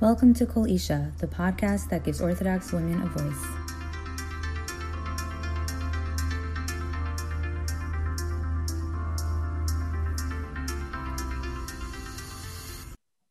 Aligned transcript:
Welcome 0.00 0.32
to 0.36 0.46
Kol 0.46 0.64
Isha, 0.64 1.12
the 1.18 1.26
podcast 1.26 1.90
that 1.90 2.04
gives 2.04 2.22
Orthodox 2.22 2.72
women 2.72 3.02
a 3.02 3.06
voice. 3.06 3.46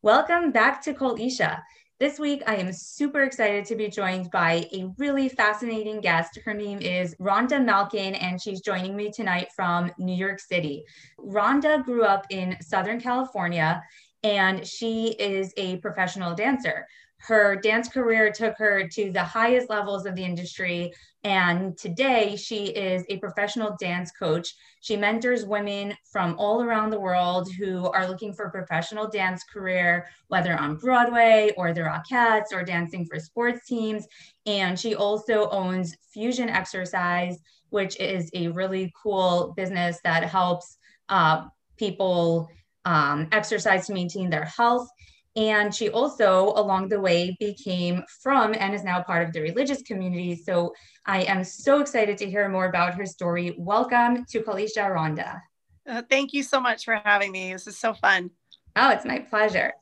Welcome 0.04 0.52
back 0.52 0.84
to 0.84 0.93
Kol 0.93 1.20
Isha. 1.20 1.64
This 2.00 2.20
week, 2.20 2.43
I 2.46 2.57
am 2.57 2.71
super 2.71 3.24
excited 3.24 3.65
to 3.65 3.75
be 3.75 3.89
joined 3.89 4.29
by 4.29 4.68
a 4.71 4.93
really 5.00 5.28
fascinating 5.28 6.01
guest. 6.01 6.38
Her 6.46 6.54
name 6.54 6.79
is 6.82 7.15
Rhonda 7.15 7.65
Malkin, 7.65 8.14
and 8.14 8.39
she's 8.39 8.61
joining 8.61 8.96
me 8.96 9.11
tonight 9.11 9.47
from 9.56 9.92
New 9.97 10.15
York 10.15 10.39
City. 10.39 10.86
Rhonda 11.20 11.83
grew 11.83 12.04
up 12.04 12.28
in 12.29 12.56
Southern 12.61 13.01
California, 13.01 13.83
and 14.23 14.65
she 14.65 15.09
is 15.09 15.54
a 15.57 15.78
professional 15.78 16.36
dancer. 16.36 16.86
Her 17.19 17.57
dance 17.57 17.89
career 17.89 18.32
took 18.32 18.57
her 18.57 18.87
to 18.87 19.11
the 19.11 19.23
highest 19.23 19.69
levels 19.69 20.05
of 20.05 20.15
the 20.15 20.23
industry. 20.23 20.93
And 21.25 21.77
today 21.77 22.37
she 22.37 22.68
is 22.68 23.04
a 23.10 23.18
professional 23.18 23.75
dance 23.77 24.10
coach. 24.11 24.55
She 24.79 24.96
mentors 24.96 25.46
women 25.46 25.96
from 26.10 26.36
all 26.39 26.63
around 26.63 26.91
the 26.91 27.00
world 27.00 27.50
who 27.51 27.87
are 27.87 28.07
looking 28.07 28.33
for 28.33 28.46
a 28.46 28.51
professional 28.51 29.10
dance 29.10 29.43
career, 29.43 30.07
whether 30.29 30.57
on 30.57 30.77
Broadway 30.77 31.51
or 31.57 31.74
the 31.74 31.82
Rockettes 31.82 32.53
or 32.53 32.63
dancing 32.63 33.05
for 33.05 33.19
sports 33.19 33.67
teams. 33.67 34.08
And 34.45 34.80
she 34.80 34.95
also 34.95 35.49
owns 35.49 35.97
Fusion 36.13 36.47
Exercise, 36.47 37.38
which 37.69 37.99
is 37.99 38.29
a 38.33 38.47
really 38.47 38.94
cool 39.01 39.53
business 39.57 39.99
that 40.05 40.23
helps 40.23 40.77
uh, 41.09 41.47
people 41.75 42.49
um, 42.85 43.27
exercise 43.31 43.88
to 43.88 43.94
maintain 43.94 44.30
their 44.30 44.45
health 44.45 44.88
and 45.35 45.73
she 45.73 45.89
also, 45.89 46.53
along 46.55 46.89
the 46.89 46.99
way, 46.99 47.35
became 47.39 48.03
frum 48.22 48.55
and 48.58 48.73
is 48.73 48.83
now 48.83 49.02
part 49.02 49.25
of 49.25 49.31
the 49.31 49.41
religious 49.41 49.81
community. 49.81 50.35
So 50.35 50.73
I 51.05 51.22
am 51.22 51.44
so 51.44 51.80
excited 51.80 52.17
to 52.17 52.30
hear 52.30 52.50
more 52.50 52.66
about 52.66 52.95
her 52.95 53.05
story. 53.05 53.55
Welcome 53.57 54.25
to 54.31 54.41
Kol 54.41 54.57
Isha 54.57 54.81
Rhonda. 54.81 55.39
Uh, 55.88 56.02
thank 56.09 56.33
you 56.33 56.44
so 56.44 56.59
much 56.59 56.83
for 56.83 57.00
having 57.05 57.31
me. 57.31 57.53
This 57.53 57.67
is 57.67 57.77
so 57.77 57.94
fun. 57.94 58.31
Oh, 58.75 58.89
it's 58.91 59.05
my 59.05 59.19
pleasure. 59.19 59.73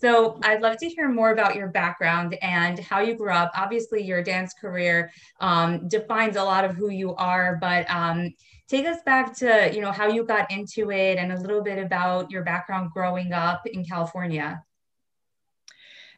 So, 0.00 0.38
I'd 0.42 0.60
love 0.60 0.76
to 0.78 0.88
hear 0.88 1.08
more 1.08 1.30
about 1.30 1.56
your 1.56 1.68
background 1.68 2.36
and 2.42 2.78
how 2.78 3.00
you 3.00 3.14
grew 3.14 3.32
up. 3.32 3.50
Obviously, 3.54 4.02
your 4.02 4.22
dance 4.22 4.54
career 4.54 5.10
um, 5.40 5.88
defines 5.88 6.36
a 6.36 6.44
lot 6.44 6.64
of 6.64 6.76
who 6.76 6.90
you 6.90 7.14
are, 7.16 7.58
but 7.60 7.90
um, 7.90 8.32
take 8.68 8.86
us 8.86 9.02
back 9.04 9.34
to 9.36 9.70
you 9.72 9.80
know 9.80 9.92
how 9.92 10.08
you 10.08 10.24
got 10.24 10.50
into 10.50 10.90
it 10.90 11.18
and 11.18 11.32
a 11.32 11.40
little 11.40 11.62
bit 11.62 11.78
about 11.78 12.30
your 12.30 12.42
background 12.42 12.90
growing 12.92 13.32
up 13.32 13.66
in 13.66 13.84
California. 13.84 14.62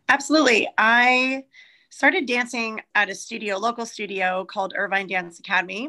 Absolutely. 0.08 0.66
I 0.78 1.44
started 1.90 2.26
dancing 2.26 2.80
at 2.94 3.10
a 3.10 3.14
studio, 3.14 3.58
local 3.58 3.84
studio 3.84 4.44
called 4.44 4.72
Irvine 4.74 5.06
Dance 5.06 5.38
Academy 5.38 5.88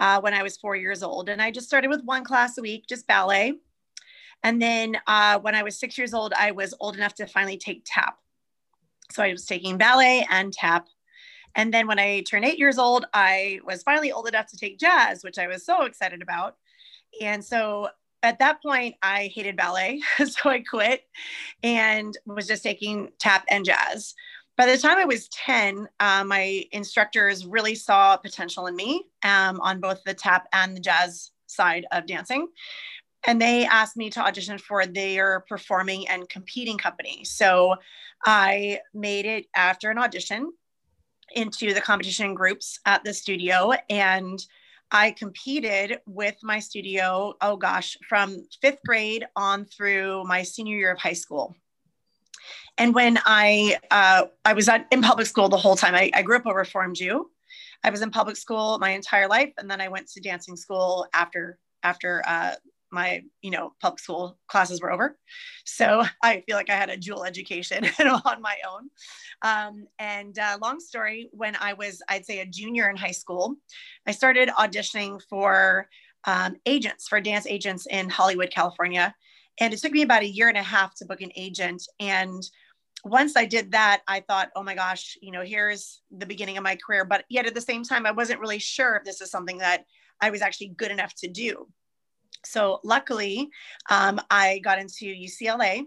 uh, 0.00 0.20
when 0.20 0.34
I 0.34 0.42
was 0.42 0.56
four 0.56 0.74
years 0.74 1.02
old. 1.02 1.28
And 1.28 1.40
I 1.40 1.52
just 1.52 1.68
started 1.68 1.88
with 1.88 2.02
one 2.04 2.24
class 2.24 2.58
a 2.58 2.62
week, 2.62 2.86
just 2.88 3.06
ballet. 3.06 3.54
And 4.42 4.60
then 4.60 4.96
uh, 5.06 5.38
when 5.38 5.54
I 5.54 5.62
was 5.62 5.78
six 5.78 5.96
years 5.96 6.12
old, 6.12 6.32
I 6.36 6.50
was 6.50 6.74
old 6.80 6.96
enough 6.96 7.14
to 7.16 7.26
finally 7.26 7.56
take 7.56 7.82
tap. 7.84 8.18
So 9.12 9.22
I 9.22 9.30
was 9.30 9.44
taking 9.44 9.78
ballet 9.78 10.26
and 10.28 10.52
tap. 10.52 10.88
And 11.54 11.72
then 11.72 11.86
when 11.86 11.98
I 11.98 12.22
turned 12.22 12.44
eight 12.44 12.58
years 12.58 12.78
old, 12.78 13.06
I 13.12 13.60
was 13.64 13.82
finally 13.82 14.12
old 14.12 14.28
enough 14.28 14.46
to 14.48 14.56
take 14.56 14.78
jazz, 14.78 15.22
which 15.22 15.38
I 15.38 15.46
was 15.46 15.64
so 15.64 15.82
excited 15.82 16.22
about. 16.22 16.56
And 17.20 17.44
so 17.44 17.88
at 18.22 18.38
that 18.38 18.62
point, 18.62 18.94
I 19.02 19.30
hated 19.34 19.56
ballet. 19.56 20.00
so 20.18 20.50
I 20.50 20.60
quit 20.60 21.02
and 21.62 22.16
was 22.26 22.46
just 22.46 22.62
taking 22.62 23.10
tap 23.18 23.44
and 23.48 23.64
jazz. 23.64 24.14
By 24.56 24.66
the 24.66 24.78
time 24.78 24.98
I 24.98 25.04
was 25.04 25.28
10, 25.28 25.88
uh, 25.98 26.24
my 26.24 26.64
instructors 26.72 27.46
really 27.46 27.74
saw 27.74 28.16
potential 28.16 28.66
in 28.66 28.76
me 28.76 29.06
um, 29.24 29.60
on 29.60 29.80
both 29.80 30.02
the 30.04 30.14
tap 30.14 30.46
and 30.52 30.76
the 30.76 30.80
jazz 30.80 31.30
side 31.46 31.86
of 31.90 32.06
dancing. 32.06 32.48
And 33.24 33.40
they 33.40 33.64
asked 33.64 33.96
me 33.96 34.10
to 34.10 34.20
audition 34.20 34.58
for 34.58 34.84
their 34.84 35.40
performing 35.48 36.08
and 36.08 36.28
competing 36.28 36.76
company. 36.76 37.24
So 37.24 37.76
I 38.24 38.80
made 38.92 39.26
it 39.26 39.46
after 39.54 39.90
an 39.90 39.98
audition 39.98 40.52
into 41.34 41.74
the 41.74 41.80
competition 41.80 42.34
groups 42.34 42.78
at 42.86 43.04
the 43.04 43.12
studio 43.12 43.72
and 43.90 44.44
I 44.94 45.12
competed 45.12 46.00
with 46.06 46.36
my 46.42 46.58
studio, 46.58 47.34
oh 47.40 47.56
gosh, 47.56 47.96
from 48.06 48.46
fifth 48.60 48.80
grade 48.86 49.24
on 49.34 49.64
through 49.64 50.24
my 50.24 50.42
senior 50.42 50.76
year 50.76 50.92
of 50.92 50.98
high 50.98 51.14
school. 51.14 51.56
And 52.76 52.94
when 52.94 53.18
I 53.24 53.78
uh, 53.90 54.24
I 54.44 54.52
was 54.52 54.68
in 54.90 55.00
public 55.00 55.26
school 55.26 55.48
the 55.48 55.56
whole 55.56 55.76
time, 55.76 55.94
I, 55.94 56.10
I 56.14 56.22
grew 56.22 56.36
up 56.36 56.46
a 56.46 56.52
Reformed 56.52 56.96
Jew. 56.96 57.30
I 57.82 57.90
was 57.90 58.02
in 58.02 58.10
public 58.10 58.36
school 58.36 58.78
my 58.78 58.90
entire 58.90 59.28
life, 59.28 59.52
and 59.58 59.70
then 59.70 59.80
I 59.80 59.88
went 59.88 60.08
to 60.08 60.20
dancing 60.20 60.56
school 60.56 61.06
after 61.14 61.58
after 61.82 62.22
uh, 62.26 62.54
my 62.92 63.22
you 63.40 63.50
know 63.50 63.72
public 63.80 63.98
school 63.98 64.38
classes 64.48 64.80
were 64.80 64.92
over 64.92 65.18
so 65.64 66.04
i 66.22 66.42
feel 66.46 66.56
like 66.56 66.70
i 66.70 66.74
had 66.74 66.90
a 66.90 66.96
dual 66.96 67.24
education 67.24 67.84
on 68.24 68.42
my 68.42 68.56
own 68.70 68.88
um, 69.42 69.86
and 69.98 70.38
uh, 70.38 70.58
long 70.62 70.78
story 70.78 71.28
when 71.32 71.56
i 71.60 71.72
was 71.72 72.02
i'd 72.08 72.26
say 72.26 72.40
a 72.40 72.46
junior 72.46 72.90
in 72.90 72.96
high 72.96 73.10
school 73.10 73.56
i 74.06 74.12
started 74.12 74.48
auditioning 74.50 75.20
for 75.28 75.88
um, 76.24 76.56
agents 76.66 77.08
for 77.08 77.20
dance 77.20 77.46
agents 77.46 77.86
in 77.86 78.08
hollywood 78.08 78.50
california 78.50 79.14
and 79.60 79.74
it 79.74 79.80
took 79.80 79.92
me 79.92 80.02
about 80.02 80.22
a 80.22 80.28
year 80.28 80.48
and 80.48 80.58
a 80.58 80.62
half 80.62 80.94
to 80.94 81.04
book 81.04 81.20
an 81.20 81.32
agent 81.36 81.82
and 82.00 82.42
once 83.04 83.36
I 83.36 83.44
did 83.46 83.72
that, 83.72 84.02
I 84.06 84.20
thought, 84.20 84.50
oh 84.54 84.62
my 84.62 84.74
gosh, 84.74 85.16
you 85.20 85.32
know, 85.32 85.42
here's 85.42 86.02
the 86.10 86.26
beginning 86.26 86.56
of 86.56 86.62
my 86.62 86.76
career. 86.76 87.04
But 87.04 87.24
yet 87.28 87.46
at 87.46 87.54
the 87.54 87.60
same 87.60 87.82
time, 87.82 88.06
I 88.06 88.12
wasn't 88.12 88.40
really 88.40 88.60
sure 88.60 88.94
if 88.94 89.04
this 89.04 89.20
is 89.20 89.30
something 89.30 89.58
that 89.58 89.84
I 90.20 90.30
was 90.30 90.40
actually 90.40 90.68
good 90.68 90.92
enough 90.92 91.12
to 91.16 91.28
do. 91.28 91.66
So 92.44 92.80
luckily, 92.84 93.50
um, 93.90 94.20
I 94.30 94.58
got 94.58 94.78
into 94.78 95.06
UCLA 95.06 95.84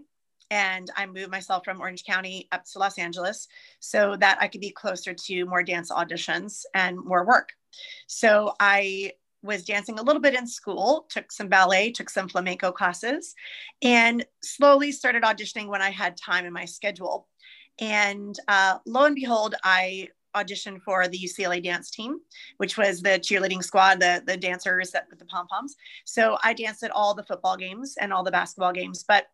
and 0.50 0.90
I 0.96 1.06
moved 1.06 1.30
myself 1.30 1.64
from 1.64 1.80
Orange 1.80 2.04
County 2.04 2.48
up 2.52 2.64
to 2.72 2.78
Los 2.78 2.98
Angeles 2.98 3.48
so 3.80 4.16
that 4.16 4.38
I 4.40 4.48
could 4.48 4.60
be 4.60 4.70
closer 4.70 5.12
to 5.12 5.44
more 5.44 5.62
dance 5.62 5.90
auditions 5.90 6.62
and 6.74 6.96
more 6.98 7.26
work. 7.26 7.50
So 8.06 8.54
I 8.60 9.12
was 9.42 9.64
dancing 9.64 9.98
a 9.98 10.02
little 10.02 10.20
bit 10.20 10.34
in 10.34 10.46
school, 10.46 11.06
took 11.08 11.30
some 11.30 11.48
ballet, 11.48 11.90
took 11.90 12.10
some 12.10 12.28
flamenco 12.28 12.72
classes, 12.72 13.34
and 13.82 14.24
slowly 14.42 14.92
started 14.92 15.22
auditioning 15.22 15.68
when 15.68 15.82
I 15.82 15.90
had 15.90 16.16
time 16.16 16.46
in 16.46 16.52
my 16.52 16.64
schedule. 16.64 17.28
And 17.78 18.38
uh, 18.48 18.78
lo 18.86 19.04
and 19.04 19.14
behold, 19.14 19.54
I 19.62 20.08
audition 20.36 20.78
for 20.80 21.08
the 21.08 21.18
UCLA 21.18 21.62
dance 21.62 21.90
team, 21.90 22.18
which 22.58 22.76
was 22.76 23.00
the 23.00 23.18
cheerleading 23.18 23.62
squad, 23.62 24.00
the, 24.00 24.22
the 24.26 24.36
dancers 24.36 24.90
that, 24.92 25.06
with 25.10 25.18
the 25.18 25.24
pom 25.24 25.46
poms. 25.48 25.76
So 26.04 26.38
I 26.44 26.52
danced 26.52 26.82
at 26.82 26.90
all 26.90 27.14
the 27.14 27.24
football 27.24 27.56
games 27.56 27.96
and 28.00 28.12
all 28.12 28.22
the 28.22 28.30
basketball 28.30 28.72
games. 28.72 29.04
But 29.06 29.26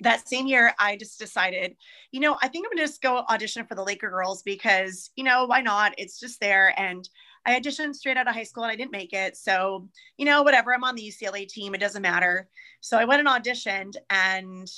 that 0.00 0.28
same 0.28 0.46
year, 0.46 0.72
I 0.78 0.96
just 0.96 1.18
decided, 1.18 1.76
you 2.12 2.20
know, 2.20 2.36
I 2.40 2.48
think 2.48 2.66
I'm 2.66 2.70
going 2.70 2.86
to 2.86 2.90
just 2.90 3.02
go 3.02 3.24
audition 3.28 3.66
for 3.66 3.74
the 3.74 3.82
Laker 3.82 4.10
girls 4.10 4.42
because, 4.42 5.10
you 5.16 5.24
know, 5.24 5.46
why 5.46 5.60
not? 5.60 5.92
It's 5.98 6.20
just 6.20 6.40
there. 6.40 6.78
And 6.78 7.08
I 7.44 7.58
auditioned 7.58 7.94
straight 7.94 8.16
out 8.16 8.28
of 8.28 8.34
high 8.34 8.44
school 8.44 8.62
and 8.62 8.70
I 8.70 8.76
didn't 8.76 8.92
make 8.92 9.12
it. 9.12 9.36
So, 9.36 9.88
you 10.16 10.24
know, 10.24 10.42
whatever, 10.42 10.72
I'm 10.72 10.84
on 10.84 10.94
the 10.94 11.02
UCLA 11.02 11.48
team. 11.48 11.74
It 11.74 11.80
doesn't 11.80 12.02
matter. 12.02 12.48
So 12.80 12.96
I 12.96 13.06
went 13.06 13.26
and 13.26 13.28
auditioned 13.28 13.94
and 14.10 14.70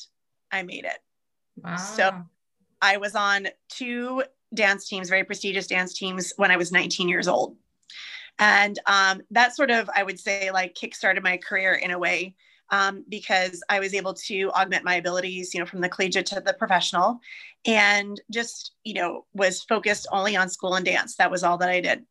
I 0.50 0.62
made 0.62 0.84
it. 0.84 0.98
Wow. 1.62 1.76
So 1.76 2.12
I 2.80 2.96
was 2.96 3.14
on 3.14 3.48
two 3.68 4.22
dance 4.54 4.88
teams, 4.88 5.08
very 5.08 5.24
prestigious 5.24 5.66
dance 5.66 5.94
teams, 5.94 6.32
when 6.36 6.50
I 6.50 6.56
was 6.56 6.72
19 6.72 7.08
years 7.08 7.28
old. 7.28 7.56
And 8.38 8.78
um, 8.86 9.20
that 9.30 9.54
sort 9.54 9.70
of, 9.70 9.90
I 9.94 10.02
would 10.02 10.18
say, 10.18 10.50
like 10.50 10.74
kickstarted 10.74 11.22
my 11.22 11.36
career 11.36 11.74
in 11.74 11.90
a 11.90 11.98
way 11.98 12.34
um, 12.70 13.04
because 13.08 13.62
I 13.68 13.80
was 13.80 13.94
able 13.94 14.14
to 14.14 14.50
augment 14.52 14.84
my 14.84 14.94
abilities, 14.94 15.52
you 15.52 15.60
know, 15.60 15.66
from 15.66 15.80
the 15.80 15.88
collegiate 15.88 16.26
to 16.26 16.40
the 16.40 16.54
professional, 16.54 17.20
and 17.66 18.20
just, 18.30 18.72
you 18.84 18.94
know, 18.94 19.26
was 19.34 19.62
focused 19.62 20.06
only 20.12 20.36
on 20.36 20.48
school 20.48 20.74
and 20.74 20.86
dance. 20.86 21.16
That 21.16 21.30
was 21.30 21.42
all 21.42 21.58
that 21.58 21.68
I 21.68 21.80
did. 21.80 22.04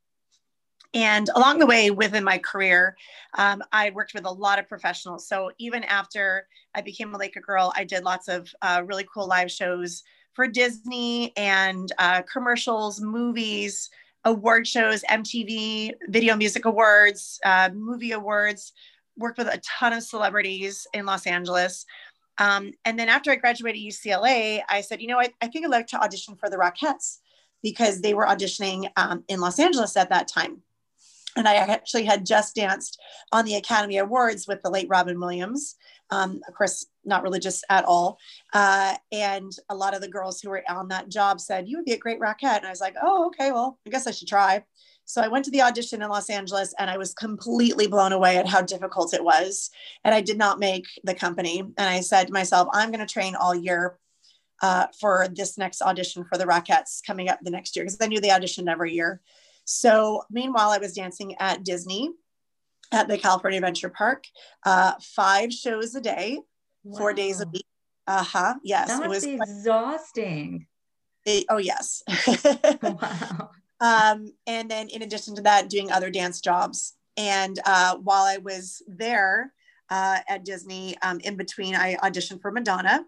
And 0.93 1.29
along 1.35 1.59
the 1.59 1.67
way 1.67 1.91
within 1.91 2.23
my 2.23 2.39
career, 2.39 2.97
um, 3.37 3.61
I 3.71 3.91
worked 3.91 4.13
with 4.13 4.25
a 4.25 4.31
lot 4.31 4.57
of 4.57 4.67
professionals. 4.67 5.27
So 5.27 5.51
even 5.59 5.83
after 5.83 6.47
I 6.73 6.81
became 6.81 7.13
a 7.13 7.17
Laker 7.17 7.41
girl, 7.41 7.71
I 7.75 7.83
did 7.83 8.03
lots 8.03 8.27
of 8.27 8.51
uh, 8.61 8.83
really 8.85 9.07
cool 9.11 9.27
live 9.27 9.51
shows 9.51 10.03
for 10.39 10.47
Disney 10.47 11.35
and 11.35 11.91
uh, 11.97 12.21
commercials, 12.21 13.01
movies, 13.01 13.89
award 14.23 14.65
shows, 14.65 15.03
MTV, 15.09 15.91
Video 16.07 16.33
Music 16.37 16.63
Awards, 16.63 17.41
uh, 17.43 17.69
movie 17.73 18.13
awards, 18.13 18.71
worked 19.17 19.37
with 19.37 19.47
a 19.47 19.59
ton 19.79 19.91
of 19.91 20.01
celebrities 20.01 20.87
in 20.93 21.05
Los 21.05 21.27
Angeles. 21.27 21.85
Um, 22.37 22.71
and 22.85 22.97
then 22.97 23.09
after 23.09 23.31
I 23.31 23.35
graduated 23.35 23.81
UCLA, 23.81 24.61
I 24.69 24.79
said, 24.79 25.01
you 25.01 25.09
know, 25.09 25.19
I, 25.19 25.27
I 25.41 25.47
think 25.47 25.65
I'd 25.65 25.71
like 25.71 25.87
to 25.87 26.01
audition 26.01 26.37
for 26.37 26.49
the 26.49 26.55
Rockettes 26.55 27.17
because 27.61 27.99
they 27.99 28.13
were 28.13 28.25
auditioning 28.25 28.89
um, 28.95 29.25
in 29.27 29.41
Los 29.41 29.59
Angeles 29.59 29.97
at 29.97 30.09
that 30.09 30.29
time. 30.29 30.61
And 31.35 31.49
I 31.49 31.55
actually 31.55 32.05
had 32.05 32.25
just 32.25 32.55
danced 32.55 32.97
on 33.33 33.43
the 33.43 33.55
Academy 33.55 33.97
Awards 33.97 34.47
with 34.47 34.61
the 34.61 34.69
late 34.69 34.87
Robin 34.87 35.19
Williams 35.19 35.75
Um, 36.11 36.41
of 36.47 36.53
course, 36.55 36.87
not 37.05 37.23
religious 37.23 37.63
at 37.69 37.85
all. 37.85 38.17
Uh, 38.53 38.95
and 39.11 39.51
a 39.69 39.75
lot 39.75 39.93
of 39.93 40.01
the 40.01 40.07
girls 40.07 40.41
who 40.41 40.49
were 40.49 40.63
on 40.67 40.87
that 40.89 41.09
job 41.09 41.39
said, 41.39 41.67
You 41.67 41.77
would 41.77 41.85
be 41.85 41.93
a 41.93 41.97
great 41.97 42.19
Rockette. 42.19 42.57
And 42.57 42.65
I 42.65 42.71
was 42.71 42.81
like, 42.81 42.95
Oh, 43.01 43.27
okay, 43.27 43.51
well, 43.51 43.79
I 43.85 43.89
guess 43.89 44.07
I 44.07 44.11
should 44.11 44.27
try. 44.27 44.63
So 45.05 45.21
I 45.21 45.27
went 45.27 45.43
to 45.45 45.51
the 45.51 45.63
audition 45.63 46.03
in 46.03 46.09
Los 46.09 46.29
Angeles 46.29 46.71
and 46.77 46.87
I 46.87 46.97
was 46.97 47.15
completely 47.15 47.87
blown 47.87 48.11
away 48.11 48.37
at 48.37 48.47
how 48.47 48.61
difficult 48.61 49.15
it 49.15 49.23
was. 49.23 49.71
And 50.03 50.13
I 50.13 50.21
did 50.21 50.37
not 50.37 50.59
make 50.59 50.85
the 51.03 51.15
company. 51.15 51.61
And 51.61 51.73
I 51.79 52.01
said 52.01 52.27
to 52.27 52.33
myself, 52.33 52.67
I'm 52.73 52.91
going 52.91 53.05
to 53.05 53.11
train 53.11 53.33
all 53.33 53.55
year 53.55 53.97
uh, 54.61 54.85
for 54.99 55.27
this 55.33 55.57
next 55.57 55.81
audition 55.81 56.25
for 56.25 56.37
the 56.37 56.45
Rockettes 56.45 57.01
coming 57.05 57.27
up 57.27 57.39
the 57.41 57.49
next 57.49 57.75
year 57.75 57.85
because 57.85 57.97
I 57.99 58.05
knew 58.05 58.21
they 58.21 58.29
auditioned 58.29 58.69
every 58.69 58.93
year. 58.93 59.19
So 59.65 60.23
meanwhile, 60.29 60.69
I 60.69 60.77
was 60.77 60.93
dancing 60.93 61.35
at 61.39 61.63
Disney 61.63 62.11
at 62.91 63.07
the 63.07 63.17
California 63.17 63.57
Adventure 63.57 63.89
Park, 63.89 64.25
uh, 64.65 64.93
five 65.01 65.53
shows 65.53 65.95
a 65.95 66.01
day, 66.01 66.39
wow. 66.83 66.97
four 66.97 67.13
days 67.13 67.41
a 67.41 67.47
week. 67.47 67.65
Uh 68.07 68.23
huh. 68.23 68.55
Yes, 68.63 68.87
that 68.87 69.03
it 69.03 69.09
was 69.09 69.23
exhausting. 69.23 70.65
It, 71.25 71.45
oh 71.49 71.57
yes. 71.57 72.03
wow. 72.81 73.51
Um, 73.81 74.33
and 74.45 74.69
then 74.69 74.89
in 74.89 75.01
addition 75.03 75.35
to 75.35 75.41
that, 75.43 75.69
doing 75.69 75.91
other 75.91 76.09
dance 76.09 76.41
jobs. 76.41 76.95
And 77.17 77.59
uh, 77.65 77.97
while 77.97 78.23
I 78.23 78.37
was 78.37 78.81
there 78.87 79.53
uh, 79.89 80.19
at 80.27 80.45
Disney, 80.45 80.97
um, 81.01 81.19
in 81.19 81.35
between, 81.35 81.75
I 81.75 81.95
auditioned 81.95 82.41
for 82.41 82.51
Madonna. 82.51 83.05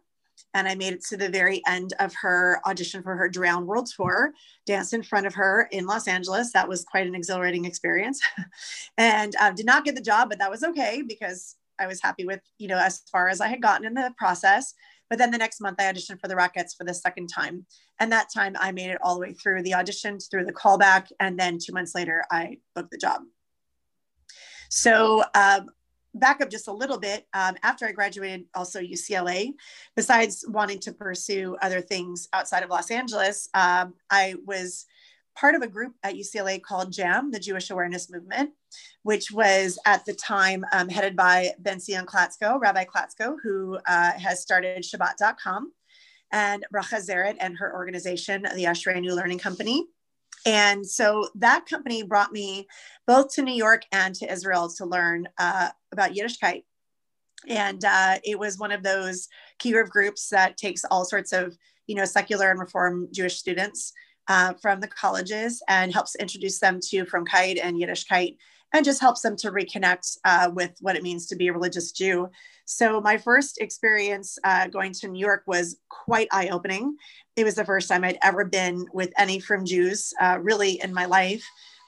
And 0.53 0.67
I 0.67 0.75
made 0.75 0.93
it 0.93 1.03
to 1.05 1.17
the 1.17 1.29
very 1.29 1.61
end 1.67 1.93
of 1.99 2.13
her 2.21 2.61
audition 2.65 3.03
for 3.03 3.15
her 3.15 3.29
Drowned 3.29 3.67
World 3.67 3.89
Tour, 3.95 4.33
danced 4.65 4.93
in 4.93 5.03
front 5.03 5.27
of 5.27 5.33
her 5.35 5.67
in 5.71 5.85
Los 5.85 6.07
Angeles. 6.07 6.51
That 6.53 6.67
was 6.67 6.83
quite 6.83 7.07
an 7.07 7.15
exhilarating 7.15 7.65
experience. 7.65 8.21
and 8.97 9.35
uh, 9.39 9.51
did 9.51 9.65
not 9.65 9.85
get 9.85 9.95
the 9.95 10.01
job, 10.01 10.29
but 10.29 10.39
that 10.39 10.51
was 10.51 10.63
okay 10.63 11.03
because 11.07 11.55
I 11.79 11.87
was 11.87 12.01
happy 12.01 12.25
with, 12.25 12.41
you 12.57 12.67
know, 12.67 12.77
as 12.77 13.01
far 13.11 13.27
as 13.27 13.41
I 13.41 13.47
had 13.47 13.61
gotten 13.61 13.85
in 13.85 13.93
the 13.93 14.13
process. 14.17 14.73
But 15.09 15.17
then 15.17 15.31
the 15.31 15.37
next 15.37 15.59
month, 15.59 15.79
I 15.79 15.91
auditioned 15.91 16.21
for 16.21 16.29
the 16.29 16.35
Rockettes 16.35 16.77
for 16.77 16.85
the 16.85 16.93
second 16.93 17.27
time. 17.27 17.65
And 17.99 18.11
that 18.11 18.27
time, 18.33 18.55
I 18.57 18.71
made 18.71 18.91
it 18.91 18.97
all 19.03 19.15
the 19.15 19.19
way 19.19 19.33
through 19.33 19.63
the 19.63 19.71
auditions, 19.71 20.29
through 20.29 20.45
the 20.45 20.53
callback. 20.53 21.07
And 21.19 21.37
then 21.37 21.57
two 21.61 21.73
months 21.73 21.93
later, 21.93 22.23
I 22.31 22.59
booked 22.75 22.91
the 22.91 22.97
job. 22.97 23.21
So, 24.69 25.23
um, 25.35 25.69
back 26.13 26.41
up 26.41 26.49
just 26.49 26.67
a 26.67 26.73
little 26.73 26.99
bit. 26.99 27.27
Um, 27.33 27.55
after 27.63 27.85
I 27.85 27.91
graduated, 27.91 28.45
also 28.53 28.79
UCLA, 28.79 29.53
besides 29.95 30.45
wanting 30.47 30.79
to 30.79 30.93
pursue 30.93 31.57
other 31.61 31.81
things 31.81 32.27
outside 32.33 32.63
of 32.63 32.69
Los 32.69 32.91
Angeles, 32.91 33.49
um, 33.53 33.93
I 34.09 34.35
was 34.45 34.85
part 35.35 35.55
of 35.55 35.61
a 35.61 35.67
group 35.67 35.95
at 36.03 36.15
UCLA 36.15 36.61
called 36.61 36.91
JAM, 36.91 37.31
the 37.31 37.39
Jewish 37.39 37.69
Awareness 37.69 38.11
Movement, 38.11 38.51
which 39.03 39.31
was 39.31 39.79
at 39.85 40.05
the 40.05 40.13
time 40.13 40.65
um, 40.71 40.89
headed 40.89 41.15
by 41.15 41.51
Ben 41.59 41.79
Zion 41.79 42.05
Klatzko, 42.05 42.59
Rabbi 42.59 42.85
Klatzko, 42.85 43.37
who 43.41 43.79
uh, 43.87 44.11
has 44.13 44.41
started 44.41 44.83
Shabbat.com, 44.83 45.71
and 46.31 46.65
Bracha 46.73 47.05
Zaret 47.05 47.37
and 47.39 47.57
her 47.57 47.73
organization, 47.73 48.43
the 48.55 48.65
Ashreinu 48.65 49.15
Learning 49.15 49.39
Company. 49.39 49.85
And 50.45 50.85
so 50.85 51.27
that 51.35 51.65
company 51.65 52.03
brought 52.03 52.31
me 52.31 52.67
both 53.05 53.33
to 53.35 53.41
New 53.41 53.53
York 53.53 53.83
and 53.91 54.15
to 54.15 54.31
Israel 54.31 54.69
to 54.77 54.85
learn 54.85 55.27
uh, 55.37 55.69
about 55.91 56.11
Yiddishkeit. 56.11 56.63
And 57.47 57.83
uh, 57.83 58.19
it 58.23 58.37
was 58.37 58.57
one 58.57 58.71
of 58.71 58.83
those 58.83 59.27
kiruv 59.59 59.89
groups 59.89 60.29
that 60.29 60.57
takes 60.57 60.83
all 60.85 61.05
sorts 61.05 61.33
of, 61.33 61.57
you 61.87 61.95
know, 61.95 62.05
secular 62.05 62.51
and 62.51 62.59
reform 62.59 63.07
Jewish 63.11 63.37
students 63.37 63.93
uh, 64.27 64.53
from 64.61 64.79
the 64.79 64.87
colleges 64.87 65.61
and 65.67 65.91
helps 65.91 66.15
introduce 66.15 66.59
them 66.59 66.79
to 66.89 67.05
Frumkeit 67.05 67.59
and 67.61 67.77
Yiddishkeit 67.77 68.37
and 68.73 68.85
just 68.85 69.01
helps 69.01 69.21
them 69.21 69.35
to 69.37 69.51
reconnect 69.51 70.17
uh, 70.25 70.49
with 70.53 70.71
what 70.81 70.95
it 70.95 71.03
means 71.03 71.27
to 71.27 71.35
be 71.35 71.47
a 71.47 71.53
religious 71.53 71.91
Jew. 71.91 72.29
So 72.65 73.01
my 73.01 73.17
first 73.17 73.59
experience 73.59 74.37
uh, 74.43 74.67
going 74.67 74.93
to 74.93 75.07
New 75.07 75.19
York 75.19 75.43
was 75.45 75.77
quite 75.89 76.29
eye-opening. 76.31 76.95
It 77.35 77.43
was 77.43 77.55
the 77.55 77.65
first 77.65 77.89
time 77.89 78.03
I'd 78.03 78.19
ever 78.21 78.45
been 78.45 78.85
with 78.93 79.11
any 79.17 79.39
frum 79.39 79.65
Jews, 79.65 80.13
uh, 80.21 80.37
really 80.41 80.81
in 80.81 80.93
my 80.93 81.05
life. 81.05 81.43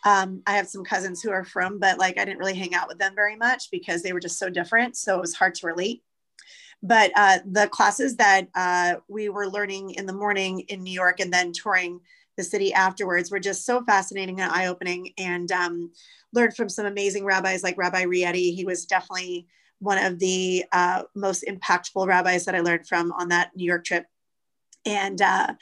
Um, 0.06 0.42
I 0.46 0.58
have 0.58 0.68
some 0.68 0.84
cousins 0.84 1.22
who 1.22 1.32
are 1.32 1.46
frum, 1.46 1.80
but 1.80 1.98
like 1.98 2.20
I 2.20 2.26
didn't 2.26 2.40
really 2.40 2.56
hang 2.56 2.76
out 2.76 2.90
with 2.90 2.98
them 2.98 3.16
very 3.16 3.38
much 3.38 3.72
because 3.72 4.04
they 4.04 4.12
were 4.12 4.20
just 4.20 4.38
so 4.38 4.50
different. 4.50 4.98
So 4.98 5.16
it 5.16 5.22
was 5.22 5.34
hard 5.34 5.56
to 5.56 5.68
relate. 5.68 6.04
But 6.82 7.12
uh, 7.16 7.40
the 7.46 7.70
classes 7.70 8.18
that 8.18 8.50
uh, 8.54 8.96
we 9.08 9.30
were 9.30 9.48
learning 9.48 9.92
in 9.92 10.06
the 10.06 10.12
morning 10.12 10.62
in 10.62 10.84
New 10.84 10.92
York 10.92 11.22
and 11.22 11.32
then 11.32 11.54
touring 11.54 12.02
the 12.38 12.44
city 12.44 12.74
afterwards 12.74 13.32
were 13.32 13.40
just 13.40 13.66
so 13.66 13.84
fascinating 13.84 14.42
and 14.42 14.52
eye 14.52 14.68
opening. 14.68 15.14
And 15.18 15.52
um, 15.52 15.92
learned 16.34 16.56
from 16.56 16.70
some 16.70 16.86
amazing 16.86 17.24
rabbis 17.24 17.64
like 17.64 17.78
Rabbi 17.78 18.04
Rieti. 18.04 18.54
He 18.54 18.66
was 18.66 18.86
definitely 18.86 19.48
one 19.80 20.04
of 20.04 20.20
the 20.20 20.66
uh, 20.72 21.04
most 21.16 21.46
impactful 21.48 22.08
rabbis 22.08 22.46
that 22.46 22.56
I 22.56 22.62
learned 22.62 22.88
from 22.88 23.12
on 23.14 23.30
that 23.30 23.52
New 23.56 23.66
York 23.66 23.86
trip. 23.86 24.06
And 24.86 25.22
uh, 25.22 25.54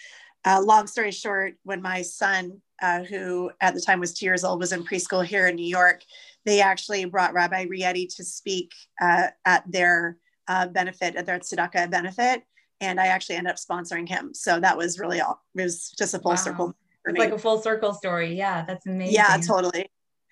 uh, 0.45 0.62
long 0.63 0.88
story 0.88 1.12
short, 1.12 1.56
when 1.63 1.81
my 1.81 2.01
son, 2.01 2.62
uh, 2.81 3.03
who 3.03 3.51
at 3.62 3.74
the 3.74 3.81
time 3.81 4.00
was 4.00 4.13
two 4.13 4.25
years 4.25 4.44
old, 4.44 4.59
was 4.59 4.71
in 4.71 4.83
preschool 4.83 5.25
here 5.25 5.47
in 5.47 5.56
New 5.56 5.67
York, 5.67 6.01
they 6.45 6.62
actually 6.62 7.06
brought 7.06 7.33
Rabbi 7.33 7.65
Rieti 7.65 8.07
to 8.15 8.24
speak 8.24 8.71
uh, 9.00 9.27
at 9.45 9.69
their 9.71 10.17
uh, 10.47 10.67
benefit, 10.67 11.15
at 11.15 11.25
their 11.25 11.39
tzedakah 11.39 11.91
benefit 11.91 12.44
and 12.81 13.00
I 13.00 13.07
actually 13.07 13.36
ended 13.36 13.51
up 13.51 13.57
sponsoring 13.57 14.10
him. 14.10 14.33
So 14.33 14.60
that 14.60 14.78
was 14.78 15.00
really 15.00 15.22
all. 15.22 15.42
It 15.56 15.62
was 15.62 15.92
just 15.92 16.13
a 16.13 16.19
full 16.19 16.31
wow. 16.31 16.36
circle. 16.36 16.75
it's 17.06 17.13
me. 17.13 17.19
like 17.19 17.31
a 17.31 17.38
full 17.38 17.62
circle 17.62 17.94
story. 17.94 18.36
Yeah, 18.36 18.66
that's 18.66 18.86
amazing. 18.88 19.13
Yeah, 19.16 19.38
totally. 19.38 19.89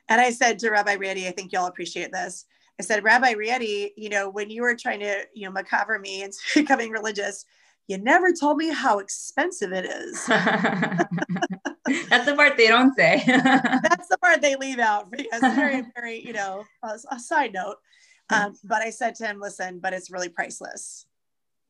And 0.10 0.20
I 0.20 0.32
said 0.32 0.58
to 0.60 0.72
Rabbi 0.72 0.98
Rieti, 0.98 1.28
I 1.28 1.32
think 1.32 1.54
y'all 1.54 1.68
appreciate 1.68 2.12
this. 2.12 2.46
I 2.80 2.84
said, 2.84 3.04
Rabbi 3.04 3.34
Rieti, 3.34 3.92
you 3.96 4.10
know, 4.10 4.30
when 4.30 4.50
you 4.50 4.64
were 4.64 4.76
trying 4.76 5.02
to, 5.02 5.24
you 5.36 5.46
know, 5.46 5.52
macabre 5.52 6.00
me 6.00 6.24
into 6.24 6.38
becoming 6.56 6.90
religious, 6.90 7.46
you 7.88 7.98
never 7.98 8.34
told 8.34 8.58
me 8.58 8.70
how 8.70 9.00
expensive 9.00 9.72
it 9.72 9.86
is. 9.86 10.26
That's 10.28 12.26
the 12.26 12.36
part 12.36 12.56
they 12.56 12.68
don't 12.68 12.96
say. 12.96 13.24
That's 13.28 14.08
the 14.10 14.18
part 14.22 14.42
they 14.42 14.56
leave 14.56 14.78
out 14.78 15.10
because 15.10 15.42
very, 15.42 15.84
very, 15.96 16.24
you 16.24 16.34
know, 16.34 16.66
a, 16.84 16.98
a 17.12 17.20
side 17.20 17.54
note. 17.54 17.78
Um, 18.32 18.54
but 18.64 18.84
I 18.84 18.92
said 18.92 19.16
to 19.16 19.26
him, 19.26 19.40
listen, 19.40 19.80
but 19.80 19.94
it's 19.94 20.12
really 20.12 20.30
priceless. 20.30 21.08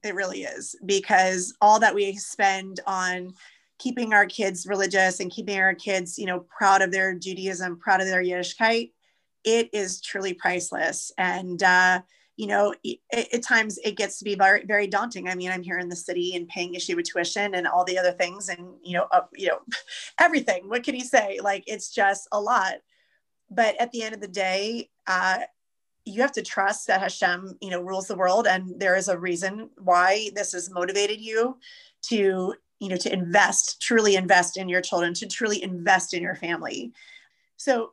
It 0.04 0.16
really 0.16 0.44
is 0.44 0.76
because 0.86 1.54
all 1.62 1.80
that 1.80 1.96
we 1.96 2.16
spend 2.16 2.80
on 2.88 3.34
keeping 3.80 4.14
our 4.14 4.26
kids 4.26 4.68
religious 4.68 5.20
and 5.20 5.32
keeping 5.32 5.60
our 5.60 5.74
kids, 5.74 6.18
you 6.18 6.26
know, 6.26 6.42
proud 6.42 6.82
of 6.82 6.92
their 6.92 7.16
Judaism, 7.16 7.80
proud 7.80 8.02
of 8.02 8.08
their 8.08 8.24
Yiddishkeit, 8.24 8.92
it 9.44 9.70
is 9.74 10.02
truly 10.02 10.34
priceless. 10.34 11.12
And, 11.18 11.62
uh, 11.64 12.02
you 12.36 12.48
know, 12.48 12.74
it, 12.84 13.00
at 13.12 13.44
times 13.44 13.78
it 13.84 13.98
gets 13.98 14.18
to 14.20 14.26
be 14.26 14.36
very, 14.36 14.66
very 14.66 14.88
daunting. 14.88 15.28
I 15.28 15.36
mean, 15.36 15.52
I'm 15.52 15.62
here 15.62 15.78
in 15.78 15.90
the 15.90 15.96
city 15.96 16.36
and 16.36 16.48
paying 16.48 16.74
yeshiva 16.74 17.04
tuition 17.04 17.56
and 17.56 17.68
all 17.68 17.84
the 17.84 17.98
other 17.98 18.14
things, 18.14 18.48
and 18.48 18.76
you 18.82 18.94
know, 18.94 19.08
uh, 19.12 19.24
you 19.36 19.48
know, 19.48 19.60
everything. 20.22 20.70
What 20.70 20.84
can 20.84 20.96
you 20.96 21.04
say? 21.04 21.40
Like, 21.44 21.66
it's 21.68 21.94
just 21.94 22.30
a 22.32 22.40
lot. 22.40 22.76
But 23.52 23.76
at 23.82 23.92
the 23.92 24.04
end 24.04 24.16
of 24.16 24.22
the 24.22 24.28
day, 24.30 24.90
uh, 25.06 25.40
you 26.06 26.22
have 26.22 26.32
to 26.34 26.42
trust 26.42 26.88
that 26.88 27.02
Hashem, 27.02 27.58
you 27.62 27.70
know, 27.70 27.82
rules 27.82 28.08
the 28.08 28.16
world, 28.16 28.48
and 28.48 28.80
there 28.80 28.96
is 28.96 29.08
a 29.08 29.18
reason 29.18 29.70
why 29.78 30.30
this 30.36 30.54
has 30.54 30.70
motivated 30.70 31.20
you 31.20 31.58
to, 32.04 32.54
you 32.80 32.90
know, 32.90 32.98
to 32.98 33.14
invest, 33.14 33.82
truly 33.82 34.16
invest 34.16 34.58
in 34.58 34.70
your 34.70 34.82
children, 34.82 35.14
to 35.16 35.28
truly 35.28 35.62
invest 35.62 36.14
in 36.14 36.22
your 36.22 36.36
family. 36.36 36.94
So, 37.58 37.92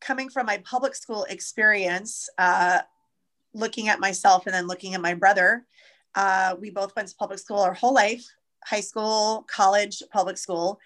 coming 0.00 0.28
from 0.28 0.46
my 0.46 0.58
public 0.58 0.94
school 0.94 1.24
experience, 1.24 2.28
uh, 2.38 2.80
looking 3.54 3.88
at 3.88 4.00
myself 4.00 4.46
and 4.46 4.54
then 4.54 4.66
looking 4.66 4.94
at 4.94 5.00
my 5.00 5.14
brother, 5.14 5.66
uh, 6.14 6.54
we 6.60 6.70
both 6.70 6.94
went 6.94 7.08
to 7.08 7.16
public 7.16 7.38
school 7.38 7.58
our 7.58 7.74
whole 7.74 7.94
life, 7.94 8.24
high 8.64 8.80
school, 8.80 9.46
college, 9.48 10.02
public 10.12 10.38
school, 10.38 10.78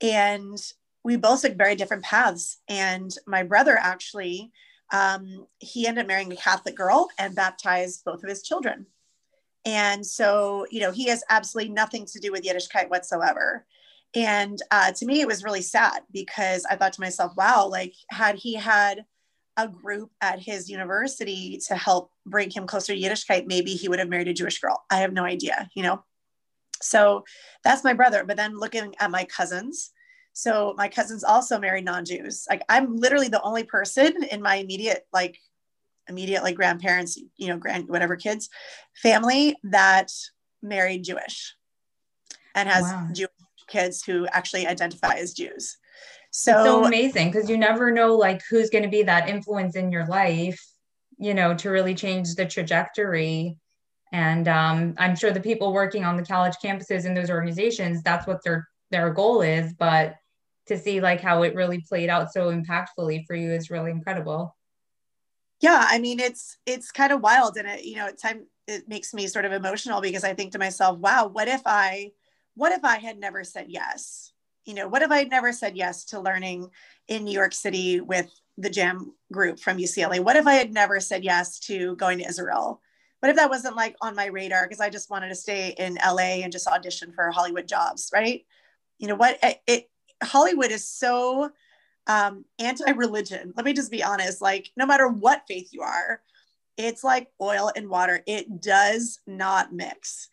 and 0.00 0.58
we 1.04 1.16
both 1.16 1.42
took 1.42 1.56
very 1.56 1.76
different 1.76 2.02
paths. 2.02 2.60
And 2.68 3.14
my 3.26 3.42
brother 3.42 3.76
actually 3.78 4.50
um, 4.92 5.46
he 5.58 5.86
ended 5.86 6.02
up 6.02 6.08
marrying 6.08 6.32
a 6.32 6.36
Catholic 6.36 6.76
girl 6.76 7.08
and 7.18 7.34
baptized 7.34 8.04
both 8.04 8.22
of 8.22 8.28
his 8.28 8.42
children. 8.42 8.86
And 9.64 10.04
so, 10.04 10.66
you 10.70 10.80
know, 10.80 10.92
he 10.92 11.08
has 11.08 11.24
absolutely 11.30 11.72
nothing 11.72 12.04
to 12.06 12.20
do 12.20 12.30
with 12.30 12.44
Yiddishkeit 12.44 12.90
whatsoever. 12.90 13.64
And 14.14 14.58
uh, 14.70 14.92
to 14.92 15.06
me, 15.06 15.20
it 15.20 15.26
was 15.26 15.42
really 15.42 15.62
sad 15.62 16.02
because 16.12 16.64
I 16.66 16.76
thought 16.76 16.92
to 16.94 17.00
myself, 17.00 17.32
wow, 17.36 17.66
like, 17.66 17.94
had 18.10 18.36
he 18.36 18.54
had 18.54 19.04
a 19.56 19.66
group 19.66 20.10
at 20.20 20.38
his 20.40 20.68
university 20.68 21.60
to 21.68 21.76
help 21.76 22.10
bring 22.26 22.50
him 22.50 22.66
closer 22.66 22.94
to 22.94 23.00
Yiddishkeit, 23.00 23.46
maybe 23.46 23.72
he 23.72 23.88
would 23.88 23.98
have 23.98 24.08
married 24.08 24.28
a 24.28 24.34
Jewish 24.34 24.60
girl. 24.60 24.84
I 24.90 24.96
have 24.96 25.12
no 25.12 25.24
idea, 25.24 25.68
you 25.74 25.82
know? 25.82 26.04
So 26.82 27.24
that's 27.62 27.84
my 27.84 27.94
brother. 27.94 28.24
But 28.24 28.36
then 28.36 28.58
looking 28.58 28.94
at 29.00 29.10
my 29.10 29.24
cousins, 29.24 29.92
so 30.34 30.74
my 30.76 30.88
cousins 30.88 31.24
also 31.24 31.58
married 31.58 31.86
non-Jews. 31.86 32.46
Like 32.50 32.62
I'm 32.68 32.96
literally 32.96 33.28
the 33.28 33.40
only 33.40 33.64
person 33.64 34.22
in 34.24 34.42
my 34.42 34.56
immediate 34.56 35.06
like 35.12 35.38
immediate 36.08 36.42
like 36.42 36.56
grandparents, 36.56 37.18
you 37.36 37.48
know, 37.48 37.56
grand 37.56 37.88
whatever 37.88 38.16
kids 38.16 38.50
family 38.94 39.56
that 39.64 40.12
married 40.62 41.04
Jewish 41.04 41.54
and 42.54 42.68
has 42.68 42.82
wow. 42.82 43.08
Jewish 43.12 43.30
kids 43.68 44.04
who 44.04 44.26
actually 44.26 44.66
identify 44.66 45.14
as 45.14 45.32
Jews. 45.32 45.78
So, 46.30 46.52
so 46.64 46.84
amazing 46.84 47.30
because 47.30 47.48
you 47.48 47.56
never 47.56 47.90
know 47.90 48.14
like 48.14 48.42
who's 48.50 48.68
going 48.68 48.84
to 48.84 48.90
be 48.90 49.04
that 49.04 49.28
influence 49.28 49.76
in 49.76 49.90
your 49.90 50.06
life 50.06 50.60
you 51.18 51.34
know, 51.34 51.54
to 51.54 51.70
really 51.70 51.94
change 51.94 52.34
the 52.34 52.46
trajectory. 52.46 53.58
And 54.12 54.48
um, 54.48 54.94
I'm 54.98 55.16
sure 55.16 55.30
the 55.30 55.40
people 55.40 55.72
working 55.72 56.04
on 56.04 56.16
the 56.16 56.24
college 56.24 56.54
campuses 56.62 57.04
in 57.04 57.14
those 57.14 57.30
organizations, 57.30 58.02
that's 58.02 58.26
what 58.26 58.42
their 58.44 58.68
their 58.90 59.10
goal 59.10 59.42
is. 59.42 59.72
But 59.72 60.16
to 60.66 60.78
see 60.78 61.00
like 61.00 61.20
how 61.20 61.42
it 61.42 61.54
really 61.54 61.80
played 61.80 62.08
out 62.08 62.32
so 62.32 62.50
impactfully 62.50 63.26
for 63.26 63.34
you 63.34 63.52
is 63.52 63.70
really 63.70 63.90
incredible. 63.90 64.56
Yeah, 65.60 65.86
I 65.88 65.98
mean 65.98 66.20
it's 66.20 66.58
it's 66.66 66.90
kind 66.90 67.12
of 67.12 67.20
wild, 67.20 67.56
and 67.56 67.68
it 67.68 67.84
you 67.84 67.96
know 67.96 68.06
at 68.06 68.20
time 68.20 68.46
it 68.66 68.88
makes 68.88 69.12
me 69.14 69.26
sort 69.26 69.44
of 69.44 69.52
emotional 69.52 70.00
because 70.00 70.24
I 70.24 70.34
think 70.34 70.52
to 70.52 70.58
myself, 70.58 70.98
wow, 70.98 71.26
what 71.26 71.48
if 71.48 71.62
I 71.66 72.12
what 72.54 72.72
if 72.72 72.84
I 72.84 72.98
had 72.98 73.18
never 73.18 73.44
said 73.44 73.66
yes? 73.68 74.32
You 74.64 74.74
know, 74.74 74.88
what 74.88 75.02
if 75.02 75.10
I 75.10 75.18
had 75.18 75.30
never 75.30 75.52
said 75.52 75.76
yes 75.76 76.06
to 76.06 76.20
learning 76.20 76.70
in 77.08 77.24
New 77.24 77.32
York 77.32 77.52
City 77.52 78.00
with 78.00 78.30
the 78.56 78.70
jam 78.70 79.12
group 79.32 79.60
from 79.60 79.78
UCLA? 79.78 80.20
What 80.20 80.36
if 80.36 80.46
I 80.46 80.54
had 80.54 80.72
never 80.72 81.00
said 81.00 81.24
yes 81.24 81.58
to 81.60 81.96
going 81.96 82.18
to 82.18 82.28
Israel? 82.28 82.80
What 83.20 83.30
if 83.30 83.36
that 83.36 83.50
wasn't 83.50 83.76
like 83.76 83.96
on 84.00 84.14
my 84.14 84.26
radar 84.26 84.64
because 84.64 84.80
I 84.80 84.90
just 84.90 85.10
wanted 85.10 85.28
to 85.30 85.34
stay 85.34 85.74
in 85.78 85.98
LA 86.04 86.42
and 86.42 86.52
just 86.52 86.68
audition 86.68 87.12
for 87.12 87.30
Hollywood 87.30 87.66
jobs, 87.66 88.10
right? 88.12 88.44
You 88.98 89.08
know 89.08 89.16
what? 89.16 89.38
It, 89.42 89.60
it 89.66 89.90
Hollywood 90.24 90.70
is 90.70 90.88
so 90.88 91.50
um, 92.06 92.44
anti-religion. 92.58 93.52
Let 93.56 93.64
me 93.64 93.72
just 93.72 93.90
be 93.90 94.02
honest. 94.02 94.42
Like, 94.42 94.70
no 94.76 94.86
matter 94.86 95.08
what 95.08 95.44
faith 95.46 95.70
you 95.72 95.82
are, 95.82 96.20
it's 96.76 97.04
like 97.04 97.28
oil 97.40 97.70
and 97.76 97.88
water. 97.88 98.22
It 98.26 98.60
does 98.60 99.20
not 99.26 99.72
mix. 99.72 100.28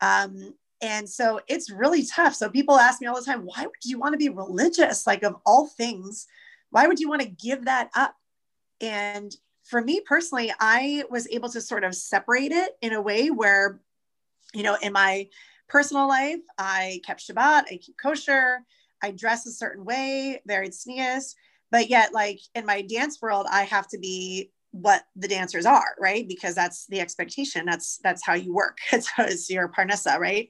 Um, 0.00 0.54
and 0.80 1.08
so 1.08 1.40
it's 1.48 1.70
really 1.70 2.04
tough. 2.04 2.34
So 2.34 2.50
people 2.50 2.76
ask 2.78 3.00
me 3.00 3.06
all 3.06 3.14
the 3.14 3.24
time, 3.24 3.42
why 3.42 3.62
would 3.62 3.84
you 3.84 3.98
want 3.98 4.12
to 4.12 4.18
be 4.18 4.28
religious? 4.28 5.06
Like, 5.06 5.22
of 5.22 5.36
all 5.46 5.68
things, 5.68 6.26
why 6.70 6.86
would 6.86 6.98
you 6.98 7.08
want 7.08 7.22
to 7.22 7.28
give 7.28 7.64
that 7.66 7.90
up? 7.94 8.14
And 8.80 9.34
for 9.62 9.80
me 9.80 10.00
personally, 10.00 10.52
I 10.60 11.04
was 11.08 11.28
able 11.28 11.48
to 11.50 11.60
sort 11.60 11.84
of 11.84 11.94
separate 11.94 12.52
it 12.52 12.76
in 12.82 12.92
a 12.92 13.00
way 13.00 13.30
where, 13.30 13.80
you 14.52 14.62
know, 14.62 14.76
in 14.82 14.92
my 14.92 15.28
personal 15.68 16.06
life, 16.06 16.40
I 16.58 17.00
kept 17.06 17.26
Shabbat, 17.26 17.64
I 17.70 17.78
keep 17.80 17.96
kosher, 17.96 18.58
I 19.04 19.10
dress 19.10 19.46
a 19.46 19.52
certain 19.52 19.84
way, 19.84 20.40
very 20.46 20.70
tznius, 20.70 21.34
but 21.70 21.90
yet, 21.90 22.14
like 22.14 22.40
in 22.54 22.64
my 22.64 22.80
dance 22.80 23.20
world, 23.20 23.46
I 23.50 23.64
have 23.64 23.86
to 23.88 23.98
be 23.98 24.50
what 24.70 25.02
the 25.14 25.28
dancers 25.28 25.66
are, 25.66 25.94
right? 26.00 26.26
Because 26.26 26.54
that's 26.54 26.86
the 26.86 27.00
expectation. 27.00 27.66
That's 27.66 27.98
that's 27.98 28.24
how 28.24 28.34
you 28.34 28.54
work. 28.54 28.78
It's, 28.92 29.10
it's 29.18 29.50
your 29.50 29.68
parnassa, 29.68 30.18
right? 30.18 30.48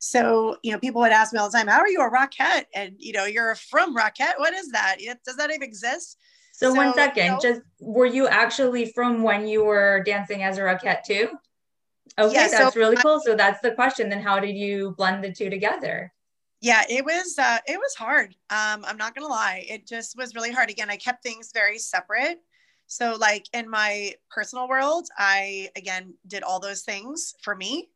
So, 0.00 0.58
you 0.62 0.72
know, 0.72 0.78
people 0.78 1.00
would 1.00 1.12
ask 1.12 1.32
me 1.32 1.38
all 1.38 1.48
the 1.50 1.56
time, 1.56 1.66
how 1.66 1.78
are 1.78 1.88
you 1.88 2.02
a 2.02 2.10
rockette? 2.10 2.66
And, 2.74 2.94
you 2.98 3.14
know, 3.14 3.24
you're 3.24 3.54
frum 3.54 3.96
rockette. 3.96 4.38
What 4.38 4.52
is 4.52 4.68
that? 4.72 4.96
Does 5.24 5.36
that 5.36 5.50
even 5.50 5.62
exist? 5.62 6.18
So, 6.52 6.70
so 6.70 6.74
one 6.74 6.92
second, 6.94 7.24
you 7.24 7.30
know, 7.30 7.38
just 7.40 7.62
were 7.80 8.06
you 8.06 8.28
actually 8.28 8.92
frum 8.92 9.22
when 9.22 9.48
you 9.48 9.64
were 9.64 10.02
dancing 10.04 10.42
as 10.42 10.58
a 10.58 10.60
rockette 10.60 11.04
too? 11.04 11.30
Okay, 12.18 12.34
yeah, 12.34 12.48
that's 12.48 12.74
so 12.74 12.78
really 12.78 12.96
cool. 12.96 13.18
So 13.24 13.34
that's 13.34 13.60
the 13.60 13.72
question. 13.72 14.08
Then 14.08 14.20
how 14.20 14.38
did 14.38 14.56
you 14.56 14.94
blend 14.98 15.24
the 15.24 15.32
two 15.32 15.48
together? 15.50 16.12
Yeah, 16.64 16.82
it 16.88 17.04
was 17.04 17.38
uh, 17.38 17.58
it 17.66 17.76
was 17.78 17.94
hard. 17.94 18.30
Um, 18.48 18.86
I'm 18.86 18.96
not 18.96 19.14
gonna 19.14 19.28
lie, 19.28 19.66
it 19.68 19.86
just 19.86 20.16
was 20.16 20.34
really 20.34 20.50
hard. 20.50 20.70
Again, 20.70 20.88
I 20.88 20.96
kept 20.96 21.22
things 21.22 21.50
very 21.52 21.78
separate. 21.78 22.40
So, 22.86 23.16
like 23.20 23.44
in 23.52 23.68
my 23.68 24.14
personal 24.30 24.66
world, 24.66 25.06
I 25.18 25.68
again 25.76 26.14
did 26.26 26.42
all 26.42 26.60
those 26.60 26.80
things 26.80 27.34
for 27.42 27.54
me 27.54 27.90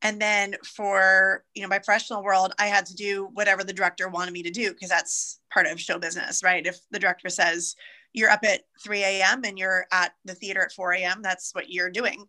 and 0.00 0.22
then 0.22 0.54
for 0.64 1.44
you 1.54 1.60
know 1.62 1.68
my 1.68 1.78
professional 1.78 2.22
world 2.22 2.52
i 2.58 2.66
had 2.66 2.84
to 2.86 2.94
do 2.94 3.30
whatever 3.34 3.64
the 3.64 3.72
director 3.72 4.08
wanted 4.08 4.32
me 4.32 4.42
to 4.42 4.50
do 4.50 4.72
because 4.72 4.90
that's 4.90 5.40
part 5.52 5.66
of 5.66 5.80
show 5.80 5.98
business 5.98 6.42
right 6.44 6.66
if 6.66 6.78
the 6.90 6.98
director 6.98 7.28
says 7.30 7.76
you're 8.12 8.30
up 8.30 8.44
at 8.44 8.62
3 8.84 9.02
a.m 9.04 9.42
and 9.44 9.58
you're 9.58 9.86
at 9.92 10.12
the 10.24 10.34
theater 10.34 10.62
at 10.62 10.72
4 10.72 10.94
a.m 10.94 11.22
that's 11.22 11.54
what 11.54 11.70
you're 11.70 11.90
doing 11.90 12.26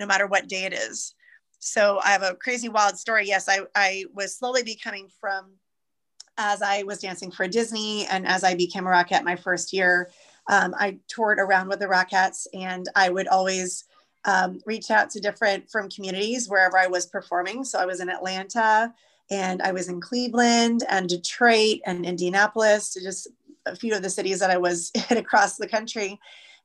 no 0.00 0.06
matter 0.06 0.26
what 0.26 0.48
day 0.48 0.64
it 0.64 0.72
is 0.72 1.14
so 1.58 2.00
i 2.04 2.08
have 2.08 2.22
a 2.22 2.34
crazy 2.34 2.68
wild 2.68 2.98
story 2.98 3.26
yes 3.26 3.48
i, 3.48 3.60
I 3.74 4.04
was 4.14 4.36
slowly 4.36 4.62
becoming 4.62 5.08
frum 5.20 5.52
as 6.36 6.62
i 6.62 6.82
was 6.82 7.00
dancing 7.00 7.30
for 7.30 7.48
disney 7.48 8.06
and 8.06 8.26
as 8.26 8.44
i 8.44 8.54
became 8.54 8.86
a 8.86 8.90
rockette 8.90 9.24
my 9.24 9.36
first 9.36 9.72
year 9.72 10.10
um, 10.48 10.74
i 10.78 10.98
toured 11.08 11.38
around 11.38 11.68
with 11.68 11.80
the 11.80 11.86
rockettes 11.86 12.46
and 12.54 12.88
i 12.96 13.08
would 13.10 13.28
always 13.28 13.84
um, 14.24 14.60
reach 14.66 14.90
out 14.90 15.10
to 15.10 15.20
different 15.20 15.70
frum 15.70 15.88
communities 15.88 16.48
wherever 16.48 16.76
I 16.78 16.86
was 16.86 17.06
performing. 17.06 17.64
So 17.64 17.78
I 17.78 17.86
was 17.86 18.00
in 18.00 18.10
Atlanta 18.10 18.92
and 19.30 19.62
I 19.62 19.72
was 19.72 19.88
in 19.88 20.00
Cleveland 20.00 20.84
and 20.88 21.08
Detroit 21.08 21.80
and 21.86 22.04
Indianapolis, 22.04 22.94
just 22.94 23.28
a 23.66 23.76
few 23.76 23.94
of 23.94 24.02
the 24.02 24.10
cities 24.10 24.40
that 24.40 24.50
I 24.50 24.58
was 24.58 24.92
across 25.10 25.56
the 25.56 25.68
country. 25.68 26.18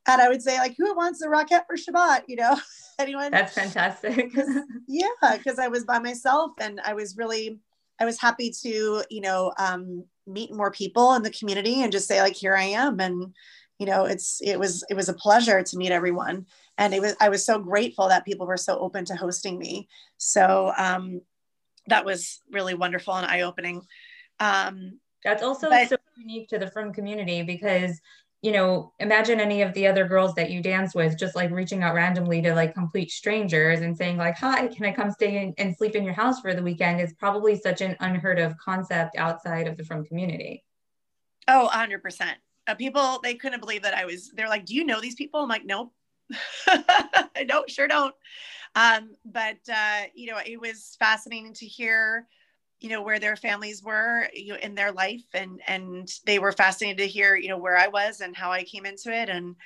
And 0.06 0.20
I 0.20 0.28
would 0.28 0.42
say, 0.42 0.58
like, 0.58 0.74
who 0.76 0.94
wants 0.94 1.22
a 1.22 1.26
rockette 1.26 1.66
for 1.66 1.76
Shabbat? 1.76 2.24
You 2.26 2.36
know, 2.36 2.56
anyone? 2.98 3.30
That's 3.30 3.54
fantastic. 3.54 4.32
yeah, 4.88 5.08
because 5.32 5.58
I 5.58 5.68
was 5.68 5.84
by 5.84 5.98
myself 5.98 6.52
and 6.60 6.80
I 6.84 6.94
was 6.94 7.16
really, 7.16 7.58
I 8.00 8.04
was 8.04 8.20
happy 8.20 8.50
to, 8.62 9.04
you 9.10 9.20
know, 9.20 9.52
um, 9.58 10.04
meet 10.26 10.52
more 10.52 10.70
people 10.70 11.14
in 11.14 11.22
the 11.22 11.30
community 11.30 11.82
and 11.82 11.92
just 11.92 12.08
say, 12.08 12.20
like, 12.20 12.34
here 12.34 12.56
I 12.56 12.64
am. 12.64 13.00
And, 13.00 13.34
you 13.78 13.86
know, 13.86 14.04
it's, 14.04 14.40
it 14.42 14.58
was, 14.58 14.84
it 14.88 14.94
was 14.94 15.08
a 15.08 15.14
pleasure 15.14 15.62
to 15.62 15.76
meet 15.76 15.92
everyone 15.92 16.46
and 16.78 16.94
it 16.94 17.00
was 17.00 17.14
i 17.20 17.28
was 17.28 17.44
so 17.44 17.58
grateful 17.58 18.08
that 18.08 18.24
people 18.24 18.46
were 18.46 18.56
so 18.56 18.78
open 18.78 19.04
to 19.04 19.14
hosting 19.14 19.58
me 19.58 19.88
so 20.16 20.72
um, 20.76 21.20
that 21.86 22.04
was 22.04 22.40
really 22.50 22.74
wonderful 22.74 23.14
and 23.14 23.26
eye-opening 23.26 23.82
um, 24.40 24.98
that's 25.22 25.42
also 25.42 25.68
but, 25.70 25.88
so 25.88 25.96
unique 26.16 26.48
to 26.48 26.58
the 26.58 26.70
frum 26.70 26.92
community 26.92 27.42
because 27.42 28.00
you 28.44 28.52
know 28.52 28.92
imagine 28.98 29.40
any 29.40 29.62
of 29.62 29.72
the 29.72 29.86
other 29.86 30.06
girls 30.06 30.34
that 30.34 30.50
you 30.50 30.60
dance 30.60 30.94
with 30.94 31.18
just 31.18 31.34
like 31.34 31.50
reaching 31.50 31.82
out 31.82 31.94
randomly 31.94 32.42
to 32.42 32.54
like 32.54 32.74
complete 32.74 33.10
strangers 33.10 33.80
and 33.80 33.96
saying 33.96 34.18
like 34.18 34.36
hi 34.36 34.66
can 34.66 34.84
i 34.84 34.92
come 34.92 35.10
stay 35.10 35.42
in, 35.42 35.54
and 35.56 35.74
sleep 35.74 35.94
in 35.96 36.04
your 36.04 36.12
house 36.12 36.40
for 36.40 36.52
the 36.52 36.62
weekend? 36.62 37.00
is 37.00 37.14
probably 37.14 37.58
such 37.58 37.80
an 37.80 37.96
unheard 38.00 38.38
of 38.38 38.56
concept 38.58 39.16
outside 39.16 39.66
of 39.66 39.78
the 39.78 39.84
frum 39.84 40.04
community. 40.04 40.62
Oh 41.48 41.70
100% 41.72 42.34
uh, 42.66 42.74
people 42.74 43.18
they 43.22 43.34
couldn't 43.34 43.60
believe 43.60 43.82
that 43.82 43.94
i 43.94 44.04
was 44.04 44.30
they're 44.36 44.48
like 44.48 44.66
do 44.66 44.74
you 44.74 44.84
know 44.84 45.00
these 45.00 45.14
people? 45.14 45.40
I'm 45.40 45.48
like 45.48 45.64
nope. 45.64 45.92
I 46.66 47.44
don't, 47.46 47.68
sure 47.70 47.88
don't. 47.88 48.14
Um, 48.74 49.10
but 49.24 49.58
uh, 49.72 50.02
you 50.14 50.30
know, 50.30 50.38
it 50.44 50.60
was 50.60 50.96
fascinating 50.98 51.52
to 51.54 51.66
hear, 51.66 52.26
you 52.84 52.90
know, 52.90 53.02
where 53.02 53.18
their 53.18 53.34
families 53.34 53.82
were, 53.82 54.28
you 54.34 54.52
know, 54.52 54.58
in 54.60 54.74
their 54.74 54.92
life, 54.92 55.24
and 55.32 55.60
and 55.66 56.12
they 56.26 56.38
were 56.38 56.52
fascinated 56.52 56.98
to 56.98 57.06
hear, 57.06 57.34
you 57.34 57.48
know, 57.48 57.56
where 57.56 57.78
I 57.78 57.88
was 57.88 58.20
and 58.20 58.36
how 58.36 58.52
I 58.52 58.62
came 58.62 58.84
into 58.84 59.10
it, 59.10 59.30
and 59.30 59.56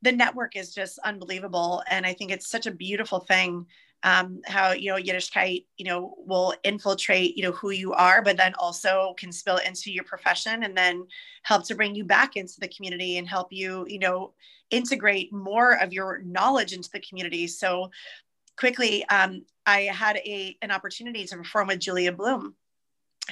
the 0.00 0.12
network 0.12 0.56
is 0.56 0.74
just 0.74 0.98
unbelievable, 1.00 1.82
and 1.90 2.06
I 2.06 2.14
think 2.14 2.30
it's 2.30 2.48
such 2.48 2.66
a 2.66 2.72
beautiful 2.72 3.20
thing. 3.20 3.66
Um, 4.02 4.40
how 4.46 4.72
you 4.72 4.90
know 4.90 5.00
Yiddishkeit, 5.00 5.64
you 5.76 5.84
know, 5.84 6.14
will 6.18 6.54
infiltrate, 6.62 7.36
you 7.36 7.42
know, 7.42 7.52
who 7.52 7.70
you 7.70 7.92
are, 7.92 8.22
but 8.22 8.38
then 8.38 8.54
also 8.58 9.14
can 9.18 9.30
spill 9.30 9.58
into 9.58 9.92
your 9.92 10.04
profession, 10.04 10.62
and 10.64 10.74
then 10.74 11.06
help 11.42 11.66
to 11.66 11.74
bring 11.74 11.94
you 11.94 12.04
back 12.04 12.36
into 12.36 12.60
the 12.60 12.68
community 12.68 13.18
and 13.18 13.28
help 13.28 13.48
you, 13.50 13.84
you 13.88 13.98
know, 13.98 14.32
integrate 14.70 15.32
more 15.32 15.72
of 15.82 15.92
your 15.92 16.22
knowledge 16.24 16.72
into 16.72 16.90
the 16.92 17.00
community. 17.00 17.46
So 17.46 17.90
quickly, 18.56 19.04
um, 19.08 19.44
I 19.66 19.82
had 19.82 20.16
a 20.18 20.56
an 20.62 20.70
opportunity 20.70 21.24
to 21.26 21.36
perform 21.36 21.68
with 21.68 21.80
Julia 21.80 22.12
Bloom, 22.12 22.54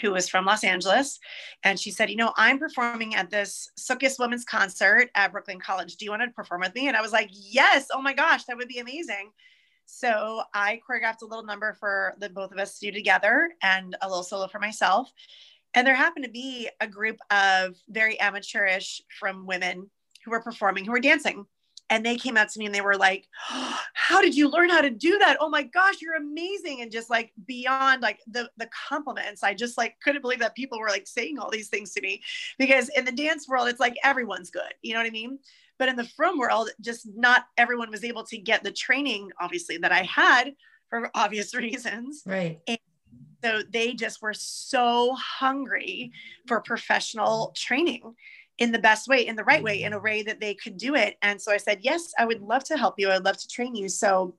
who 0.01 0.13
was 0.13 0.29
from 0.29 0.47
Los 0.47 0.65
Angeles, 0.65 1.19
and 1.63 1.79
she 1.79 1.91
said, 1.91 2.11
"You 2.11 2.17
know, 2.17 2.33
I'm 2.37 2.59
performing 2.59 3.15
at 3.15 3.31
this 3.31 3.71
Sukkot 3.79 4.19
Women's 4.19 4.45
Concert 4.45 5.11
at 5.15 5.33
Brooklyn 5.33 5.61
College. 5.61 5.97
Do 5.97 6.05
you 6.05 6.11
want 6.11 6.23
to 6.23 6.31
perform 6.31 6.61
with 6.61 6.75
me?" 6.75 6.89
And 6.89 6.97
I 6.97 7.03
was 7.03 7.13
like, 7.13 7.29
"Yes! 7.33 7.89
Oh 7.93 8.03
my 8.03 8.15
gosh, 8.15 8.45
that 8.45 8.57
would 8.57 8.69
be 8.69 8.79
amazing." 8.79 9.31
So 9.85 10.43
I 10.55 10.81
choreographed 10.89 11.23
a 11.23 11.27
little 11.27 11.45
number 11.45 11.75
for 11.75 12.15
the 12.19 12.31
both 12.31 12.53
of 12.53 12.59
us 12.59 12.79
to 12.79 12.87
do 12.87 12.93
together, 12.93 13.53
and 13.63 13.97
a 14.01 14.09
little 14.09 14.23
solo 14.23 14.49
for 14.49 14.59
myself. 14.59 15.11
And 15.75 15.87
there 15.87 15.95
happened 15.95 16.25
to 16.25 16.31
be 16.31 16.69
a 16.81 16.87
group 16.87 17.19
of 17.31 17.77
very 17.89 18.19
amateurish 18.21 19.03
frum 19.19 19.47
women 19.47 19.91
who 20.25 20.31
were 20.31 20.43
performing, 20.43 20.85
who 20.85 20.93
were 20.93 21.01
dancing. 21.01 21.47
And 21.93 22.07
they 22.07 22.17
came 22.17 22.39
out 22.39 22.49
to 22.49 22.59
me 22.59 22.65
and 22.65 22.75
they 22.75 22.81
were 22.81 22.97
like, 22.97 23.29
oh, 23.51 23.79
How 23.93 24.23
did 24.23 24.35
you 24.35 24.49
learn 24.49 24.71
how 24.71 24.81
to 24.81 24.89
do 24.89 25.19
that? 25.19 25.37
Oh 25.41 25.51
my 25.51 25.63
gosh, 25.63 26.01
you're 26.01 26.17
amazing. 26.17 26.81
And 26.81 26.91
just 26.91 27.11
like 27.11 27.35
beyond 27.47 28.01
like 28.01 28.21
the, 28.27 28.51
the 28.57 28.71
compliments, 28.89 29.43
I 29.43 29.53
just 29.53 29.77
like 29.77 30.01
couldn't 30.03 30.23
believe 30.23 30.39
that 30.39 30.55
people 30.55 30.81
were 30.81 30.89
like 30.89 31.07
saying 31.07 31.39
all 31.39 31.51
these 31.51 31.69
things 31.69 31.93
to 31.93 32.01
me 32.01 32.23
because 32.59 32.89
in 32.97 33.05
the 33.05 33.13
dance 33.13 33.47
world, 33.47 33.69
it's 33.69 33.79
like 33.79 33.95
everyone's 34.03 34.49
good. 34.49 34.73
You 34.81 34.95
know 34.95 35.01
what 35.01 35.07
I 35.07 35.11
mean? 35.11 35.39
But 35.79 35.91
in 35.91 35.97
the 35.97 36.09
frum 36.09 36.39
world, 36.39 36.71
just 36.81 37.07
not 37.15 37.45
everyone 37.59 37.91
was 37.91 38.05
able 38.05 38.25
to 38.25 38.39
get 38.39 38.65
the 38.65 38.73
training, 38.73 39.31
obviously, 39.39 39.77
that 39.77 39.93
I 39.93 40.05
had 40.05 40.55
for 40.89 41.11
obvious 41.15 41.55
reasons. 41.55 42.23
Right. 42.25 42.59
And 42.67 42.79
so 43.45 43.61
they 43.71 43.93
just 43.93 44.23
were 44.23 44.33
so 44.35 45.15
hungry 45.15 46.13
for 46.47 46.63
professional 46.63 47.53
training 47.55 48.15
in 48.63 48.71
the 48.71 48.79
best 48.79 49.09
way, 49.09 49.27
in 49.27 49.35
the 49.35 49.43
right 49.43 49.61
way, 49.61 49.83
in 49.83 49.93
a 49.93 49.97
mm-hmm. 49.97 50.05
way 50.05 50.23
that 50.23 50.39
they 50.39 50.55
could 50.55 50.77
do 50.77 50.95
it. 50.95 51.17
And 51.21 51.43
so 51.43 51.51
I 51.51 51.57
said, 51.57 51.81
Yes, 51.83 52.13
I 52.17 52.25
would 52.25 52.41
love 52.41 52.63
to 52.65 52.77
help 52.77 52.95
you. 52.97 53.11
I'd 53.11 53.25
love 53.25 53.39
to 53.39 53.49
train 53.49 53.75
you. 53.75 53.89
So 53.89 54.37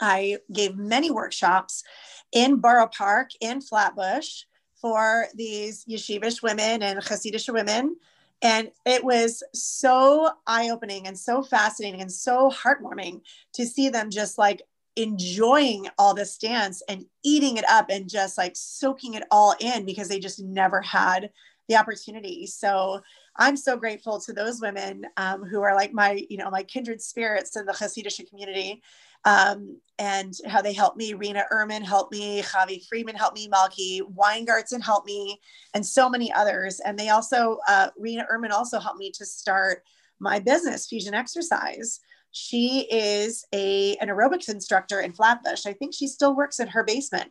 I 0.00 0.38
gave 0.52 0.76
many 0.76 1.12
workshops 1.12 1.84
in 2.32 2.56
Borough 2.56 2.88
Park, 2.88 3.30
in 3.40 3.60
Flatbush 3.60 4.42
for 4.80 5.26
these 5.34 5.84
yeshivish 5.84 6.42
women 6.42 6.82
and 6.82 6.98
Hasidish 6.98 7.52
women. 7.52 7.96
And 8.42 8.72
it 8.84 9.04
was 9.04 9.44
so 9.54 10.30
eye 10.48 10.70
opening 10.70 11.06
and 11.06 11.16
so 11.16 11.44
fascinating 11.44 12.00
and 12.00 12.10
so 12.10 12.50
heartwarming 12.50 13.20
to 13.52 13.64
see 13.64 13.88
them 13.88 14.10
just 14.10 14.36
like 14.36 14.62
enjoying 14.96 15.86
all 15.96 16.12
this 16.12 16.36
dance 16.38 16.82
and 16.88 17.06
eating 17.22 17.56
it 17.56 17.64
up 17.70 17.86
and 17.88 18.10
just 18.10 18.36
like 18.36 18.56
soaking 18.56 19.14
it 19.14 19.22
all 19.30 19.54
in 19.60 19.86
because 19.86 20.08
they 20.08 20.18
just 20.18 20.42
never 20.42 20.80
had 20.80 21.30
the 21.68 21.76
opportunity. 21.76 22.46
So 22.46 23.00
I'm 23.36 23.56
so 23.56 23.76
grateful 23.76 24.20
to 24.20 24.32
those 24.32 24.60
women 24.60 25.06
um, 25.16 25.44
who 25.44 25.62
are 25.62 25.74
like 25.74 25.92
my, 25.92 26.24
you 26.30 26.36
know, 26.36 26.50
my 26.50 26.62
kindred 26.62 27.02
spirits 27.02 27.56
in 27.56 27.66
the 27.66 27.72
Hasidic 27.72 28.28
community 28.28 28.82
um, 29.24 29.78
and 29.98 30.34
how 30.46 30.62
they 30.62 30.72
helped 30.72 30.96
me. 30.96 31.14
Rena 31.14 31.44
Ehrman 31.52 31.82
helped 31.82 32.12
me, 32.12 32.42
Javi 32.42 32.86
Friedman 32.86 33.16
helped 33.16 33.36
me, 33.36 33.48
Malky 33.48 34.02
Weingarten 34.02 34.80
helped 34.80 35.06
me, 35.06 35.40
and 35.72 35.84
so 35.84 36.08
many 36.08 36.32
others. 36.32 36.80
And 36.80 36.98
they 36.98 37.08
also, 37.08 37.58
uh, 37.66 37.88
Rena 37.98 38.26
Ehrman 38.32 38.50
also 38.50 38.78
helped 38.78 38.98
me 38.98 39.10
to 39.12 39.26
start 39.26 39.82
my 40.20 40.38
business, 40.38 40.86
Fusion 40.86 41.14
Exercise. 41.14 42.00
She 42.30 42.86
is 42.90 43.44
a, 43.52 43.96
an 43.96 44.08
aerobics 44.08 44.48
instructor 44.48 45.00
in 45.00 45.12
Flatbush. 45.12 45.66
I 45.66 45.72
think 45.72 45.94
she 45.94 46.06
still 46.06 46.36
works 46.36 46.60
in 46.60 46.68
her 46.68 46.84
basement. 46.84 47.30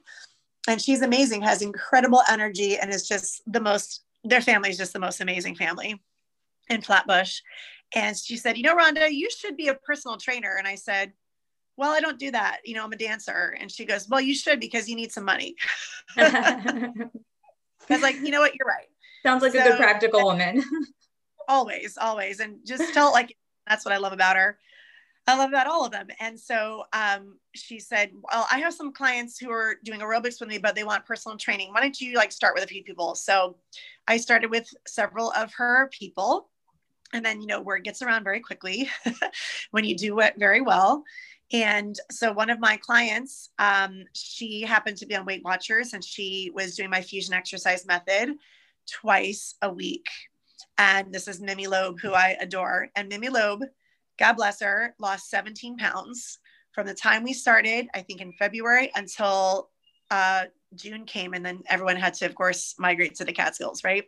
And 0.67 0.81
she's 0.81 1.01
amazing, 1.01 1.41
has 1.41 1.61
incredible 1.61 2.21
energy, 2.29 2.77
and 2.77 2.89
is 2.89 3.05
just 3.05 3.41
the 3.45 3.59
most, 3.59 4.02
their 4.23 4.41
family 4.41 4.69
is 4.69 4.77
just 4.77 4.93
the 4.93 4.99
most 4.99 5.21
amazing 5.21 5.55
family 5.55 6.01
in 6.69 6.81
Flatbush. 6.81 7.41
And 7.95 8.17
she 8.17 8.37
said, 8.37 8.57
You 8.57 8.63
know, 8.63 8.75
Rhonda, 8.75 9.11
you 9.11 9.29
should 9.29 9.57
be 9.57 9.67
a 9.67 9.75
personal 9.75 10.17
trainer. 10.17 10.55
And 10.57 10.67
I 10.67 10.75
said, 10.75 11.13
well, 11.77 11.91
I 11.91 11.99
don't 11.99 12.19
do 12.19 12.31
that. 12.31 12.59
You 12.65 12.75
know, 12.75 12.83
I'm 12.83 12.91
a 12.91 12.97
dancer. 12.97 13.55
And 13.59 13.71
she 13.71 13.85
goes, 13.85 14.07
well, 14.07 14.21
you 14.21 14.35
should 14.35 14.59
because 14.59 14.87
you 14.87 14.95
need 14.95 15.11
some 15.11 15.25
money. 15.25 15.55
I 16.17 16.91
was 17.89 18.01
like, 18.01 18.15
you 18.17 18.29
know 18.29 18.41
what? 18.41 18.53
You're 18.55 18.67
right. 18.67 18.87
Sounds 19.23 19.41
like 19.41 19.53
so, 19.53 19.61
a 19.61 19.63
good 19.63 19.77
practical 19.77 20.23
woman. 20.23 20.63
always, 21.47 21.97
always. 21.99 22.39
And 22.39 22.57
just 22.65 22.93
felt 22.93 23.13
like, 23.13 23.35
that's 23.67 23.85
what 23.85 23.93
I 23.93 23.97
love 23.97 24.13
about 24.13 24.35
her. 24.35 24.59
I 25.25 25.37
love 25.37 25.49
about 25.49 25.67
all 25.67 25.85
of 25.85 25.91
them. 25.91 26.07
And 26.19 26.37
so 26.37 26.83
um, 26.91 27.37
she 27.55 27.79
said, 27.79 28.11
well, 28.13 28.45
I 28.51 28.59
have 28.59 28.73
some 28.73 28.91
clients 28.91 29.37
who 29.37 29.51
are 29.51 29.75
doing 29.83 30.01
aerobics 30.01 30.39
with 30.39 30.49
me, 30.49 30.57
but 30.57 30.75
they 30.75 30.83
want 30.83 31.05
personal 31.05 31.37
training. 31.37 31.71
Why 31.71 31.79
don't 31.81 31.99
you 31.99 32.15
like 32.15 32.31
start 32.31 32.55
with 32.55 32.63
a 32.63 32.67
few 32.67 32.83
people? 32.83 33.15
So 33.15 33.55
I 34.07 34.17
started 34.17 34.51
with 34.51 34.69
several 34.85 35.31
of 35.31 35.53
her 35.53 35.89
people. 35.93 36.49
And 37.13 37.23
then, 37.23 37.39
you 37.39 37.47
know, 37.47 37.61
word 37.61 37.83
gets 37.83 38.01
around 38.01 38.23
very 38.23 38.39
quickly 38.39 38.89
when 39.71 39.85
you 39.85 39.95
do 39.95 40.19
it 40.19 40.33
very 40.37 40.61
well. 40.61 41.03
And 41.53 41.95
so 42.11 42.33
one 42.33 42.49
of 42.49 42.59
my 42.59 42.77
clients, 42.77 43.51
um, 43.59 44.03
she 44.13 44.61
happened 44.61 44.97
to 44.97 45.05
be 45.05 45.15
on 45.15 45.25
Weight 45.25 45.43
Watchers 45.43 45.93
and 45.93 46.03
she 46.03 46.51
was 46.53 46.75
doing 46.75 46.89
my 46.89 47.01
fusion 47.01 47.33
exercise 47.33 47.85
method 47.85 48.35
twice 48.91 49.55
a 49.61 49.71
week. 49.71 50.07
And 50.79 51.13
this 51.13 51.27
is 51.27 51.39
Mimi 51.39 51.67
Loeb, 51.67 51.99
who 51.99 52.13
I 52.13 52.35
adore. 52.41 52.89
And 52.95 53.07
Mimi 53.07 53.29
Loeb, 53.29 53.61
God 54.19 54.33
bless 54.33 54.61
her, 54.61 54.95
lost 54.99 55.29
17 55.29 55.77
pounds 55.77 56.39
from 56.71 56.87
the 56.87 56.93
time 56.93 57.23
we 57.23 57.33
started, 57.33 57.87
I 57.93 58.01
think 58.01 58.21
in 58.21 58.33
February 58.33 58.91
until 58.95 59.69
uh, 60.11 60.45
June 60.75 61.05
came. 61.05 61.33
And 61.33 61.45
then 61.45 61.61
everyone 61.67 61.97
had 61.97 62.13
to, 62.15 62.25
of 62.25 62.35
course, 62.35 62.75
migrate 62.79 63.15
to 63.15 63.25
the 63.25 63.33
Catskills, 63.33 63.83
right? 63.83 64.05